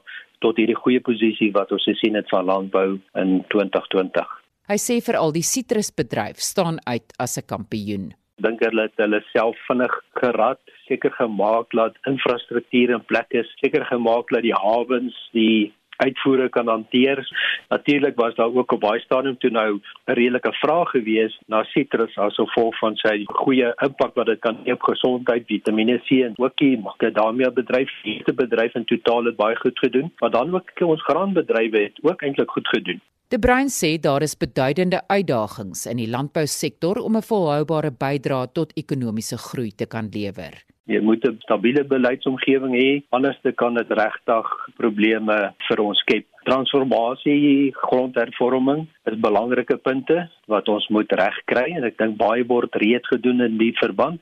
tot 0.46 0.60
hierdie 0.60 0.78
goeie 0.78 1.02
posisie 1.02 1.50
wat 1.56 1.72
ons 1.72 1.88
gesien 1.88 2.20
het 2.20 2.30
van 2.30 2.46
landbou 2.52 3.00
in 3.18 3.40
2020. 3.54 4.38
Hy 4.70 4.78
sê 4.78 5.00
vir 5.04 5.18
al 5.18 5.34
die 5.34 5.48
sitrusbedryf 5.48 6.44
staan 6.44 6.78
uit 6.86 7.16
as 7.18 7.40
'n 7.40 7.48
kampioen 7.48 8.12
dink 8.42 8.62
hulle 8.66 8.88
het 8.88 9.02
hulle 9.02 9.22
self 9.32 9.58
vinnig 9.68 9.94
gerad, 10.20 10.62
seker 10.91 11.13
gemaak 11.15 11.71
dat 11.82 11.99
infrastruktuur 12.12 12.97
in 12.97 13.06
plek 13.12 13.38
is, 13.41 13.51
seker 13.63 13.86
gemaak 13.88 14.34
dat 14.36 14.43
die 14.43 14.58
hawens 14.58 15.15
die 15.32 15.71
uitvoere 16.01 16.49
kan 16.49 16.67
hanteer. 16.67 17.21
Natuurlik 17.69 18.15
was 18.15 18.36
daar 18.36 18.54
ook 18.54 18.71
op 18.71 18.80
baie 18.82 19.01
stadium 19.06 19.38
toe 19.38 19.51
nou 19.51 19.69
'n 19.75 20.13
redelike 20.19 20.54
vraag 20.63 20.89
gewees 20.89 21.38
na 21.47 21.63
sitrus 21.63 22.17
as 22.17 22.36
gevolg 22.36 22.77
van 22.80 22.95
sy 22.95 23.23
goeie 23.25 23.73
impak 23.88 24.15
wat 24.15 24.25
dit 24.25 24.39
kan 24.39 24.58
hê 24.65 24.73
op 24.73 24.82
gesondheid, 24.82 25.45
Vitamiene 25.45 25.97
C 26.08 26.10
en 26.27 26.34
ook 26.38 26.58
die 26.58 26.77
makadamia 26.77 27.51
bedryf, 27.51 27.91
die 28.04 28.34
bedryf 28.34 28.75
in 28.75 28.86
totaal 28.86 29.25
het 29.25 29.36
baie 29.36 29.56
goed 29.56 29.80
gedoen, 29.80 30.12
maar 30.19 30.32
dan 30.32 30.56
ook 30.56 30.82
ons 30.82 31.04
graanbedrywe 31.04 31.80
het 31.80 31.97
ook 32.01 32.21
eintlik 32.21 32.51
goed 32.51 32.67
gedoen. 32.67 33.01
De 33.27 33.39
Bruin 33.39 33.69
sê 33.69 33.99
daar 33.99 34.21
is 34.21 34.38
beduidende 34.38 35.01
uitdagings 35.08 35.86
in 35.86 35.97
die 35.97 36.10
landbousektor 36.10 36.97
om 36.99 37.15
'n 37.15 37.21
volhoubare 37.21 37.91
bydrae 37.91 38.51
tot 38.51 38.73
ekonomiese 38.75 39.38
groei 39.38 39.71
te 39.75 39.86
kan 39.86 40.10
lewer. 40.12 40.54
Jy 40.89 41.00
moet 41.06 41.24
'n 41.28 41.38
stabiele 41.46 41.84
beleidsomgewing 41.84 42.74
hê, 42.74 43.04
anders 43.12 43.38
kan 43.56 43.74
dit 43.74 43.89
regtig 43.89 44.48
probleme 44.78 45.54
vir 45.67 45.80
ons 45.80 46.00
skep. 46.00 46.26
Transformasie, 46.44 47.72
grondhervorming 47.72 48.88
is 49.06 49.20
belangrike 49.20 49.78
punte 49.78 50.30
wat 50.48 50.67
ons 50.67 50.88
moet 50.89 51.12
regkry 51.12 51.76
en 51.78 51.84
ek 51.84 51.98
dink 51.98 52.17
baie 52.17 52.44
word 52.44 52.76
reeds 52.76 53.08
gedoen 53.08 53.41
in 53.41 53.58
die 53.58 53.74
verband 53.78 54.20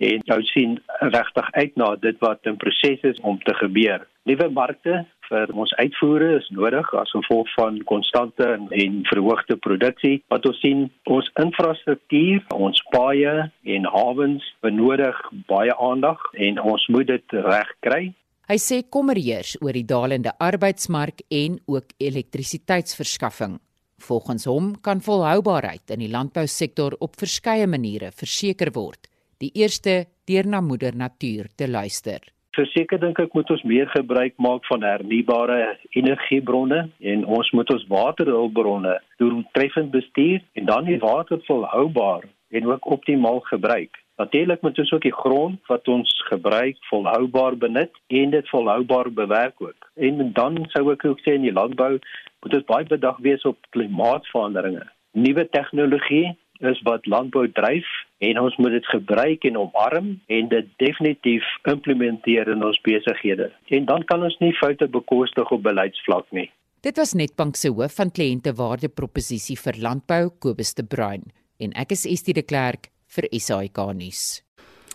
en 0.00 0.22
jou 0.24 0.42
sien 0.42 0.78
regtig 1.00 1.48
uit 1.52 1.76
na 1.76 1.94
dit 1.96 2.16
wat 2.24 2.46
in 2.48 2.56
proses 2.56 3.02
is 3.02 3.20
om 3.20 3.38
te 3.44 3.54
gebeur. 3.54 4.06
Nuwe 4.24 4.48
markte 4.48 5.04
vir 5.30 5.52
ons 5.54 5.72
uitvoere 5.78 6.30
is 6.38 6.48
nodig 6.54 6.88
as 6.98 7.12
gevolg 7.14 7.48
van 7.56 7.78
konstante 7.90 8.46
en, 8.56 8.94
verhoogde 9.10 9.56
produksie. 9.62 10.18
Wat 10.32 10.46
ons 10.48 10.60
sien, 10.62 10.86
ons 11.10 11.30
infrastruktuur, 11.42 12.42
ons 12.54 12.82
paaie 12.94 13.34
en 13.74 13.90
hawens 13.94 14.46
benodig 14.64 15.18
baie 15.50 15.74
aandag 15.78 16.22
en 16.48 16.60
ons 16.72 16.86
moet 16.94 17.08
dit 17.10 17.36
regkry. 17.46 18.02
Hy 18.50 18.58
sê 18.58 18.80
kommerheers 18.82 19.54
oor 19.62 19.76
die 19.78 19.86
dalende 19.86 20.32
arbeidsmark 20.42 21.22
en 21.30 21.60
ook 21.70 21.94
elektrisiteitsverskaffing. 22.02 23.60
Volgens 24.00 24.48
hom 24.48 24.72
kan 24.82 25.04
volhoubaarheid 25.04 25.92
in 25.94 26.02
die 26.02 26.10
landbousektor 26.10 26.96
op 27.04 27.20
verskeie 27.20 27.68
maniere 27.70 28.10
verseker 28.16 28.72
word. 28.74 29.06
Die 29.40 29.52
eerste 29.54 30.02
deur 30.26 30.48
na 30.48 30.60
moeder 30.64 30.96
natuur 30.96 31.52
te 31.56 31.68
luister 31.68 32.24
verseker 32.56 33.00
dink 33.00 33.20
ek 33.22 33.34
moet 33.36 33.50
ons 33.54 33.62
meer 33.68 33.88
gebruik 33.94 34.34
maak 34.42 34.66
van 34.66 34.84
hernubare 34.86 35.76
energiebronne 35.96 36.82
en 37.12 37.24
ons 37.38 37.50
moet 37.56 37.72
ons 37.74 37.86
waterhulpbronne 37.92 38.96
doeltreffend 39.22 39.90
bestuur 39.94 40.40
en 40.58 40.68
dan 40.70 40.88
die 40.90 40.98
water 41.02 41.40
volhoubaar 41.46 42.26
en 42.50 42.66
ook 42.66 42.86
optimaal 42.86 43.40
gebruik. 43.40 43.98
Natuurlik 44.20 44.60
moet 44.60 44.78
ons 44.78 44.92
ook 44.92 45.02
die 45.06 45.16
grond 45.16 45.60
wat 45.66 45.88
ons 45.88 46.10
gebruik 46.28 46.76
volhoubaar 46.90 47.56
benut 47.56 47.92
en 48.06 48.30
dit 48.30 48.48
volhoubaar 48.48 49.12
bewerk 49.12 49.62
ook. 49.62 49.90
En 49.96 50.32
dan 50.32 50.58
sou 50.74 50.90
ek 50.92 51.06
ook 51.08 51.22
sê 51.24 51.38
in 51.38 51.46
die 51.46 51.56
landbou 51.56 51.94
moet 52.42 52.56
ons 52.58 52.66
baie 52.68 52.88
bedag 52.90 53.16
wees 53.24 53.46
op 53.48 53.56
klimaatsveranderinge. 53.76 54.84
Nuwe 55.12 55.46
tegnologie 55.48 56.36
is 56.60 56.80
wat 56.86 57.06
landbou 57.06 57.46
dryf 57.56 57.88
en 58.20 58.38
ons 58.40 58.56
moet 58.60 58.76
dit 58.76 58.86
gebruik 58.92 59.44
en 59.48 59.58
omarm 59.60 60.10
en 60.28 60.48
dit 60.52 60.68
definitief 60.82 61.46
implementeer 61.70 62.50
in 62.52 62.64
ons 62.64 62.80
besighede. 62.84 63.50
En 63.72 63.88
dan 63.88 64.04
kan 64.04 64.22
ons 64.22 64.36
nie 64.44 64.52
foute 64.60 64.88
bekostig 64.88 65.50
op 65.50 65.62
beleidsvlak 65.64 66.28
nie. 66.36 66.50
Dit 66.80 66.96
was 66.96 67.12
Netbank 67.12 67.56
se 67.60 67.68
hoof 67.68 67.98
van 68.00 68.12
kliëntewaardeproposisie 68.12 69.58
vir 69.60 69.80
landbou, 69.84 70.30
Kobus 70.40 70.72
de 70.78 70.84
Bruin, 70.84 71.26
en 71.60 71.74
ek 71.76 71.92
is 71.96 72.06
Estie 72.08 72.36
de 72.36 72.44
Klerk 72.44 72.88
vir 73.12 73.28
SAK 73.36 73.82
nuus. 73.96 74.40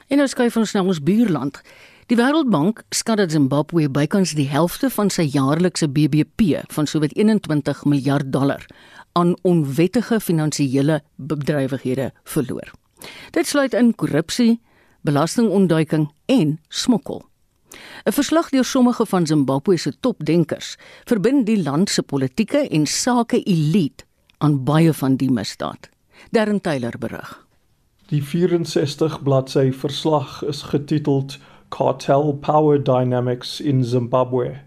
En 0.10 0.22
nou 0.22 0.28
skuif 0.30 0.58
ons 0.58 0.74
na 0.74 0.84
ons 0.86 1.02
buurland. 1.02 1.62
Die 2.06 2.18
Wêreldbank 2.20 2.84
skat 2.94 3.18
dat 3.18 3.32
Zimbabwe 3.34 3.88
bykans 3.90 4.36
die 4.38 4.46
helfte 4.46 4.92
van 4.94 5.08
sy 5.10 5.24
jaarlikse 5.34 5.88
BBP 5.90 6.60
van 6.70 6.86
sowat 6.86 7.16
21 7.18 7.80
miljard 7.90 8.28
dollar 8.30 8.62
aan 9.18 9.32
onwettige 9.42 10.20
finansiële 10.22 11.00
bedrywighede 11.16 12.12
verloor. 12.30 12.70
Dit 13.34 13.50
sluit 13.50 13.74
in 13.74 13.90
korrupsie, 13.98 14.60
belastingontduiking 15.02 16.12
en 16.30 16.60
smokkel. 16.70 17.26
'n 18.06 18.14
Verslag 18.14 18.50
deur 18.54 18.66
sommige 18.66 19.06
van 19.06 19.26
Zimbabwe 19.26 19.78
se 19.78 19.94
topdenkers 20.00 20.78
verbind 21.06 21.46
die 21.46 21.64
land 21.64 21.90
se 21.90 22.04
politieke 22.04 22.68
en 22.70 22.86
sake 22.86 23.42
elite 23.44 24.06
aan 24.38 24.64
baie 24.64 24.94
van 24.94 25.16
die 25.16 25.32
misdaad. 25.32 25.90
Darren 26.30 26.62
Taylor 26.62 26.98
berig. 27.00 27.46
Die 28.08 28.24
64 28.24 29.24
bladsy 29.24 29.72
verslag 29.72 30.44
is 30.44 30.62
getiteld 30.62 31.40
Cartel 31.76 32.36
Power 32.36 32.78
Dynamics 32.78 33.60
in 33.60 33.84
Zimbabwe. 33.84 34.60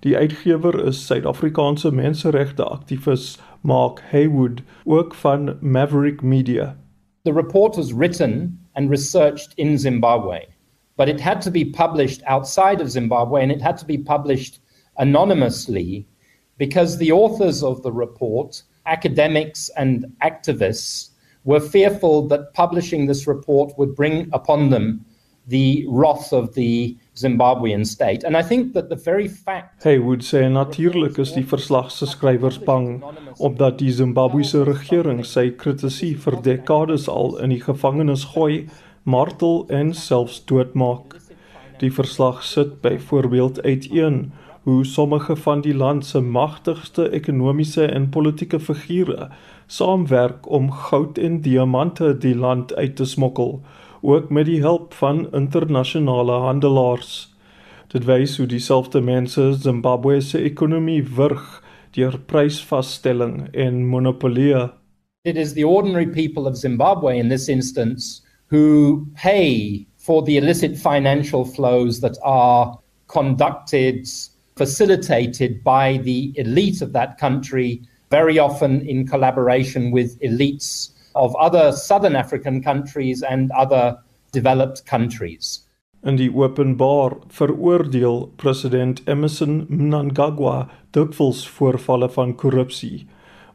Die 0.00 0.16
uitgewer 0.16 0.86
is 0.86 0.96
Suid-Afrikaanse 1.06 1.90
menseregte 1.92 2.64
aktivis 2.64 3.36
Mark 3.60 4.00
Haywood, 4.10 4.62
ook 4.86 5.14
van 5.14 5.58
Maverick 5.60 6.22
Media. 6.22 6.74
The 7.24 7.34
report 7.34 7.76
was 7.76 7.92
written 7.92 8.58
and 8.74 8.88
researched 8.88 9.52
in 9.58 9.76
Zimbabwe, 9.76 10.46
but 10.96 11.10
it 11.10 11.20
had 11.20 11.42
to 11.42 11.50
be 11.50 11.62
published 11.62 12.22
outside 12.24 12.80
of 12.80 12.90
Zimbabwe 12.90 13.42
and 13.42 13.52
it 13.52 13.60
had 13.60 13.76
to 13.76 13.84
be 13.84 13.98
published 13.98 14.58
anonymously 14.96 16.06
because 16.56 16.96
the 16.96 17.12
authors 17.12 17.62
of 17.62 17.82
the 17.82 17.92
report, 17.92 18.62
academics 18.86 19.68
and 19.76 20.06
activists, 20.22 21.10
were 21.44 21.60
fearful 21.60 22.26
that 22.28 22.54
publishing 22.54 23.04
this 23.04 23.26
report 23.26 23.76
would 23.76 23.94
bring 23.94 24.30
upon 24.32 24.70
them 24.70 25.04
the 25.48 25.86
wrath 25.88 26.32
of 26.32 26.54
the 26.54 26.96
Zimbabwean 27.14 27.86
state. 27.86 28.24
And 28.24 28.36
I 28.36 28.42
think 28.42 28.72
that 28.74 28.88
the 28.88 28.96
very 28.96 29.28
fact 29.28 29.82
Hey 29.82 29.98
would 29.98 30.24
say 30.24 30.48
natuurlik 30.48 31.18
is 31.18 31.32
die 31.32 31.46
verslag 31.46 31.90
se 31.90 32.06
skrywers 32.06 32.58
bang 32.58 33.02
opdat 33.38 33.78
die 33.78 33.92
Zimbabwese 33.92 34.64
regering 34.66 35.24
sy 35.24 35.50
kritisie 35.50 36.16
vir 36.16 36.40
dekades 36.42 37.08
al 37.08 37.36
in 37.38 37.54
die 37.54 37.62
gevangenis 37.62 38.24
gooi, 38.34 38.66
martel 39.04 39.64
en 39.68 39.94
selfs 39.94 40.42
doodmaak. 40.44 41.16
Die 41.80 41.92
verslag 41.92 42.42
sit 42.44 42.80
byvoorbeeld 42.82 43.62
uiteen 43.62 44.32
hoe 44.66 44.84
sommige 44.84 45.36
van 45.36 45.60
die 45.62 45.74
land 45.74 46.06
se 46.06 46.20
magtigste 46.20 47.10
ekonomiese 47.14 47.86
en 47.86 48.08
politieke 48.10 48.60
figure 48.60 49.28
saamwerk 49.66 50.50
om 50.50 50.70
goud 50.72 51.18
en 51.18 51.40
diamante 51.40 52.18
die 52.18 52.34
land 52.34 52.74
uit 52.74 52.96
te 52.96 53.04
smokkel, 53.04 53.60
ook 54.06 54.30
met 54.30 54.46
die 54.46 54.60
hulp 54.60 54.94
van 54.94 55.26
internasionale 55.34 56.32
handelaars. 56.32 57.34
Dit 57.90 58.04
wys 58.04 58.36
hoe 58.38 58.46
dieselfde 58.46 59.00
mense 59.00 59.52
Zimbabwe 59.62 60.20
se 60.20 60.38
ekonomie 60.42 61.02
wurg 61.16 61.62
deur 61.96 62.18
prysvasstelling 62.30 63.48
en 63.54 63.86
monopolie. 63.86 64.68
It 65.24 65.36
is 65.36 65.54
the 65.54 65.66
ordinary 65.66 66.06
people 66.06 66.46
of 66.46 66.56
Zimbabwe 66.56 67.16
in 67.16 67.28
this 67.28 67.48
instance 67.48 68.22
who 68.50 69.06
pay 69.22 69.86
for 69.96 70.22
the 70.22 70.36
illicit 70.36 70.76
financial 70.76 71.44
flows 71.44 72.00
that 72.00 72.18
are 72.22 72.78
conducted, 73.06 74.06
facilitated 74.56 75.62
by 75.64 75.98
the 76.04 76.32
elite 76.36 76.82
of 76.82 76.92
that 76.92 77.18
country, 77.18 77.80
very 78.10 78.38
often 78.38 78.82
in 78.86 79.06
collaboration 79.06 79.90
with 79.90 80.20
elites 80.20 80.95
of 81.16 81.34
other 81.36 81.72
southern 81.72 82.16
African 82.16 82.62
countries 82.62 83.22
and 83.22 83.50
other 83.52 83.96
developed 84.32 84.84
countries. 84.84 85.66
In 86.04 86.16
die 86.20 86.30
openbaar 86.30 87.16
veroordeel 87.34 88.28
president 88.36 89.00
Emmerson 89.10 89.64
Mnangagwa 89.68 90.68
dikwels 90.94 91.40
voorvalle 91.48 92.08
van 92.14 92.34
korrupsie, 92.36 93.06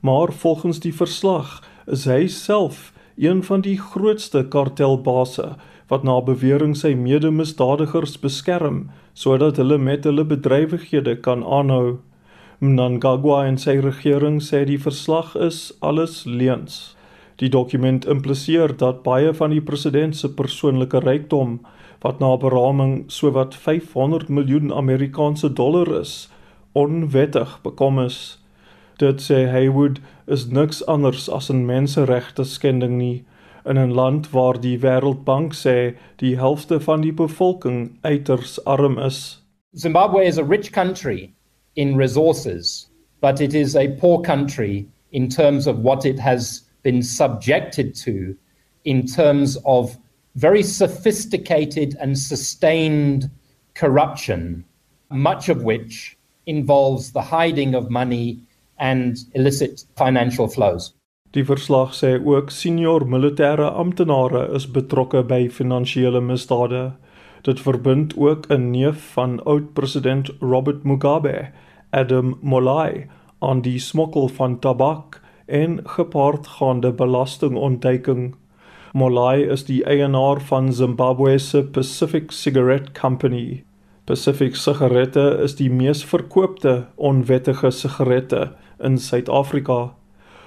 maar 0.01 0.33
volgens 0.33 0.81
die 0.83 0.93
verslag 0.93 1.61
is 1.85 2.07
hy 2.09 2.25
self 2.27 2.89
een 3.15 3.43
van 3.43 3.61
die 3.61 3.77
grootste 3.79 4.43
kartelbase 4.49 5.53
wat 5.91 6.03
na 6.07 6.17
bewering 6.23 6.73
sy 6.77 6.93
medemisdadigers 6.95 8.17
beskerm 8.23 8.87
sodat 9.13 9.59
hulle 9.61 9.77
met 9.77 10.07
hulle 10.07 10.25
bedrywighede 10.25 11.17
kan 11.21 11.43
aanhou. 11.43 11.99
Mnangagwa 12.61 13.45
en 13.49 13.57
sy 13.57 13.77
regering 13.83 14.39
sê 14.43 14.63
die 14.65 14.79
verslag 14.79 15.35
is 15.35 15.69
alles 15.81 16.23
leuns. 16.25 16.95
Die 17.41 17.49
dokument 17.49 18.05
impliseer 18.05 18.69
dat 18.77 19.01
baie 19.01 19.31
van 19.33 19.49
die 19.49 19.63
president 19.65 20.13
se 20.17 20.29
persoonlike 20.37 20.99
rykdom 21.01 21.55
wat 22.03 22.19
na 22.21 22.35
beraming 22.37 22.93
sowat 23.09 23.55
500 23.57 24.29
miljoen 24.29 24.69
Amerikaanse 24.73 25.49
dollar 25.57 25.89
is, 25.99 26.29
onwettig 26.77 27.57
bekom 27.65 27.97
is. 27.99 28.37
Dit 29.01 29.25
sê 29.25 29.47
Haywood 29.49 29.97
is 30.27 30.45
niks 30.53 30.85
anders 30.85 31.29
as 31.29 31.49
'n 31.49 31.65
menseregte 31.65 32.45
skending 32.45 32.97
nie 32.97 33.25
in 33.65 33.77
'n 33.77 33.93
land 33.93 34.31
waar 34.31 34.61
die 34.61 34.77
Wêreldbank 34.77 35.53
sê 35.53 35.95
die 36.17 36.35
helfte 36.37 36.79
van 36.79 37.01
die 37.01 37.13
bevolking 37.13 37.97
uiters 38.01 38.65
arm 38.65 38.97
is. 38.99 39.41
Zimbabwe 39.75 40.25
is 40.25 40.37
a 40.37 40.43
rich 40.43 40.71
country 40.71 41.33
in 41.75 41.97
resources, 41.97 42.89
but 43.21 43.39
it 43.39 43.53
is 43.53 43.75
a 43.75 43.87
poor 43.87 44.21
country 44.21 44.85
in 45.11 45.27
terms 45.27 45.67
of 45.67 45.77
what 45.77 46.05
it 46.05 46.19
has 46.19 46.70
been 46.83 47.03
subjected 47.03 47.95
to 48.03 48.35
in 48.83 49.05
terms 49.05 49.57
of 49.65 49.97
very 50.35 50.63
sophisticated 50.63 51.95
and 51.99 52.17
sustained 52.17 53.29
corruption, 53.73 54.65
much 55.09 55.49
of 55.49 55.63
which 55.63 56.17
involves 56.45 57.11
the 57.11 57.21
hiding 57.21 57.75
of 57.75 57.89
money 57.89 58.39
and 58.79 59.17
illicit 59.35 59.85
financial 59.95 60.47
flows. 60.47 60.93
Die 61.31 61.45
verslag 61.47 61.93
sê 61.95 62.17
ook 62.19 62.51
senior 62.51 63.05
militêre 63.07 63.69
amptenare 63.79 64.49
is 64.55 64.65
betrokke 64.67 65.23
by 65.23 65.47
finansiële 65.47 66.19
misdade. 66.19 66.91
Dit 67.47 67.61
verbind 67.63 68.17
ook 68.17 68.49
'n 68.51 68.71
neef 68.71 69.13
van 69.13 69.39
oud-president 69.43 70.31
Robert 70.41 70.83
Mugabe, 70.83 71.51
Adam 71.91 72.37
Molai, 72.41 73.07
aan 73.39 73.61
die 73.61 73.79
smokkel 73.79 74.27
van 74.27 74.59
tabak 74.59 75.20
en 75.51 75.79
gepaardgaande 75.83 76.91
belastingontduiking. 76.91 78.35
Molai 78.93 79.43
is 79.43 79.65
die 79.67 79.83
eienaar 79.83 80.39
van 80.47 80.73
Zimbabwe 80.73 81.37
se 81.39 81.63
Pacific 81.63 82.31
Cigarette 82.31 82.91
Company. 83.01 83.63
Pacific 84.05 84.55
sigarette 84.55 85.25
is 85.43 85.55
die 85.55 85.69
mees 85.69 86.05
verkoopte 86.07 86.87
onwettige 86.95 87.71
sigarette 87.71 88.51
in 88.79 88.97
Suid-Afrika. 88.97 89.93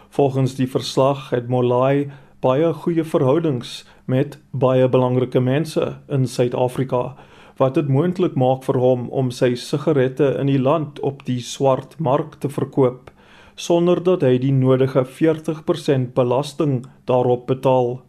Volgens 0.08 0.54
die 0.54 0.68
verslag 0.68 1.30
het 1.30 1.48
Molai 1.48 2.10
baie 2.40 2.72
goeie 2.72 3.04
verhoudings 3.04 3.84
met 4.04 4.38
baie 4.50 4.88
belangrike 4.88 5.40
mense 5.40 5.94
in 6.08 6.26
Suid-Afrika 6.26 7.14
wat 7.56 7.74
dit 7.78 7.88
moontlik 7.88 8.34
maak 8.34 8.64
vir 8.66 8.80
hom 8.82 9.08
om 9.14 9.30
sy 9.30 9.54
sigarette 9.54 10.34
in 10.40 10.50
die 10.50 10.60
land 10.60 11.00
op 11.00 11.22
die 11.28 11.40
swart 11.40 11.94
mark 12.02 12.40
te 12.42 12.50
verkoop 12.50 13.13
sonder 13.54 14.02
dat 14.02 14.22
hy 14.22 14.38
die 14.42 14.52
nodige 14.52 15.04
40% 15.06 16.12
belasting 16.14 16.84
daarop 17.06 17.46
betaal. 17.46 18.02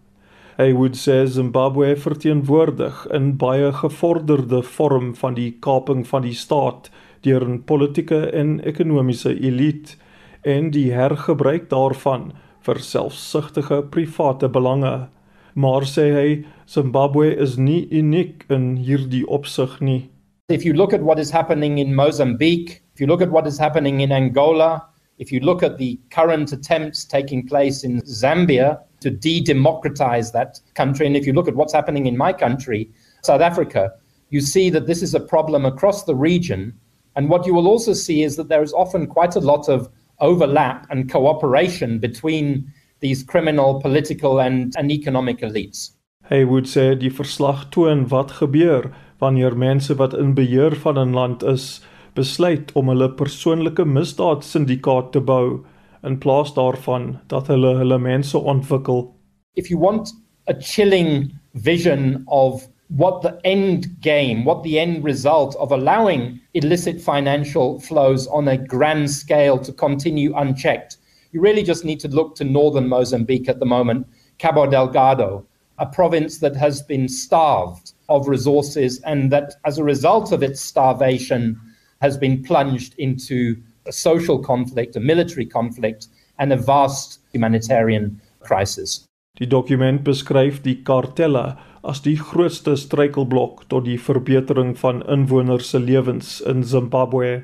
Hy 0.55 0.71
would 0.71 0.95
sê 0.95 1.25
Zimbabwe 1.27 1.95
verteenwoordig 1.99 3.01
in 3.13 3.33
baie 3.37 3.73
gevorderde 3.75 4.61
vorm 4.63 5.11
van 5.19 5.35
die 5.35 5.51
kaping 5.59 6.05
van 6.07 6.23
die 6.23 6.33
staat 6.33 6.89
deur 7.27 7.43
'n 7.43 7.63
politieke 7.65 8.31
en 8.31 8.61
ekonomiese 8.63 9.33
elite 9.35 9.97
en 10.43 10.71
die 10.71 10.91
hergebruik 10.93 11.69
daarvan 11.69 12.31
vir 12.65 12.79
selfsugtige 12.79 13.83
private 13.91 14.49
belange. 14.49 15.07
Maar 15.55 15.81
sê 15.81 16.13
hy 16.13 16.45
Zimbabwe 16.65 17.35
is 17.35 17.57
nie 17.57 17.87
uniek 17.91 18.45
in 18.49 18.75
hierdie 18.77 19.25
opsig 19.27 19.81
nie. 19.81 20.09
If 20.49 20.63
you 20.63 20.73
look 20.73 20.93
at 20.93 21.01
what 21.01 21.19
is 21.19 21.31
happening 21.31 21.79
in 21.79 21.95
Mozambique, 21.95 22.81
if 22.93 22.99
you 22.99 23.07
look 23.07 23.21
at 23.21 23.31
what 23.31 23.47
is 23.47 23.57
happening 23.57 24.01
in 24.01 24.11
Angola, 24.11 24.94
if 25.17 25.31
you 25.31 25.39
look 25.39 25.63
at 25.63 25.77
the 25.77 25.99
current 26.09 26.51
attempts 26.51 27.05
taking 27.05 27.47
place 27.47 27.83
in 27.83 28.01
Zambia 28.01 28.79
to 28.99 29.09
de-democratize 29.09 30.31
that 30.31 30.59
country 30.73 31.07
and 31.07 31.15
if 31.15 31.25
you 31.25 31.33
look 31.33 31.47
at 31.47 31.55
what's 31.55 31.73
happening 31.73 32.05
in 32.05 32.17
my 32.17 32.33
country, 32.33 32.89
South 33.23 33.41
Africa, 33.41 33.91
you 34.29 34.41
see 34.41 34.69
that 34.69 34.87
this 34.87 35.01
is 35.01 35.13
a 35.13 35.19
problem 35.19 35.65
across 35.65 36.03
the 36.03 36.15
region 36.15 36.73
and 37.15 37.29
what 37.29 37.45
you 37.45 37.53
will 37.53 37.67
also 37.67 37.93
see 37.93 38.23
is 38.23 38.35
that 38.35 38.49
there 38.49 38.63
is 38.63 38.73
often 38.73 39.07
quite 39.07 39.35
a 39.35 39.39
lot 39.39 39.69
of 39.69 39.89
overlap 40.19 40.85
and 40.89 41.09
cooperation 41.09 41.99
between 41.99 42.71
these 42.99 43.23
criminal 43.23 43.81
political 43.81 44.39
and 44.39 44.73
and 44.77 44.91
economic 44.91 45.39
elites. 45.39 45.91
Hy 46.29 46.43
would 46.43 46.65
sê 46.65 46.95
die 46.97 47.11
verslag 47.13 47.67
toon 47.71 48.07
wat 48.09 48.31
gebeur 48.39 48.89
wanneer 49.21 49.55
mense 49.55 49.93
wat 49.99 50.15
in 50.17 50.33
beheer 50.33 50.75
van 50.83 50.97
'n 50.97 51.13
land 51.13 51.43
is, 51.43 51.81
besluit 52.15 52.71
om 52.79 52.89
hulle 52.91 53.09
persoonlike 53.19 53.85
misdaad 53.85 54.43
syndikaat 54.47 55.11
te 55.13 55.21
bou 55.21 55.65
in 56.07 56.19
plaas 56.23 56.53
daarvan 56.55 57.15
dat 57.33 57.49
hulle 57.51 57.75
hulle 57.79 57.97
mense 57.99 58.37
ontwikkel. 58.37 59.07
If 59.55 59.69
you 59.71 59.79
want 59.79 60.13
a 60.47 60.53
chilling 60.53 61.31
vision 61.53 62.23
of 62.27 62.67
what 62.89 63.21
the 63.21 63.39
end 63.43 63.87
game, 64.01 64.45
what 64.45 64.63
the 64.63 64.79
end 64.79 65.03
result 65.03 65.55
of 65.55 65.71
allowing 65.71 66.39
illicit 66.53 67.01
financial 67.01 67.79
flows 67.79 68.27
on 68.27 68.47
a 68.47 68.57
grand 68.57 69.09
scale 69.09 69.57
to 69.57 69.73
continue 69.73 70.35
unchecked. 70.35 70.97
You 71.31 71.41
really 71.41 71.63
just 71.63 71.83
need 71.83 71.99
to 72.01 72.07
look 72.07 72.35
to 72.35 72.43
northern 72.43 72.87
Mozambique 72.87 73.49
at 73.49 73.59
the 73.59 73.65
moment, 73.65 74.07
Cabo 74.37 74.65
Delgado, 74.67 75.45
a 75.79 75.85
province 75.85 76.37
that 76.37 76.55
has 76.55 76.81
been 76.81 77.09
starved 77.09 77.93
of 78.07 78.27
resources 78.27 79.01
and 79.01 79.31
that, 79.31 79.55
as 79.65 79.77
a 79.77 79.83
result 79.83 80.31
of 80.31 80.43
its 80.43 80.61
starvation, 80.61 81.59
has 82.01 82.17
been 82.17 82.41
plunged 82.43 82.93
into 82.97 83.55
a 83.85 83.91
social 83.91 84.39
conflict, 84.39 84.95
a 84.95 84.99
military 84.99 85.45
conflict, 85.45 86.07
and 86.39 86.51
a 86.51 86.57
vast 86.57 87.19
humanitarian 87.31 88.19
crisis. 88.39 89.05
Die 89.39 89.47
dokument 89.47 90.03
beskryf 90.03 90.61
die 90.63 90.83
kartelle 90.83 91.57
as 91.83 92.01
die 92.01 92.15
grootste 92.17 92.77
struikelblok 92.79 93.65
tot 93.69 93.85
die 93.85 93.97
verbetering 93.99 94.77
van 94.79 95.03
inwoners 95.11 95.73
se 95.73 95.79
lewens 95.79 96.39
in 96.41 96.63
Zimbabwe. 96.63 97.43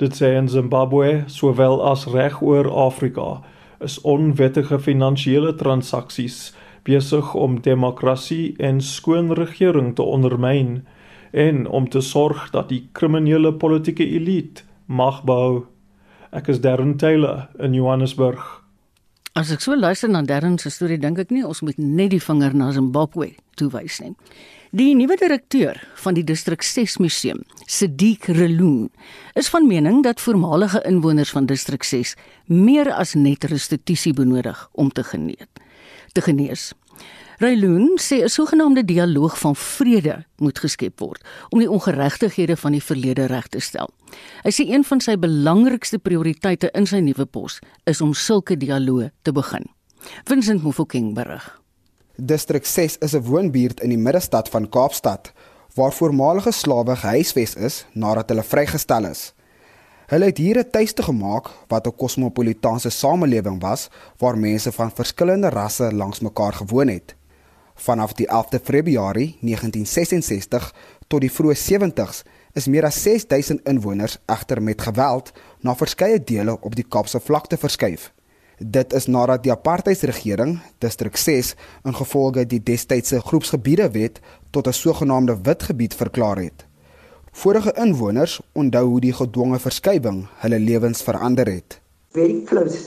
Dit 0.00 0.16
sê 0.16 0.32
in 0.36 0.48
Zimbabwe, 0.48 1.24
sowel 1.28 1.82
as 1.84 2.06
regoor 2.12 2.68
Afrika, 2.72 3.42
is 3.80 3.98
onwettige 4.00 4.78
finansiële 4.80 5.54
transaksies 5.60 6.54
besig 6.86 7.34
om 7.34 7.60
demokrasie 7.60 8.54
en 8.62 8.80
skoon 8.80 9.32
regering 9.36 9.94
te 9.96 10.02
ondermyn 10.02 10.86
en 11.36 11.66
om 11.68 11.88
te 11.88 12.00
sorg 12.00 12.48
dat 12.50 12.70
die 12.72 12.86
kriminele 12.96 13.52
politieke 13.52 14.04
elite 14.16 14.64
mag 14.88 15.20
behou. 15.28 15.66
Ek 16.32 16.48
is 16.48 16.62
Darren 16.64 16.96
Taylor 16.96 17.48
in 17.60 17.76
Johannesburg. 17.76 18.40
As 19.36 19.50
ek 19.52 19.60
so 19.60 19.76
luister 19.76 20.08
na 20.08 20.22
Darren 20.24 20.56
se 20.56 20.72
storie, 20.72 20.96
dink 20.96 21.20
ek 21.20 21.34
nie 21.34 21.44
ons 21.44 21.60
moet 21.60 21.76
net 21.76 22.14
die 22.14 22.22
vinger 22.24 22.56
na 22.56 22.70
Zimbabwe 22.72 23.34
toewys 23.60 23.98
nie. 24.00 24.14
Die 24.76 24.94
nuwe 24.96 25.18
direkteur 25.20 25.76
van 26.02 26.16
die 26.16 26.24
Distrik 26.24 26.64
6 26.64 26.96
Museum, 27.04 27.44
Sadiq 27.68 28.30
Reloon, 28.32 28.88
is 29.36 29.52
van 29.52 29.68
mening 29.68 30.02
dat 30.08 30.24
voormalige 30.24 30.80
inwoners 30.88 31.34
van 31.36 31.46
Distrik 31.46 31.84
6 31.84 32.16
meer 32.48 32.88
as 32.92 33.12
net 33.14 33.44
restituisie 33.52 34.14
benodig 34.16 34.66
om 34.72 34.88
te 34.88 35.04
genees. 35.04 35.52
Te 36.16 36.24
genees. 36.24 36.70
Rayloon 37.38 37.98
sê 38.00 38.24
'n 38.24 38.28
sogenaamde 38.28 38.84
dialoog 38.84 39.38
van 39.38 39.56
vrede 39.56 40.24
moet 40.36 40.58
geskep 40.58 41.00
word 41.00 41.20
om 41.48 41.58
die 41.58 41.70
ongeregtighede 41.70 42.56
van 42.56 42.72
die 42.72 42.82
verlede 42.82 43.26
reg 43.26 43.46
te 43.48 43.60
stel. 43.60 43.90
Hy 44.42 44.50
sê 44.50 44.64
een 44.72 44.84
van 44.84 45.00
sy 45.00 45.16
belangrikste 45.16 45.98
prioriteite 45.98 46.70
in 46.72 46.86
sy 46.86 46.96
nuwe 46.98 47.26
pos 47.26 47.58
is 47.84 48.00
om 48.00 48.14
sulke 48.14 48.56
dialoë 48.56 49.10
te 49.22 49.32
begin. 49.32 49.64
Vincent 50.24 50.62
Mofokeng 50.62 51.14
berig. 51.14 51.60
Distrik 52.16 52.66
6 52.66 52.96
is 52.98 53.14
'n 53.14 53.22
woonbuurt 53.22 53.80
in 53.80 53.90
die 53.90 53.98
middestad 53.98 54.48
van 54.48 54.68
Kaapstad 54.68 55.32
waar 55.74 55.92
voormalige 55.92 56.52
slawe 56.52 56.96
gehuisves 56.96 57.54
is 57.54 57.86
nadat 57.92 58.28
hulle 58.28 58.42
vrygestel 58.42 59.04
is. 59.04 59.34
Hulle 60.06 60.24
het 60.24 60.38
hier 60.38 60.58
'n 60.58 60.70
tuiste 60.70 61.02
gemaak 61.02 61.50
wat 61.68 61.86
'n 61.86 61.96
kosmopolitaanse 61.96 62.90
samelewing 62.90 63.60
was 63.60 63.88
waar 64.18 64.38
mense 64.38 64.72
van 64.72 64.90
verskillende 64.90 65.48
rasse 65.48 65.92
langs 65.92 66.20
mekaar 66.20 66.52
gewoon 66.52 66.88
het. 66.88 67.14
Vanaf 67.76 68.12
die 68.16 68.26
11de 68.26 68.58
Februarie 68.64 69.36
1966 69.40 70.74
tot 71.06 71.20
die 71.20 71.30
vroeë 71.30 71.54
70s 71.60 72.22
is 72.56 72.66
meer 72.72 72.86
as 72.88 73.02
6000 73.04 73.66
inwoners 73.68 74.16
egter 74.32 74.62
met 74.64 74.80
geweld 74.80 75.32
na 75.60 75.74
verskeie 75.76 76.22
dele 76.24 76.56
op 76.60 76.76
die 76.76 76.86
Kaapse 76.88 77.20
vlakte 77.20 77.58
verskuif. 77.60 78.12
Dit 78.58 78.94
is 78.96 79.06
nadat 79.12 79.42
die 79.44 79.52
apartheidsregering 79.52 80.54
distrik 80.80 81.20
6 81.20 81.52
ingevolge 81.84 82.46
die 82.48 82.62
destydse 82.64 83.20
groepsgebiede 83.20 83.90
wet 83.92 84.20
tot 84.50 84.68
'n 84.68 84.72
sogenaamde 84.72 85.36
wit 85.42 85.62
gebied 85.62 85.94
verklaar 85.94 86.36
het. 86.36 86.64
Vorige 87.32 87.72
inwoners 87.76 88.40
onthou 88.52 88.86
hoe 88.88 89.00
die 89.00 89.12
gedwonge 89.12 89.58
verskywing 89.58 90.26
hulle 90.36 90.58
lewens 90.58 91.02
verander 91.02 91.46
het. 91.46 91.80
Very 92.12 92.42
close. 92.44 92.78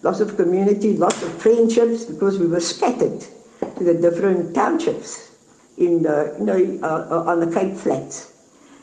Lots 0.00 0.20
of 0.20 0.34
community, 0.36 0.96
lots 0.98 1.22
of 1.22 1.30
friendships 1.38 2.06
because 2.06 2.38
we 2.38 2.48
were 2.48 2.60
scattered 2.60 3.41
to 3.84 3.92
the 3.92 4.10
different 4.10 4.54
townships 4.54 5.30
in 5.76 6.02
the 6.02 6.36
you 6.38 6.44
know 6.44 6.78
uh, 6.82 7.08
uh 7.10 7.30
on 7.30 7.40
the 7.40 7.50
Cape 7.52 7.76
Flats. 7.76 8.32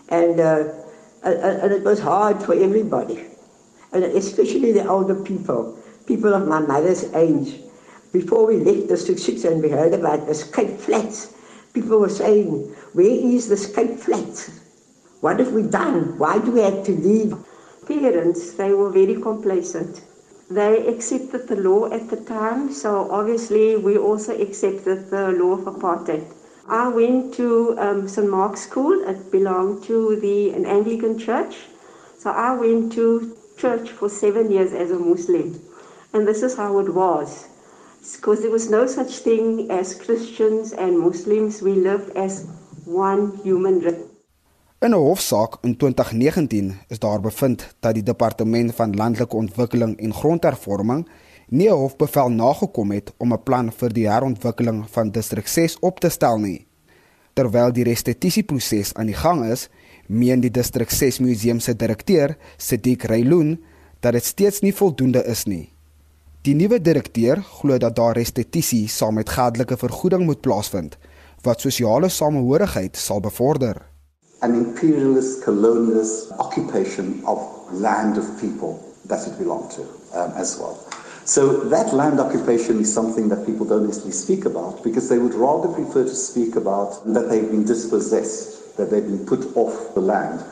And 0.10 0.40
uh, 0.40 0.74
and 1.24 1.72
it 1.72 1.84
was 1.84 2.00
hard 2.00 2.42
for 2.42 2.54
everybody. 2.54 3.26
And 3.92 4.04
especially 4.04 4.72
the 4.72 4.88
older 4.88 5.16
people, 5.16 5.78
people 6.08 6.34
of 6.34 6.48
my 6.48 6.60
mother's 6.60 7.04
age. 7.14 7.62
Before 8.14 8.48
we 8.48 8.58
left 8.58 8.88
District 8.88 9.20
6 9.20 9.44
and 9.44 9.62
we 9.62 9.70
heard 9.70 9.94
about 9.94 10.28
the 10.28 10.50
Cape 10.56 10.80
Flats, 10.80 11.36
people 11.74 12.00
were 12.00 12.10
saying, 12.10 12.74
where 12.94 13.06
is 13.06 13.50
the 13.50 13.74
Cape 13.76 14.00
Flats? 14.00 14.62
What 15.22 15.40
have 15.40 15.52
we 15.52 15.64
done? 15.64 16.18
Why 16.18 16.40
do 16.40 16.52
we 16.52 16.62
have 16.62 16.84
to 16.86 16.92
leave? 16.92 17.36
Parents, 17.86 18.54
they 18.54 18.72
were 18.74 18.92
very 18.92 19.22
complacent. 19.22 20.02
They 20.50 20.88
accepted 20.88 21.48
the 21.48 21.56
law 21.56 21.92
at 21.92 22.10
the 22.10 22.18
time, 22.18 22.72
so 22.74 23.08
obviously 23.12 23.76
we 23.76 23.98
also 23.98 24.36
accepted 24.36 25.12
the 25.12 25.32
law 25.32 25.54
of 25.54 25.66
apartheid. 25.66 26.26
I 26.68 26.88
went 26.88 27.34
to 27.36 27.76
um, 27.78 28.08
St. 28.08 28.28
Mark's 28.28 28.62
School. 28.62 29.08
It 29.08 29.32
belonged 29.32 29.84
to 29.84 30.16
the 30.16 30.50
an 30.52 30.66
Anglican 30.66 31.20
church. 31.20 31.68
So 32.18 32.32
I 32.32 32.54
went 32.54 32.92
to 32.94 33.36
church 33.58 33.92
for 33.92 34.10
seven 34.10 34.50
years 34.50 34.74
as 34.74 34.90
a 34.92 34.98
Muslim. 34.98 35.62
And 36.14 36.28
this 36.28 36.42
is 36.42 36.56
how 36.56 36.80
it 36.80 36.94
was. 36.96 37.48
Because 38.16 38.42
there 38.42 38.52
was 38.52 38.70
no 38.72 38.88
such 38.88 39.20
thing 39.20 39.70
as 39.70 39.94
Christians 39.94 40.74
and 40.74 41.00
Muslims. 41.00 41.62
We 41.62 41.74
lived 41.74 42.10
as 42.18 42.48
one 42.86 43.38
human 43.38 43.82
race. 43.82 44.09
In 44.82 44.94
'n 44.94 44.94
hofsaak 44.94 45.58
in 45.62 45.78
2019 45.78 46.78
is 46.88 47.00
daar 47.00 47.20
bevind 47.20 47.76
dat 47.80 47.94
die 47.94 48.04
departement 48.04 48.76
van 48.76 48.96
landelike 48.96 49.36
ontwikkeling 49.36 49.98
en 50.00 50.14
grondhervorming 50.14 51.10
nie 51.48 51.68
'n 51.70 51.80
hofbevel 51.82 52.30
nagekom 52.30 52.92
het 52.92 53.14
om 53.18 53.34
'n 53.34 53.44
plan 53.44 53.72
vir 53.72 53.94
die 53.94 54.08
herontwikkeling 54.10 54.86
van 54.90 55.12
distrik 55.12 55.48
6 55.48 55.80
op 55.80 56.00
te 56.00 56.10
stel 56.10 56.38
nie. 56.38 56.68
Terwyl 57.34 57.72
die 57.72 57.84
restituisieproses 57.84 58.94
aan 58.94 59.06
die 59.06 59.16
gang 59.16 59.46
is, 59.46 59.70
meen 60.08 60.40
die 60.40 60.52
distrik 60.52 60.90
6 60.90 61.20
museum 61.20 61.60
se 61.60 61.76
direkteur, 61.76 62.38
Sadiq 62.58 63.04
Rayloon, 63.04 63.60
dat 64.00 64.14
dit 64.14 64.26
steeds 64.26 64.60
nie 64.60 64.76
voldoende 64.76 65.26
is 65.26 65.44
nie. 65.46 65.74
Die 66.42 66.56
nuwe 66.56 66.82
direkteur 66.82 67.44
glo 67.44 67.78
dat 67.78 67.96
daar 67.96 68.16
restituisie 68.16 68.88
saam 68.88 69.14
met 69.14 69.30
geldelike 69.30 69.78
vergoeding 69.78 70.26
moet 70.26 70.42
plaasvind 70.42 70.98
wat 71.42 71.62
sosiale 71.62 72.10
samehorigheid 72.10 72.98
sal 72.98 73.20
bevorder. 73.20 73.90
An 74.42 74.56
imperialist, 74.56 75.44
colonialist 75.44 76.32
occupation 76.40 77.24
of 77.26 77.38
land 77.74 78.18
of 78.18 78.40
people 78.40 78.86
that 79.06 79.28
it 79.28 79.38
belonged 79.38 79.72
to 79.72 79.82
um, 80.14 80.32
as 80.36 80.58
well. 80.58 80.88
So 81.26 81.66
that 81.66 81.94
land 81.94 82.20
occupation 82.20 82.80
is 82.80 82.92
something 82.92 83.30
that 83.30 83.46
people 83.46 83.66
don't 83.66 83.86
necessarily 83.86 84.14
speak 84.14 84.46
about 84.46 84.84
because 84.84 85.10
they 85.10 85.20
would 85.20 85.36
rather 85.36 85.68
prefer 85.68 86.04
to 86.04 86.16
speak 86.16 86.56
about 86.56 87.06
that 87.14 87.30
they've 87.30 87.50
been 87.50 87.66
dispossessed, 87.66 88.78
that 88.78 88.90
they've 88.90 89.06
been 89.06 89.26
put 89.26 89.56
off 89.56 89.94
the 89.94 90.02
land. 90.02 90.44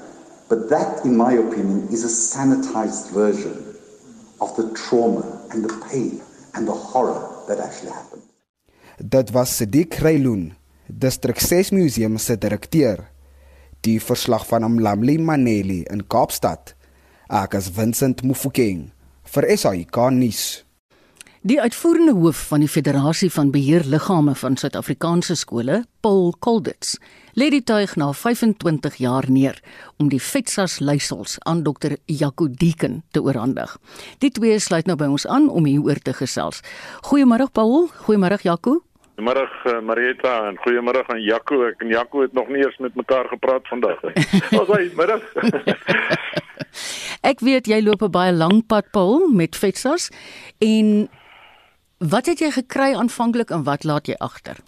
But 0.49 0.69
that, 0.69 1.03
in 1.03 1.17
my 1.17 1.33
opinion, 1.33 1.87
is 1.91 2.03
a 2.03 2.37
sanitized 2.37 3.11
version 3.11 3.75
of 4.39 4.55
the 4.55 4.71
trauma 4.75 5.47
and 5.51 5.63
the 5.63 5.73
pain 5.89 6.21
and 6.53 6.67
the 6.67 6.73
horror 6.73 7.25
that 7.47 7.59
actually 7.59 7.91
happened. 7.91 8.21
Dit 8.99 9.31
was 9.33 9.49
Sadiq 9.49 9.99
Rayloon, 9.99 10.55
District 10.87 11.41
6 11.41 11.71
Museum 11.71 12.17
se 12.17 12.37
die 13.81 13.99
verslag 14.01 14.47
van 14.47 14.63
Amlamli 14.63 15.17
Maneli 15.17 15.83
in 15.91 16.07
Kaapstad. 16.07 16.75
Ek 17.27 17.57
is 17.59 17.71
Vincent 17.75 18.23
Mufokeng 18.23 18.87
vir 19.27 19.51
SAK 19.57 19.99
nuus. 20.15 20.63
Die 21.47 21.61
uitvoerende 21.61 22.11
hoof 22.17 22.39
van 22.49 22.59
die 22.59 22.67
Federasie 22.67 23.29
van 23.31 23.51
Beheerliggame 23.53 24.33
van 24.35 24.57
Suid-Afrikaanse 24.57 25.35
skole, 25.35 25.83
Paul 26.01 26.33
Kolditz, 26.39 26.97
lê 27.37 27.47
die 27.53 27.61
tuig 27.63 27.93
na 27.95 28.09
25 28.11 28.97
jaar 28.99 29.29
neer 29.31 29.59
om 30.01 30.09
die 30.09 30.19
FETSAS 30.19 30.79
leiersels 30.81 31.37
aan 31.45 31.61
Dr. 31.63 31.95
Jaco 32.05 32.49
Deeken 32.49 33.03
te 33.11 33.21
oorhandig. 33.21 33.77
Die 34.19 34.31
twee 34.33 34.57
sluit 34.59 34.89
nou 34.89 34.97
by 34.97 35.07
ons 35.13 35.27
aan 35.29 35.47
om 35.47 35.69
hieroor 35.69 36.01
te 36.01 36.17
gesels. 36.17 36.63
Goeiemôre 37.07 37.47
Paul, 37.53 37.87
goeiemôre 38.07 38.41
Jaco. 38.41 38.81
Goeiemôre 39.17 39.49
uh, 39.65 39.79
Marieta 39.81 40.31
en 40.45 40.57
goeiemôre 40.61 41.01
aan 41.09 41.21
Jaco. 41.25 41.63
Ek 41.65 41.79
en 41.81 41.89
Jaco 41.89 42.21
het 42.21 42.33
nog 42.37 42.51
nie 42.53 42.61
eers 42.61 42.75
met 42.77 42.93
mekaar 42.93 43.25
gepraat 43.31 43.65
vandag 43.65 43.97
nie. 44.05 44.13
Ons 44.59 44.69
hy 44.69 44.91
middag. 44.93 45.23
ek 47.25 47.39
weet 47.41 47.65
jy 47.65 47.79
loop 47.81 48.03
'n 48.05 48.13
baie 48.13 48.33
lang 48.35 48.61
pad 48.69 48.91
Paul 48.93 49.25
met 49.33 49.57
Fetsas 49.57 50.11
en 50.61 51.09
wat 51.97 52.29
het 52.29 52.43
jy 52.45 52.51
gekry 52.53 52.93
aanvanklik 52.93 53.49
en 53.49 53.63
wat 53.65 53.87
laat 53.89 54.05
jy 54.05 54.13
agter? 54.21 54.61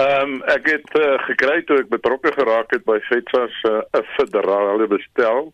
Ehm 0.00 0.40
um, 0.40 0.40
ek 0.48 0.70
het 0.72 0.96
uh, 0.96 1.20
gekry 1.28 1.60
toe 1.68 1.76
ek 1.84 1.92
betrokke 1.92 2.32
geraak 2.32 2.72
het 2.72 2.88
by 2.88 2.96
Fetsas 3.04 3.52
eh, 3.68 3.84
'n 3.84 4.00
uh, 4.00 4.06
federale 4.16 4.86
bestel 4.88 5.52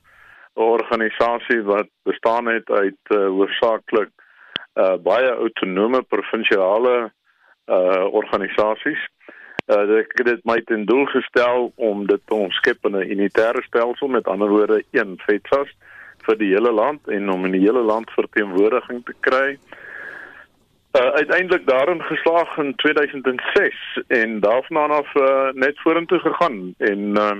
organisasie 0.54 1.62
wat 1.66 1.90
bestaan 2.06 2.46
het 2.46 2.70
uit 2.70 3.02
uh, 3.10 3.26
hoofsaaklik 3.26 4.14
uh, 4.78 4.94
baie 5.02 5.34
autonome 5.34 6.02
provinsiale 6.02 7.10
uh 7.66 8.06
organisasies. 8.10 9.02
Uh 9.66 9.98
ek 10.00 10.12
het 10.18 10.26
dit 10.26 10.44
my 10.44 10.60
ten 10.66 10.84
doel 10.84 11.06
gestel 11.06 11.72
om 11.76 12.06
dit 12.06 12.20
te 12.26 12.34
omskep 12.34 12.86
in 12.86 12.96
'n 12.96 13.10
unitêre 13.14 13.62
stelsel 13.62 14.08
met 14.08 14.26
ander 14.26 14.48
woorde 14.48 14.84
een 14.90 15.20
FETSAS 15.26 15.70
vir 16.26 16.36
die 16.38 16.52
hele 16.54 16.72
land 16.72 17.08
en 17.08 17.30
om 17.30 17.44
in 17.44 17.52
die 17.52 17.66
hele 17.66 17.82
land 17.82 18.10
verteenwoordiging 18.10 19.04
te 19.04 19.14
kry. 19.20 19.58
Uh 20.92 21.10
uiteindelik 21.20 21.66
daarin 21.66 22.02
geslaag 22.02 22.56
in 22.58 22.74
2006 22.74 24.00
en 24.08 24.40
daarvan 24.40 24.90
af 24.90 25.14
uh, 25.14 25.50
net 25.52 25.80
vorentoe 25.80 26.18
gegaan 26.18 26.74
en 26.78 27.16
uh 27.16 27.38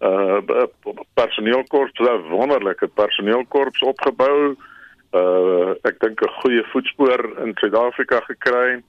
uh 0.00 0.66
personeelkorps, 1.14 2.00
'n 2.00 2.28
wonderlike 2.28 2.86
personeelkorps 2.86 3.80
opgebou. 3.80 4.56
Uh 5.12 5.70
ek 5.82 6.00
dink 6.00 6.20
'n 6.20 6.38
goeie 6.40 6.64
voetspoor 6.72 7.38
in 7.44 7.52
Suid-Afrika 7.54 8.20
gekry. 8.20 8.82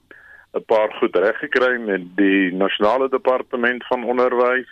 'n 0.54 0.64
paar 0.66 0.92
goed 0.98 1.16
reg 1.16 1.38
gekry 1.38 1.80
met 1.80 2.02
die 2.16 2.52
nasionale 2.52 3.08
departement 3.08 3.86
van 3.86 4.04
onderwys 4.04 4.68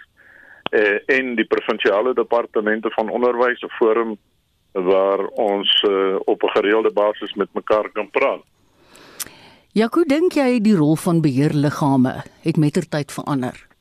eh, 0.71 0.99
en 1.07 1.35
die 1.35 1.47
provinsiale 1.47 2.15
departemente 2.15 2.91
van 2.91 3.11
onderwys 3.11 3.61
'n 3.61 3.77
forum 3.79 4.17
waar 4.73 5.27
ons 5.27 5.85
uh, 5.89 6.17
op 6.25 6.43
'n 6.43 6.49
gereelde 6.49 6.93
basis 6.93 7.35
met 7.35 7.49
mekaar 7.53 7.91
kan 7.93 8.11
praat. 8.11 8.43
Ja, 9.73 9.89
hoe 9.91 10.05
dink 10.05 10.33
jy 10.33 10.61
die 10.61 10.77
rol 10.77 10.97
van 10.97 11.21
beheerliggame 11.21 12.23
het 12.43 12.57
mettertyd 12.57 13.13
verander? 13.13 13.72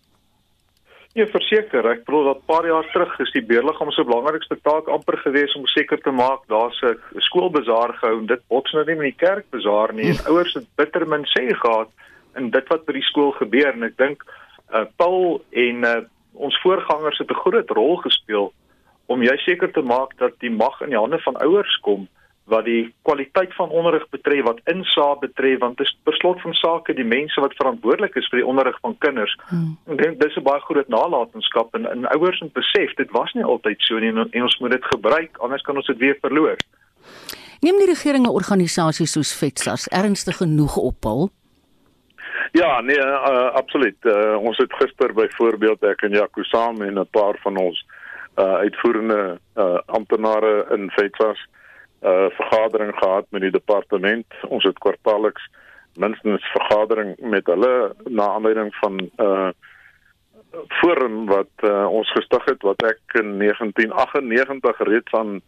Ja, 1.14 1.26
verseker. 1.28 1.84
Ek 1.92 2.06
bedoel 2.08 2.30
dat 2.30 2.46
paar 2.48 2.66
jaar 2.66 2.86
terug 2.94 3.18
is 3.20 3.32
die 3.36 3.44
beheerliggaam 3.44 3.90
se 3.92 4.04
belangrikste 4.08 4.56
taak 4.64 4.88
amper 4.88 5.18
gewees 5.20 5.56
om 5.60 5.66
seker 5.68 6.00
te 6.00 6.12
maak 6.16 6.46
daar's 6.48 6.80
'n 6.88 6.96
skoolbazaar 7.28 7.94
gehou 8.00 8.20
en 8.20 8.26
dit 8.26 8.48
bots 8.48 8.72
nou 8.72 8.86
nie 8.86 8.96
met 8.96 9.12
die 9.12 9.26
kerkbazaar 9.26 9.94
nie. 9.94 10.08
En 10.10 10.26
ouers 10.32 10.54
het 10.54 10.68
bitter 10.76 11.08
min 11.08 11.26
sê 11.26 11.52
gehad 11.52 11.90
in 12.36 12.50
dit 12.50 12.68
wat 12.68 12.86
by 12.86 12.94
die 12.94 13.10
skool 13.10 13.32
gebeur 13.32 13.74
en 13.74 13.84
ek 13.84 13.98
dink 13.98 14.24
uh, 14.74 14.86
Paul 14.96 15.44
en 15.52 15.84
uh, 15.84 16.02
ons 16.34 16.62
voorgangers 16.64 17.18
het 17.18 17.32
'n 17.32 17.44
groot 17.44 17.70
rol 17.70 17.96
gespeel 17.98 18.54
om 19.08 19.24
jy 19.24 19.38
seker 19.38 19.72
te 19.72 19.82
maak 19.82 20.18
dat 20.18 20.40
die 20.40 20.52
mag 20.52 20.82
in 20.82 20.90
die 20.90 21.00
hande 21.00 21.20
van 21.20 21.36
ouers 21.44 21.76
kom 21.82 22.08
wat 22.52 22.66
die 22.68 22.94
kwaliteit 23.08 23.54
van 23.56 23.70
onderrig 23.70 24.04
betref, 24.12 24.44
wat 24.44 24.60
insaag 24.74 25.20
betref, 25.24 25.60
want 25.60 25.78
dit 25.80 25.88
is 25.88 25.96
beslot 26.04 26.42
van 26.44 26.54
sake 26.54 26.96
die 26.98 27.08
mense 27.08 27.42
wat 27.42 27.56
verantwoordelik 27.56 28.16
is 28.20 28.28
vir 28.32 28.42
die 28.42 28.48
onderrig 28.48 28.78
van 28.84 28.98
kinders. 29.06 29.36
Hmm. 29.50 29.78
Ek 29.88 30.02
dink 30.02 30.20
dis 30.20 30.36
'n 30.36 30.44
baie 30.44 30.60
groot 30.68 30.90
nalatenskap 30.92 31.76
en, 31.76 31.88
en 31.88 32.10
ouers 32.16 32.42
moet 32.42 32.54
besef 32.54 32.96
dit 33.00 33.12
was 33.12 33.32
nie 33.34 33.44
altyd 33.44 33.80
so 33.88 34.00
nie 34.00 34.12
en, 34.12 34.28
en 34.32 34.44
ons 34.44 34.60
moet 34.60 34.72
dit 34.72 34.86
gebruik 34.94 35.38
anders 35.40 35.62
kan 35.62 35.76
ons 35.76 35.88
dit 35.88 35.98
weer 35.98 36.18
verloor. 36.22 36.60
Neem 37.62 37.78
die 37.78 37.92
regering 37.94 38.26
'n 38.26 38.36
organisasie 38.42 39.08
soos 39.08 39.32
FETSAS 39.34 39.88
ernstig 39.88 40.38
genoeg 40.38 40.76
op, 40.78 40.96
Paul? 41.00 41.30
Ja, 42.52 42.82
nee, 42.82 42.98
uh, 43.00 43.54
absoluut. 43.54 43.98
Uh, 44.02 44.36
ons 44.42 44.58
het 44.58 44.74
gister 44.74 45.14
byvoorbeeld 45.14 45.84
ek 45.84 46.02
en 46.02 46.12
Jaco 46.12 46.44
saam 46.44 46.82
en 46.82 47.00
'n 47.00 47.08
paar 47.12 47.38
van 47.44 47.58
ons 47.58 47.86
uh, 48.36 48.54
uitvoerende 48.66 49.40
uh, 49.56 49.80
amptenare 49.86 50.66
in 50.76 50.92
FETSAS 50.92 51.40
'n 51.40 51.61
uh, 52.02 52.26
vergadering 52.30 52.96
gehad 52.98 53.26
met 53.30 53.42
die 53.42 53.52
departement. 53.52 54.26
Ons 54.48 54.64
het 54.64 54.80
kwartaalliks 54.80 55.50
minstens 55.94 56.52
vergadering 56.52 57.16
met 57.20 57.46
hulle 57.46 57.94
na 58.10 58.28
aanleiding 58.28 58.76
van 58.76 59.10
uh, 59.18 59.50
forum 60.68 61.26
wat 61.26 61.52
uh, 61.64 61.86
ons 61.92 62.12
gestig 62.12 62.46
het 62.46 62.62
wat 62.62 62.84
ek 62.84 63.20
in 63.20 63.38
1998 63.40 64.80
reeds 64.88 65.14
aan 65.14 65.42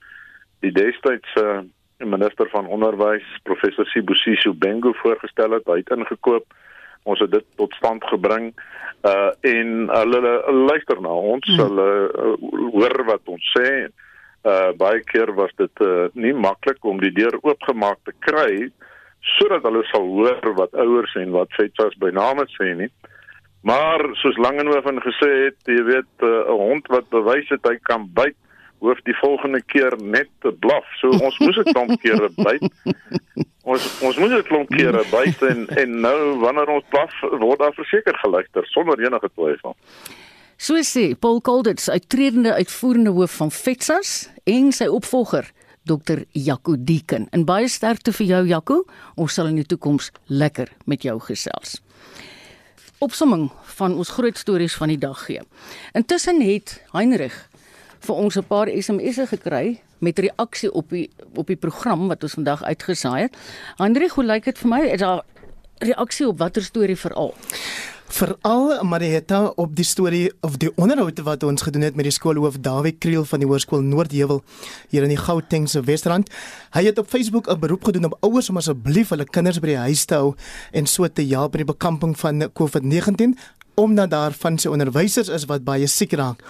die 0.60 0.72
destydse 0.72 1.46
uh, 1.46 1.64
minister 2.04 2.50
van 2.52 2.68
onderwys 2.68 3.26
professor 3.48 3.86
Sibusiso 3.88 4.54
Bengu 4.54 4.92
voorgestel 5.00 5.56
het. 5.56 5.68
Hy 5.68 5.80
het 5.80 5.92
ingekoop. 5.96 6.46
Ons 7.04 7.20
het 7.20 7.32
dit 7.32 7.46
tot 7.56 7.74
stand 7.80 8.04
gebring 8.12 8.52
uh 9.04 9.32
en 9.44 9.72
hulle 9.92 10.34
luister 10.68 11.00
na 11.02 11.12
ons. 11.12 11.48
Hmm. 11.48 11.60
Hulle 11.60 11.88
uh, 12.08 12.34
hoor 12.76 13.04
wat 13.08 13.32
ons 13.32 13.52
sê. 13.56 13.70
Uh 13.88 13.92
baie 14.78 15.00
keer 15.08 15.34
was 15.36 15.52
dit 15.58 15.84
uh 15.86 16.10
nie 16.14 16.34
maklik 16.34 16.84
om 16.86 17.00
die 17.00 17.14
deur 17.16 17.38
oopgemaak 17.42 18.00
te 18.04 18.14
kry 18.20 18.70
sodat 19.38 19.64
hulle 19.64 19.84
sal 19.88 20.04
hoor 20.04 20.54
wat 20.58 20.74
ouers 20.76 21.16
en 21.16 21.32
wat 21.32 21.54
FETSAS 21.56 21.96
by 22.02 22.12
name 22.12 22.44
sê 22.58 22.74
nie. 22.76 22.90
Maar 23.64 24.04
soos 24.20 24.38
Langehoven 24.38 25.00
gesê 25.06 25.30
het, 25.46 25.60
jy 25.66 25.84
weet 25.88 26.12
'n 26.20 26.28
uh, 26.28 26.56
hond 26.60 26.88
wat 26.92 27.08
bewys 27.10 27.48
het 27.50 27.64
hy 27.64 27.78
kan 27.88 28.10
byt, 28.14 28.36
hoef 28.84 29.00
die 29.08 29.16
volgende 29.16 29.62
keer 29.72 29.96
net 30.02 30.28
te 30.44 30.52
blaf. 30.52 30.84
So 31.00 31.08
ons 31.08 31.40
moes 31.40 31.56
dit 31.56 31.72
klomp 31.72 31.96
kere 32.04 32.30
byt. 32.36 32.68
Ons 33.64 33.84
ons 34.04 34.18
moet 34.20 34.30
dit 34.36 34.48
klomp 34.48 34.70
kere 34.76 35.06
byt 35.12 35.42
en 35.48 35.68
en 35.80 36.00
nou 36.04 36.20
wanneer 36.44 36.68
ons 36.68 36.90
blaf 36.92 37.14
word 37.32 37.60
daar 37.64 37.76
verseker 37.80 38.18
geluister 38.20 38.68
sonder 38.76 39.00
enige 39.00 39.30
twyfel. 39.32 39.78
So 40.64 40.80
sê 40.80 41.14
Paul 41.20 41.42
Colditz, 41.42 41.90
uittredende 41.90 42.54
uitvoerende 42.54 43.10
hoof 43.10 43.34
van 43.36 43.50
FETSAS 43.52 44.30
en 44.48 44.70
sy 44.72 44.86
opvolger 44.88 45.50
Dr. 45.84 46.22
Jaco 46.32 46.78
Deeken. 46.80 47.26
En 47.36 47.44
baie 47.44 47.68
sterkte 47.68 48.14
vir 48.16 48.30
jou 48.30 48.40
Jaco. 48.48 48.78
Ons 49.20 49.36
sal 49.36 49.50
in 49.52 49.60
die 49.60 49.66
toekoms 49.68 50.08
lekker 50.32 50.72
met 50.88 51.04
jou 51.04 51.18
gesels. 51.26 51.82
Opsomming 53.04 53.50
van 53.76 53.98
ons 54.00 54.14
groot 54.16 54.40
stories 54.40 54.78
van 54.80 54.94
die 54.94 54.98
dag 55.02 55.26
gee. 55.26 55.44
Intussen 56.00 56.40
het 56.40 56.78
Heinrich 56.96 57.36
vir 58.08 58.16
ons 58.16 58.40
'n 58.40 58.48
paar 58.48 58.72
SMS'e 58.72 59.28
gekry 59.36 59.82
met 60.00 60.20
reaksie 60.20 60.72
op 60.72 60.90
die 60.90 61.10
op 61.36 61.48
die 61.48 61.60
program 61.60 62.08
wat 62.08 62.24
ons 62.24 62.40
vandag 62.40 62.64
uitgesaai 62.64 63.22
het. 63.22 63.36
Heinrich, 63.76 64.16
hoe 64.16 64.24
lyk 64.24 64.46
dit 64.46 64.58
vir 64.58 64.70
my? 64.70 64.82
Is 64.96 65.00
daar 65.00 65.26
reaksie 65.80 66.28
op 66.28 66.40
watter 66.40 66.64
storie 66.64 66.98
veral? 66.98 67.36
Veral 68.14 68.84
Marietta 68.86 69.40
op 69.58 69.72
die 69.74 69.86
storie 69.86 70.28
of 70.46 70.60
die 70.62 70.70
onderhoud 70.78 71.18
wat 71.26 71.44
ons 71.48 71.64
gedoen 71.66 71.82
het 71.82 71.96
met 71.98 72.06
die 72.06 72.14
skoolhoof 72.14 72.60
Dawie 72.62 72.92
Kriel 72.94 73.26
van 73.26 73.42
die 73.42 73.48
Hoërskool 73.50 73.82
Noordheuwel 73.82 74.44
hier 74.92 75.08
in 75.08 75.10
die 75.10 75.18
Gautengse 75.18 75.82
Wesrand. 75.88 76.30
Hy 76.78 76.84
het 76.86 77.02
op 77.02 77.10
Facebook 77.10 77.50
'n 77.50 77.58
beroep 77.60 77.90
gedoen 77.90 78.06
op 78.06 78.18
ouers 78.22 78.50
om 78.50 78.58
asseblief 78.62 79.10
hulle 79.10 79.26
kinders 79.26 79.60
by 79.60 79.68
die 79.68 79.82
huis 79.90 80.06
te 80.06 80.14
hou 80.14 80.36
en 80.72 80.86
so 80.86 81.08
te 81.08 81.26
help 81.26 81.52
by 81.52 81.58
die 81.58 81.74
bekamping 81.74 82.14
van 82.20 82.52
COVID-19 82.54 83.34
omdat 83.76 84.10
daar 84.10 84.34
van 84.38 84.58
sy 84.58 84.70
onderwysers 84.70 85.30
is 85.34 85.46
wat 85.50 85.64
baie 85.66 85.88
siek 85.88 86.14
raak. 86.20 86.44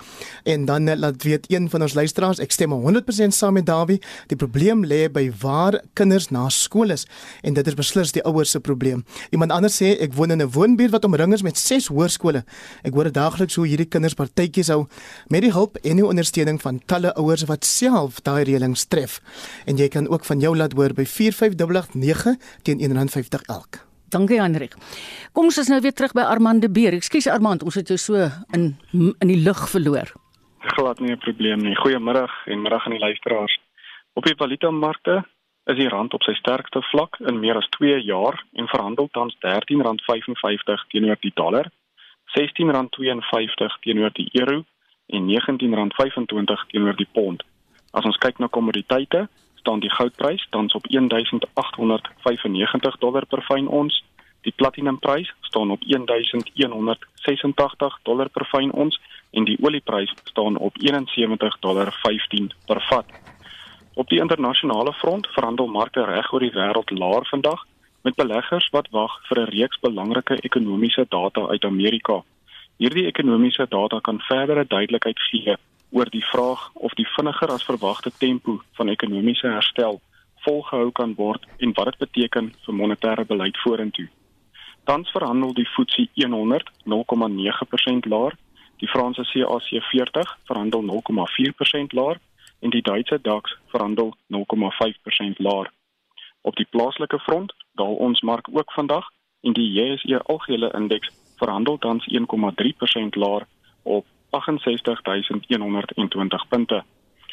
En 0.44 0.66
dan 0.66 0.88
eh, 0.88 0.98
laat 0.98 1.24
weet 1.24 1.46
een 1.52 1.70
van 1.70 1.82
ons 1.82 1.94
luisteraars, 1.94 2.40
ek 2.44 2.52
stem 2.52 2.74
100% 2.74 3.36
saam 3.36 3.54
met 3.54 3.66
Dawie, 3.66 4.02
die 4.28 4.38
probleem 4.40 4.84
lê 4.86 5.06
by 5.12 5.30
waar 5.42 5.80
kinders 5.94 6.30
na 6.30 6.50
skool 6.50 6.92
is 6.96 7.06
en 7.42 7.54
dit 7.54 7.68
is 7.68 7.78
beslis 7.80 8.12
die 8.12 8.24
ouers 8.28 8.52
se 8.52 8.60
probleem. 8.60 9.06
Iemand 9.32 9.52
anders 9.52 9.80
sê 9.82 9.94
ek 10.04 10.14
woon 10.18 10.32
in 10.32 10.42
'n 10.42 10.52
woonbuurt 10.52 10.92
wat 10.92 11.06
omring 11.06 11.34
is 11.34 11.44
met 11.44 11.58
6 11.58 11.88
hoërskole. 11.88 12.44
Ek 12.84 12.94
hoor 12.94 13.12
daagliks 13.12 13.56
hoe 13.56 13.68
hierdie 13.68 13.90
kinders 13.90 14.14
partytjies 14.14 14.68
hou 14.68 14.88
met 15.28 15.42
die 15.42 15.52
hulp 15.52 15.78
en 15.84 15.96
die 15.96 16.06
ondersteuning 16.06 16.62
van 16.62 16.82
talle 16.86 17.14
ouers 17.16 17.44
wat 17.44 17.66
self 17.66 18.22
daai 18.22 18.44
reëlings 18.44 18.86
tref. 18.86 19.22
En 19.66 19.78
jy 19.78 19.88
kan 19.88 20.08
ook 20.08 20.26
van 20.26 20.40
jou 20.40 20.58
laat 20.58 20.74
hoor 20.74 20.94
by 20.94 21.06
45889 21.06 22.36
teen 22.64 22.80
150 22.80 23.42
elk. 23.48 23.93
Dankie 24.14 24.42
Hendrik. 24.42 24.76
Kom 25.34 25.50
ons 25.50 25.58
is 25.58 25.70
nou 25.72 25.80
weer 25.82 25.94
terug 25.98 26.14
by 26.14 26.26
Armand 26.30 26.62
de 26.62 26.70
Beer. 26.70 26.94
Ekskuus 26.94 27.28
Armand, 27.34 27.64
ons 27.66 27.78
het 27.80 27.90
jou 27.90 27.98
so 27.98 28.28
in 28.54 28.76
in 28.94 29.30
die 29.32 29.42
lug 29.42 29.62
verloor. 29.72 30.12
Glad 30.78 31.00
nie 31.00 31.12
'n 31.12 31.18
probleem 31.18 31.60
nie. 31.60 31.76
Goeiemiddag 31.76 32.32
en 32.46 32.62
middag 32.62 32.86
aan 32.86 32.96
die 32.98 33.06
luisteraars. 33.06 33.60
Op 34.14 34.24
die 34.26 34.36
valuta 34.38 34.72
markte 34.72 35.26
is 35.66 35.78
die 35.78 35.90
rand 35.90 36.14
op 36.14 36.24
sy 36.24 36.34
sterkste 36.34 36.82
vlak 36.92 37.18
in 37.20 37.40
meer 37.40 37.58
as 37.58 37.70
2 37.78 38.04
jaar 38.04 38.44
en 38.54 38.68
verhandel 38.68 39.08
tans 39.12 39.36
R13.55 39.42 40.88
teenoor 40.92 41.18
die 41.20 41.32
dollar, 41.34 41.72
R16.52 42.34 43.80
teenoor 43.82 44.12
die 44.14 44.30
euro 44.32 44.64
en 45.08 45.30
R19.25 45.30 46.68
teenoor 46.68 46.96
die 46.96 47.10
pond. 47.12 47.44
As 47.92 48.06
ons 48.06 48.18
kyk 48.18 48.40
na 48.40 48.48
kommoditeite, 48.48 49.28
staan 49.64 49.80
die 49.80 49.92
goudprys 49.92 50.48
tans 50.50 50.74
op 50.74 50.88
1895 50.88 52.98
dollar 53.00 53.26
per 53.26 53.42
fyn 53.48 53.68
ons. 53.68 54.04
Die 54.44 54.54
platinumprys 54.56 55.34
staan 55.42 55.72
op 55.72 55.80
1186 55.88 58.00
dollar 58.04 58.30
per 58.30 58.46
fyn 58.52 58.72
ons 58.72 59.00
en 59.32 59.44
die 59.48 59.58
olieprys 59.64 60.14
staan 60.24 60.58
op 60.58 60.74
71 60.84 61.60
dollar 61.60 61.94
15 62.02 62.52
per 62.68 62.82
vat. 62.90 63.06
Op 63.94 64.10
die 64.10 64.20
internasionale 64.20 64.94
front 64.94 65.28
verhandel 65.28 65.68
markte 65.68 66.06
reg 66.12 66.34
oor 66.34 66.44
die 66.44 66.58
wêreld 66.60 66.92
laer 66.92 67.26
vandag 67.32 67.66
met 68.04 68.20
beleggers 68.20 68.70
wat 68.76 68.88
wag 68.92 69.12
vir 69.30 69.40
'n 69.40 69.52
reeks 69.56 69.80
belangrike 69.80 70.36
ekonomiese 70.50 71.06
data 71.10 71.42
uit 71.48 71.64
Amerika. 71.64 72.24
Hierdie 72.78 73.06
ekonomiese 73.06 73.66
data 73.70 74.00
kan 74.00 74.20
verdere 74.20 74.66
duidelikheid 74.68 75.20
gee 75.32 75.56
oor 75.94 76.10
die 76.10 76.26
vraag 76.26 76.72
of 76.74 76.94
die 76.98 77.08
vinniger 77.16 77.54
as 77.54 77.66
verwagte 77.70 78.12
tempo 78.18 78.58
van 78.78 78.90
ekonomiese 78.90 79.48
herstel 79.48 80.02
volgehou 80.46 80.92
kan 80.92 81.14
word 81.16 81.46
en 81.58 81.74
wat 81.78 81.92
dit 81.92 82.00
beteken 82.06 82.50
vir 82.66 82.78
monetêre 82.80 83.26
beleid 83.30 83.58
vorentoe. 83.64 84.10
Tans 84.84 85.12
verhandel 85.16 85.54
die 85.54 85.68
FTSE 85.76 86.28
100 86.28 86.72
0,9% 86.94 88.10
laer, 88.14 88.36
die 88.82 88.90
Franse 88.92 89.24
CAC 89.32 89.70
40 89.92 90.38
verhandel 90.50 90.84
0,4% 90.90 91.96
laer 92.00 92.20
en 92.60 92.70
die 92.70 92.82
Duitse 92.82 93.20
DAX 93.22 93.56
verhandel 93.72 94.16
0,5% 94.28 95.40
laer. 95.48 95.72
Op 96.42 96.56
die 96.56 96.68
plaaslike 96.70 97.20
front 97.20 97.54
daal 97.80 97.96
ons 97.96 98.22
mark 98.22 98.50
ook 98.52 98.72
vandag 98.72 99.08
en 99.42 99.54
die 99.54 99.70
JSE 99.72 100.20
algehele 100.24 100.72
indeks 100.76 101.10
verhandel 101.38 101.78
tans 101.78 102.08
1,3% 102.12 103.20
laer 103.24 103.48
op 103.84 104.06
68120 104.42 106.48
punte. 106.48 106.84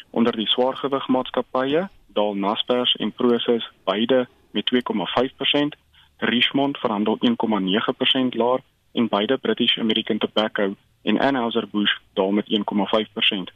Onder 0.09 0.35
die 0.35 0.47
swaargewig 0.47 1.07
maatskappye 1.07 1.89
daal 2.07 2.35
Naspers 2.35 2.95
en 2.95 3.11
Prosus 3.11 3.71
beide 3.83 4.27
met 4.51 4.71
2,5%, 4.73 4.77
Richmond 6.17 6.77
verhandel 6.77 7.17
1,9% 7.17 8.29
laer 8.29 8.59
en 8.91 9.07
beide 9.07 9.37
British 9.37 9.77
American 9.77 10.17
Tobacco 10.17 10.75
en 11.01 11.19
Anheuser-Busch 11.19 11.97
daal 12.13 12.31
met 12.31 12.45
1,5%. 12.49 13.51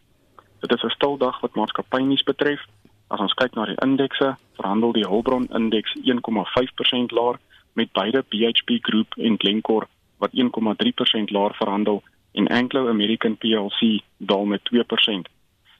Dit 0.59 0.73
is 0.73 0.83
'n 0.83 0.89
stil 0.89 1.17
dag 1.17 1.39
wat 1.39 1.55
maatskappynuus 1.55 2.23
betref. 2.23 2.61
As 3.07 3.19
ons 3.19 3.33
kyk 3.33 3.53
na 3.53 3.65
die 3.65 3.81
indekse, 3.85 4.37
verhandel 4.53 4.91
die 4.91 5.07
Hulbron 5.07 5.47
indeks 5.53 5.95
1,5% 6.03 7.11
laer 7.11 7.39
met 7.73 7.91
beide 7.91 8.25
BHP 8.29 8.69
Group 8.81 9.13
en 9.17 9.35
Glencore 9.37 9.87
wat 10.17 10.33
1,3% 10.33 11.29
laer 11.29 11.53
verhandel 11.53 12.03
en 12.35 12.47
Anglo 12.47 12.87
American 12.89 13.37
plc 13.37 14.01
daal 14.17 14.45
met 14.45 14.61
2%. 14.73 14.77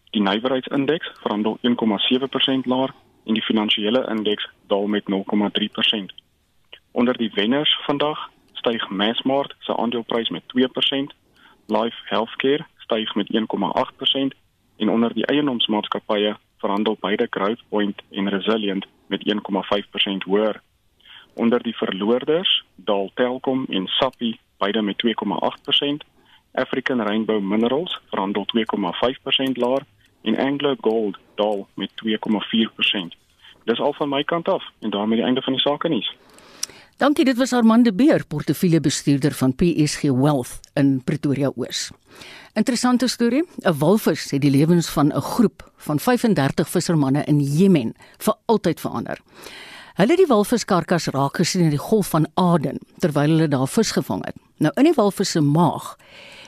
Die 0.09 0.21
nywerheidsindeks 0.21 1.11
verhandel 1.19 1.57
1,7% 1.61 2.67
laer 2.71 2.93
en 3.25 3.33
die 3.33 3.43
finansiële 3.43 4.07
indeks 4.09 4.49
daal 4.67 4.87
met 4.87 5.03
0,3%. 5.11 6.15
Onder 6.91 7.17
die 7.17 7.31
wenners 7.33 7.79
vandag 7.85 8.29
styg 8.53 8.89
Massmart 8.89 9.55
se 9.59 9.77
aandeleprys 9.77 10.29
met 10.29 10.43
2%, 10.43 11.15
Life 11.67 11.97
Healthcare 12.03 12.65
styg 12.77 13.15
met 13.15 13.27
1,8% 13.33 14.37
en 14.77 14.89
onder 14.89 15.13
die 15.13 15.25
eiendomsmaatskappye 15.25 16.37
verhandel 16.57 16.97
beide 16.99 17.27
Growthpoint 17.29 18.01
en 18.11 18.29
Resilient 18.29 18.85
met 19.07 19.33
1,5% 19.33 20.17
hoër. 20.25 20.61
Onder 21.33 21.63
die 21.63 21.75
verloorders 21.75 22.63
daal 22.75 23.11
Telkom 23.13 23.65
en 23.69 23.87
Sappi 23.87 24.39
beide 24.57 24.81
met 24.81 25.03
2,8% 25.05 26.14
African 26.55 27.01
Rainbow 27.01 27.41
Minerals 27.41 27.99
verhandel 28.09 28.45
2,5% 28.45 29.51
laer 29.53 29.85
en 30.21 30.37
Anglo 30.37 30.75
Gold 30.81 31.17
daal 31.35 31.67
met 31.73 31.91
2,4%. 31.91 33.17
Dis 33.63 33.79
al 33.79 33.93
van 33.93 34.09
my 34.09 34.23
kant 34.23 34.47
af 34.47 34.63
en 34.79 34.89
daarmee 34.89 35.17
die 35.17 35.25
einde 35.25 35.41
van 35.41 35.53
die 35.53 35.61
sake 35.61 35.89
nuus. 35.89 36.15
Dankie, 36.97 37.25
dit 37.25 37.37
was 37.37 37.53
Armand 37.53 37.83
de 37.85 37.93
Beer, 37.93 38.25
portefeuljebestuurder 38.27 39.31
van 39.31 39.55
PSG 39.55 40.01
Wealth 40.01 40.59
in 40.73 41.01
Pretoria 41.03 41.51
Oos. 41.55 41.91
Interessante 42.53 43.07
storie. 43.07 43.43
'n 43.43 43.77
Walvis 43.77 44.31
het 44.31 44.41
die 44.41 44.51
lewens 44.51 44.89
van 44.89 45.11
'n 45.11 45.21
groep 45.21 45.71
van 45.77 45.99
35 45.99 46.69
vissermanne 46.69 47.23
in 47.23 47.39
Jemen 47.39 47.93
vir 48.17 48.35
altyd 48.45 48.79
verander. 48.79 49.19
Hulle 49.95 50.09
het 50.09 50.17
die 50.17 50.27
walviskarkas 50.27 51.05
raak 51.07 51.37
gesien 51.37 51.61
in 51.61 51.69
die 51.69 51.79
Golf 51.79 52.09
van 52.09 52.27
Aden 52.33 52.79
terwyl 52.99 53.29
hulle 53.29 53.47
daar 53.47 53.67
vis 53.67 53.91
gevang 53.91 54.25
het. 54.25 54.35
Nou 54.57 54.71
in 54.75 54.83
die 54.83 54.93
walvis 54.95 55.31
se 55.31 55.41
maag 55.41 55.97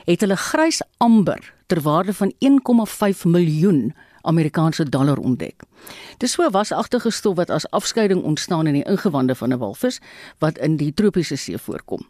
het 0.08 0.20
hulle 0.24 0.36
grys 0.36 0.80
amber 0.96 1.52
ter 1.66 1.80
waarde 1.84 2.14
van 2.14 2.32
1,5 2.32 3.24
miljoen 3.28 3.94
Amerikaanse 4.20 4.88
dollar 4.88 5.18
ontdek. 5.18 5.62
Dis 6.16 6.32
so 6.32 6.42
'n 6.42 6.50
wasagtige 6.50 7.10
stof 7.10 7.36
wat 7.36 7.50
as 7.50 7.70
afskeiding 7.70 8.22
ontstaan 8.22 8.66
in 8.66 8.72
die 8.72 8.84
ingewande 8.84 9.34
van 9.34 9.52
'n 9.52 9.58
walvis 9.58 10.00
wat 10.38 10.58
in 10.58 10.76
die 10.76 10.94
tropiese 10.94 11.36
see 11.36 11.58
voorkom. 11.58 12.06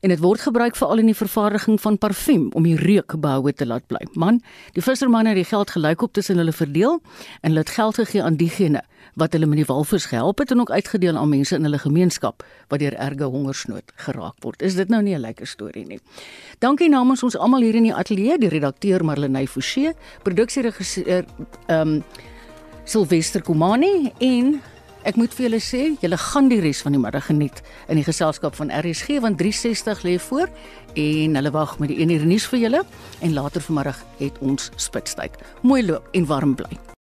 En 0.00 0.08
dit 0.08 0.18
word 0.18 0.40
gebruik 0.40 0.76
veral 0.76 0.98
in 0.98 1.06
die 1.06 1.16
vervaardiging 1.16 1.80
van 1.80 1.98
parfuum 1.98 2.50
om 2.52 2.62
die 2.62 2.76
reuk 2.76 3.20
behoue 3.20 3.52
te 3.52 3.66
laat 3.66 3.86
bly. 3.86 4.02
Man, 4.14 4.40
die 4.72 4.82
vissermanne 4.82 5.28
het 5.34 5.36
die 5.36 5.48
geld 5.48 5.70
gelykop 5.70 6.12
tussen 6.12 6.36
hulle 6.36 6.52
verdeel 6.52 7.00
en 7.40 7.50
hulle 7.50 7.64
het 7.64 7.70
geld 7.70 7.94
gegee 7.94 8.22
aan 8.22 8.36
diegene 8.36 8.82
wat 9.14 9.32
hulle 9.32 9.46
met 9.46 9.60
die 9.60 9.66
walvis 9.66 10.06
gehelp 10.10 10.38
het 10.38 10.50
en 10.50 10.60
ook 10.60 10.70
uitgedeel 10.70 11.16
aan 11.16 11.28
mense 11.28 11.54
in 11.56 11.66
hulle 11.66 11.78
gemeenskap 11.78 12.44
wat 12.68 12.80
deur 12.80 12.94
erge 12.94 13.24
hongersnood 13.24 13.92
geraak 14.06 14.38
word. 14.44 14.62
Is 14.62 14.74
dit 14.74 14.88
nou 14.88 15.02
nie 15.02 15.14
'n 15.14 15.20
lekker 15.20 15.46
storie 15.46 15.86
nie? 15.86 16.00
Dankie 16.58 16.88
namens 16.88 17.22
ons 17.22 17.36
almal 17.36 17.62
hier 17.62 17.74
in 17.74 17.82
die 17.82 17.94
ateljee, 17.94 18.38
die 18.38 18.48
redakteur 18.48 19.04
Marlenae 19.04 19.46
Forsie, 19.46 19.92
produksieregisseur 20.22 21.24
ehm 21.66 21.88
um, 21.88 22.04
Silvester 22.84 23.42
Komani 23.42 24.12
en 24.18 24.60
ek 25.04 25.16
moet 25.16 25.34
vir 25.34 25.46
julle 25.48 25.60
sê, 25.64 25.82
julle 26.02 26.18
gaan 26.20 26.50
die 26.52 26.60
res 26.60 26.82
van 26.84 26.96
die 26.96 27.00
middag 27.00 27.26
geniet 27.30 27.62
in 27.88 28.00
die 28.00 28.06
geselskap 28.06 28.56
van 28.58 28.72
RSG 28.74 29.20
want 29.24 29.40
360 29.40 30.04
lê 30.06 30.18
voor 30.28 30.52
en 30.94 31.40
hulle 31.40 31.54
wag 31.56 31.78
met 31.80 31.92
die 31.92 32.00
1 32.04 32.14
uur 32.18 32.26
nuus 32.26 32.46
vir 32.52 32.64
julle 32.66 32.84
en 33.20 33.34
later 33.34 33.64
vanmiddag 33.64 34.04
het 34.20 34.40
ons 34.40 34.70
spitstyd. 34.76 35.36
Mooi 35.62 35.82
loop 35.86 36.08
en 36.12 36.26
warm 36.26 36.54
bly. 36.54 36.99